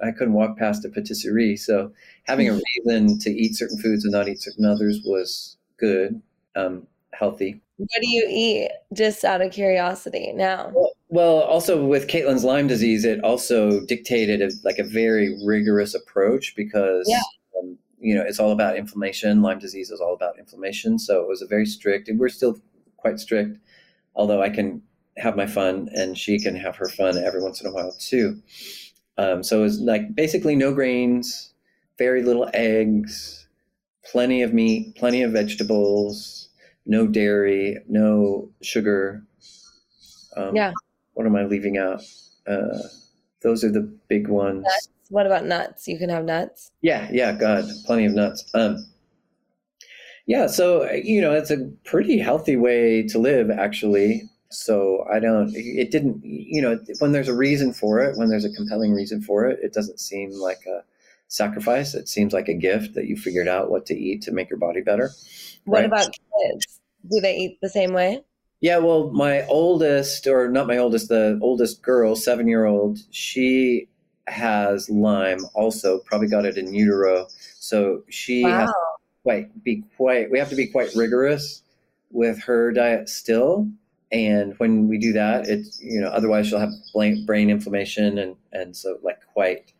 I 0.02 0.10
couldn't 0.10 0.34
walk 0.34 0.58
past 0.58 0.84
a 0.84 0.88
patisserie. 0.88 1.56
So 1.56 1.92
having 2.24 2.48
a 2.48 2.52
reason 2.86 3.18
to 3.20 3.30
eat 3.30 3.56
certain 3.56 3.78
foods 3.78 4.04
and 4.04 4.12
not 4.12 4.28
eat 4.28 4.42
certain 4.42 4.64
others 4.64 5.00
was 5.04 5.56
good, 5.78 6.20
um, 6.56 6.86
healthy. 7.12 7.60
What 7.76 8.02
do 8.02 8.08
you 8.08 8.26
eat 8.28 8.70
just 8.92 9.24
out 9.24 9.40
of 9.40 9.52
curiosity 9.52 10.32
now? 10.32 10.72
Well, 10.74 10.92
well, 11.10 11.40
also 11.42 11.84
with 11.84 12.08
Caitlin's 12.08 12.44
Lyme 12.44 12.66
disease, 12.66 13.04
it 13.04 13.22
also 13.22 13.84
dictated 13.86 14.42
a, 14.42 14.50
like 14.64 14.78
a 14.78 14.84
very 14.84 15.38
rigorous 15.44 15.94
approach 15.94 16.54
because, 16.56 17.06
yeah. 17.08 17.20
um, 17.60 17.78
you 18.00 18.16
know, 18.16 18.22
it's 18.22 18.40
all 18.40 18.50
about 18.50 18.76
inflammation. 18.76 19.42
Lyme 19.42 19.60
disease 19.60 19.90
is 19.90 20.00
all 20.00 20.12
about 20.12 20.38
inflammation. 20.38 20.98
So 20.98 21.20
it 21.20 21.28
was 21.28 21.40
a 21.40 21.46
very 21.46 21.66
strict, 21.66 22.08
and 22.08 22.18
we're 22.18 22.28
still 22.28 22.58
quite 22.96 23.20
strict, 23.20 23.58
although 24.16 24.42
I 24.42 24.50
can 24.50 24.82
have 25.18 25.36
my 25.36 25.46
fun 25.46 25.88
and 25.94 26.16
she 26.16 26.38
can 26.38 26.56
have 26.56 26.76
her 26.76 26.88
fun 26.88 27.18
every 27.18 27.42
once 27.42 27.60
in 27.60 27.66
a 27.66 27.72
while 27.72 27.92
too. 27.98 28.40
Um, 29.18 29.42
so 29.42 29.64
it's 29.64 29.78
like 29.78 30.14
basically 30.14 30.54
no 30.56 30.72
grains, 30.72 31.52
very 31.98 32.22
little 32.22 32.48
eggs, 32.54 33.48
plenty 34.10 34.42
of 34.42 34.54
meat, 34.54 34.94
plenty 34.96 35.22
of 35.22 35.32
vegetables, 35.32 36.48
no 36.86 37.06
dairy, 37.06 37.76
no 37.88 38.48
sugar. 38.62 39.22
Um, 40.36 40.54
yeah. 40.54 40.72
What 41.14 41.26
am 41.26 41.34
I 41.34 41.44
leaving 41.44 41.78
out? 41.78 42.02
Uh, 42.46 42.78
those 43.42 43.64
are 43.64 43.72
the 43.72 43.92
big 44.08 44.28
ones. 44.28 44.62
Nuts. 44.62 44.88
What 45.10 45.26
about 45.26 45.44
nuts? 45.44 45.88
You 45.88 45.98
can 45.98 46.10
have 46.10 46.24
nuts. 46.24 46.70
Yeah, 46.80 47.08
yeah, 47.10 47.32
God, 47.32 47.64
plenty 47.86 48.06
of 48.06 48.14
nuts. 48.14 48.48
Um, 48.54 48.86
yeah, 50.26 50.46
so 50.46 50.90
you 50.92 51.20
know, 51.20 51.32
it's 51.32 51.50
a 51.50 51.70
pretty 51.84 52.18
healthy 52.18 52.56
way 52.56 53.02
to 53.08 53.18
live, 53.18 53.50
actually. 53.50 54.28
So 54.50 55.06
I 55.12 55.20
don't, 55.20 55.52
it 55.54 55.90
didn't, 55.90 56.24
you 56.24 56.62
know, 56.62 56.78
when 57.00 57.12
there's 57.12 57.28
a 57.28 57.34
reason 57.34 57.72
for 57.72 58.00
it, 58.00 58.16
when 58.16 58.28
there's 58.28 58.46
a 58.46 58.50
compelling 58.50 58.94
reason 58.94 59.20
for 59.20 59.46
it, 59.46 59.58
it 59.62 59.74
doesn't 59.74 60.00
seem 60.00 60.32
like 60.32 60.64
a 60.66 60.84
sacrifice. 61.28 61.94
It 61.94 62.08
seems 62.08 62.32
like 62.32 62.48
a 62.48 62.54
gift 62.54 62.94
that 62.94 63.06
you 63.06 63.16
figured 63.16 63.48
out 63.48 63.70
what 63.70 63.84
to 63.86 63.94
eat 63.94 64.22
to 64.22 64.32
make 64.32 64.48
your 64.48 64.58
body 64.58 64.80
better. 64.80 65.10
What 65.64 65.80
right? 65.80 65.84
about 65.84 66.10
kids? 66.40 66.80
Do 67.10 67.20
they 67.20 67.36
eat 67.36 67.58
the 67.60 67.68
same 67.68 67.92
way? 67.92 68.22
Yeah, 68.60 68.78
well, 68.78 69.10
my 69.10 69.46
oldest, 69.46 70.26
or 70.26 70.48
not 70.48 70.66
my 70.66 70.78
oldest, 70.78 71.08
the 71.08 71.38
oldest 71.42 71.82
girl, 71.82 72.16
seven 72.16 72.48
year 72.48 72.64
old, 72.64 72.98
she 73.10 73.88
has 74.26 74.90
Lyme 74.90 75.44
also, 75.54 75.98
probably 76.00 76.28
got 76.28 76.44
it 76.44 76.56
in 76.56 76.74
utero. 76.74 77.28
So 77.58 78.02
she 78.08 78.44
wow. 78.44 78.60
has 78.60 78.68
to 78.70 78.74
quite, 79.22 79.64
be 79.64 79.84
quite, 79.96 80.30
we 80.30 80.38
have 80.38 80.48
to 80.48 80.56
be 80.56 80.66
quite 80.66 80.94
rigorous 80.94 81.62
with 82.10 82.40
her 82.40 82.72
diet 82.72 83.08
still 83.10 83.68
and 84.10 84.54
when 84.58 84.88
we 84.88 84.98
do 84.98 85.12
that 85.12 85.46
it's 85.48 85.80
you 85.82 86.00
know 86.00 86.08
otherwise 86.08 86.48
she'll 86.48 86.58
have 86.58 86.72
brain 87.26 87.50
inflammation 87.50 88.18
and 88.18 88.36
and 88.52 88.76
so 88.76 88.98
like 89.02 89.20
quite 89.32 89.72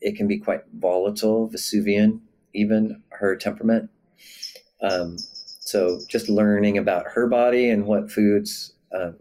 it 0.00 0.16
can 0.16 0.28
be 0.28 0.38
quite 0.38 0.62
volatile 0.78 1.48
vesuvian 1.48 2.20
even 2.54 3.02
her 3.10 3.34
temperament 3.36 3.90
um, 4.82 5.16
so 5.18 6.00
just 6.08 6.28
learning 6.28 6.76
about 6.76 7.06
her 7.06 7.26
body 7.26 7.70
and 7.70 7.86
what 7.86 8.10
foods 8.10 8.72
uh, 8.96 9.12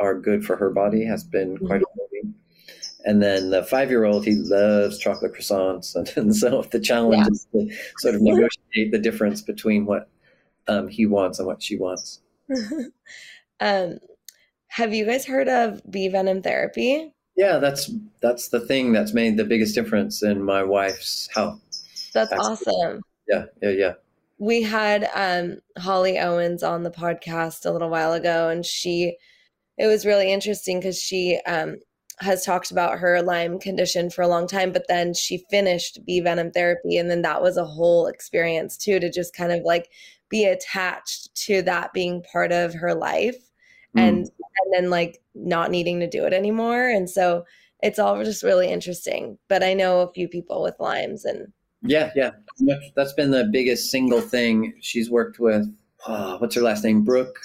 are 0.00 0.18
good 0.18 0.44
for 0.44 0.56
her 0.56 0.70
body 0.70 1.04
has 1.04 1.24
been 1.24 1.56
quite 1.58 1.82
mm-hmm. 1.82 2.30
and 3.04 3.22
then 3.22 3.50
the 3.50 3.62
five 3.62 3.90
year 3.90 4.04
old 4.04 4.24
he 4.24 4.34
loves 4.34 4.98
chocolate 4.98 5.34
croissants 5.34 5.94
and, 5.94 6.12
and 6.16 6.34
so 6.34 6.62
the 6.72 6.80
challenge 6.80 7.26
yeah. 7.26 7.32
is 7.32 7.46
to 7.52 7.76
sort 7.98 8.14
of 8.14 8.22
negotiate 8.22 8.90
the 8.90 8.98
difference 8.98 9.40
between 9.40 9.86
what 9.86 10.08
um, 10.66 10.88
he 10.88 11.06
wants 11.06 11.38
and 11.38 11.46
what 11.46 11.62
she 11.62 11.76
wants 11.76 12.20
Um, 13.64 13.98
have 14.68 14.92
you 14.92 15.06
guys 15.06 15.24
heard 15.24 15.48
of 15.48 15.80
bee 15.90 16.08
venom 16.08 16.42
therapy? 16.42 17.10
Yeah, 17.34 17.58
that's 17.58 17.90
that's 18.20 18.48
the 18.50 18.60
thing 18.60 18.92
that's 18.92 19.14
made 19.14 19.38
the 19.38 19.44
biggest 19.44 19.74
difference 19.74 20.22
in 20.22 20.44
my 20.44 20.62
wife's 20.62 21.28
health. 21.34 21.60
That's 22.12 22.32
awesome. 22.32 23.00
Yeah, 23.26 23.46
yeah, 23.62 23.70
yeah. 23.70 23.92
We 24.38 24.62
had 24.62 25.08
um, 25.14 25.58
Holly 25.78 26.18
Owens 26.18 26.62
on 26.62 26.82
the 26.82 26.90
podcast 26.90 27.64
a 27.64 27.70
little 27.70 27.88
while 27.88 28.12
ago, 28.12 28.50
and 28.50 28.66
she 28.66 29.16
it 29.78 29.86
was 29.86 30.04
really 30.04 30.30
interesting 30.30 30.78
because 30.78 31.00
she 31.00 31.40
um, 31.46 31.76
has 32.20 32.44
talked 32.44 32.70
about 32.70 32.98
her 32.98 33.22
Lyme 33.22 33.58
condition 33.58 34.10
for 34.10 34.20
a 34.20 34.28
long 34.28 34.46
time, 34.46 34.72
but 34.72 34.84
then 34.88 35.14
she 35.14 35.46
finished 35.50 36.04
bee 36.04 36.20
venom 36.20 36.50
therapy, 36.50 36.98
and 36.98 37.10
then 37.10 37.22
that 37.22 37.40
was 37.40 37.56
a 37.56 37.64
whole 37.64 38.08
experience 38.08 38.76
too 38.76 39.00
to 39.00 39.10
just 39.10 39.34
kind 39.34 39.52
of 39.52 39.62
like 39.62 39.88
be 40.28 40.44
attached 40.44 41.34
to 41.34 41.62
that 41.62 41.94
being 41.94 42.22
part 42.30 42.52
of 42.52 42.74
her 42.74 42.94
life. 42.94 43.50
And 43.96 44.18
and 44.18 44.72
then 44.72 44.90
like 44.90 45.20
not 45.34 45.70
needing 45.70 46.00
to 46.00 46.08
do 46.08 46.24
it 46.24 46.32
anymore 46.32 46.88
and 46.88 47.08
so 47.08 47.44
it's 47.82 47.98
all 47.98 48.22
just 48.24 48.42
really 48.42 48.68
interesting 48.68 49.38
but 49.48 49.62
i 49.62 49.74
know 49.74 50.00
a 50.00 50.12
few 50.12 50.28
people 50.28 50.62
with 50.62 50.74
limes 50.78 51.24
and 51.24 51.52
yeah 51.82 52.10
yeah. 52.14 52.30
That's 52.94 53.12
been 53.12 53.30
the 53.30 53.48
biggest 53.50 53.90
single 53.90 54.20
thing 54.20 54.74
she's 54.80 55.10
worked 55.10 55.38
with. 55.40 55.66
Oh, 56.06 56.38
what's 56.38 56.54
her 56.54 56.62
last 56.62 56.84
name? 56.84 57.02
Brooke? 57.02 57.36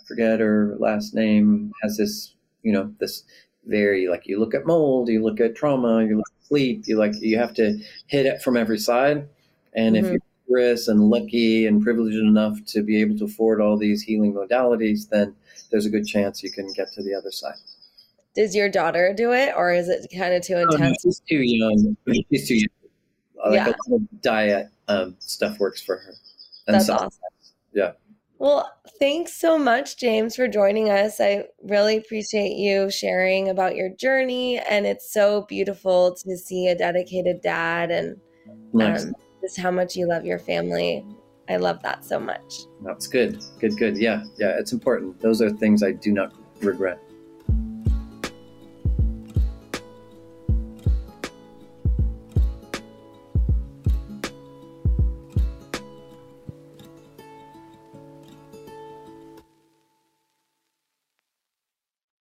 I 0.00 0.06
forget 0.08 0.40
her 0.40 0.74
last 0.78 1.14
name. 1.14 1.70
Has 1.82 1.98
this 1.98 2.34
you 2.62 2.72
know 2.72 2.92
this 2.98 3.24
very 3.66 4.08
like 4.08 4.26
you 4.26 4.38
look 4.38 4.54
at 4.54 4.66
mold 4.66 5.08
you 5.08 5.22
look 5.22 5.40
at 5.40 5.54
trauma 5.54 6.02
you 6.04 6.16
look 6.16 6.26
at 6.40 6.46
sleep 6.46 6.82
you 6.86 6.96
like 6.98 7.12
you 7.20 7.38
have 7.38 7.54
to 7.54 7.78
hit 8.06 8.26
it 8.26 8.42
from 8.42 8.56
every 8.56 8.78
side 8.78 9.28
and 9.74 9.94
mm-hmm. 9.94 10.06
if 10.06 10.12
you 10.12 10.20
prosperous 10.50 10.88
and 10.88 11.08
lucky 11.08 11.66
and 11.66 11.82
privileged 11.82 12.16
enough 12.16 12.58
to 12.66 12.82
be 12.82 13.00
able 13.00 13.16
to 13.18 13.24
afford 13.24 13.60
all 13.60 13.76
these 13.76 14.02
healing 14.02 14.34
modalities, 14.34 15.08
then 15.08 15.34
there's 15.70 15.86
a 15.86 15.90
good 15.90 16.06
chance 16.06 16.42
you 16.42 16.50
can 16.50 16.72
get 16.72 16.92
to 16.92 17.02
the 17.02 17.14
other 17.14 17.30
side. 17.30 17.54
Does 18.34 18.54
your 18.54 18.68
daughter 18.68 19.12
do 19.16 19.32
it, 19.32 19.52
or 19.56 19.72
is 19.72 19.88
it 19.88 20.06
kind 20.16 20.34
of 20.34 20.42
too 20.42 20.56
intense? 20.56 20.98
Oh, 21.00 21.08
she's 21.08 21.22
too 21.28 21.42
young. 21.42 21.96
She's 22.30 22.48
too 22.48 22.54
young. 22.54 22.68
Like 23.44 23.66
yeah. 23.66 23.96
a 23.96 23.98
diet 24.22 24.66
um, 24.88 25.16
stuff 25.18 25.58
works 25.58 25.82
for 25.82 25.96
her. 25.96 26.14
And 26.66 26.74
That's 26.74 26.88
awesome. 26.90 27.10
Yeah. 27.72 27.92
Well, 28.38 28.70
thanks 28.98 29.32
so 29.32 29.58
much, 29.58 29.96
James, 29.96 30.36
for 30.36 30.46
joining 30.46 30.90
us. 30.90 31.20
I 31.20 31.44
really 31.62 31.96
appreciate 31.96 32.56
you 32.56 32.90
sharing 32.90 33.48
about 33.48 33.76
your 33.76 33.90
journey, 33.90 34.58
and 34.58 34.86
it's 34.86 35.12
so 35.12 35.42
beautiful 35.42 36.14
to 36.14 36.36
see 36.36 36.68
a 36.68 36.74
dedicated 36.74 37.40
dad 37.42 37.90
and 37.90 38.16
nice. 38.72 39.06
um, 39.06 39.14
just 39.40 39.58
how 39.58 39.70
much 39.70 39.96
you 39.96 40.06
love 40.06 40.24
your 40.24 40.38
family. 40.38 41.04
I 41.48 41.56
love 41.56 41.82
that 41.82 42.04
so 42.04 42.20
much. 42.20 42.60
That's 42.82 43.06
good. 43.06 43.42
Good, 43.58 43.76
good. 43.76 43.96
Yeah, 43.96 44.24
yeah, 44.38 44.58
it's 44.58 44.72
important. 44.72 45.20
Those 45.20 45.42
are 45.42 45.50
things 45.50 45.82
I 45.82 45.92
do 45.92 46.12
not 46.12 46.32
regret. 46.60 47.00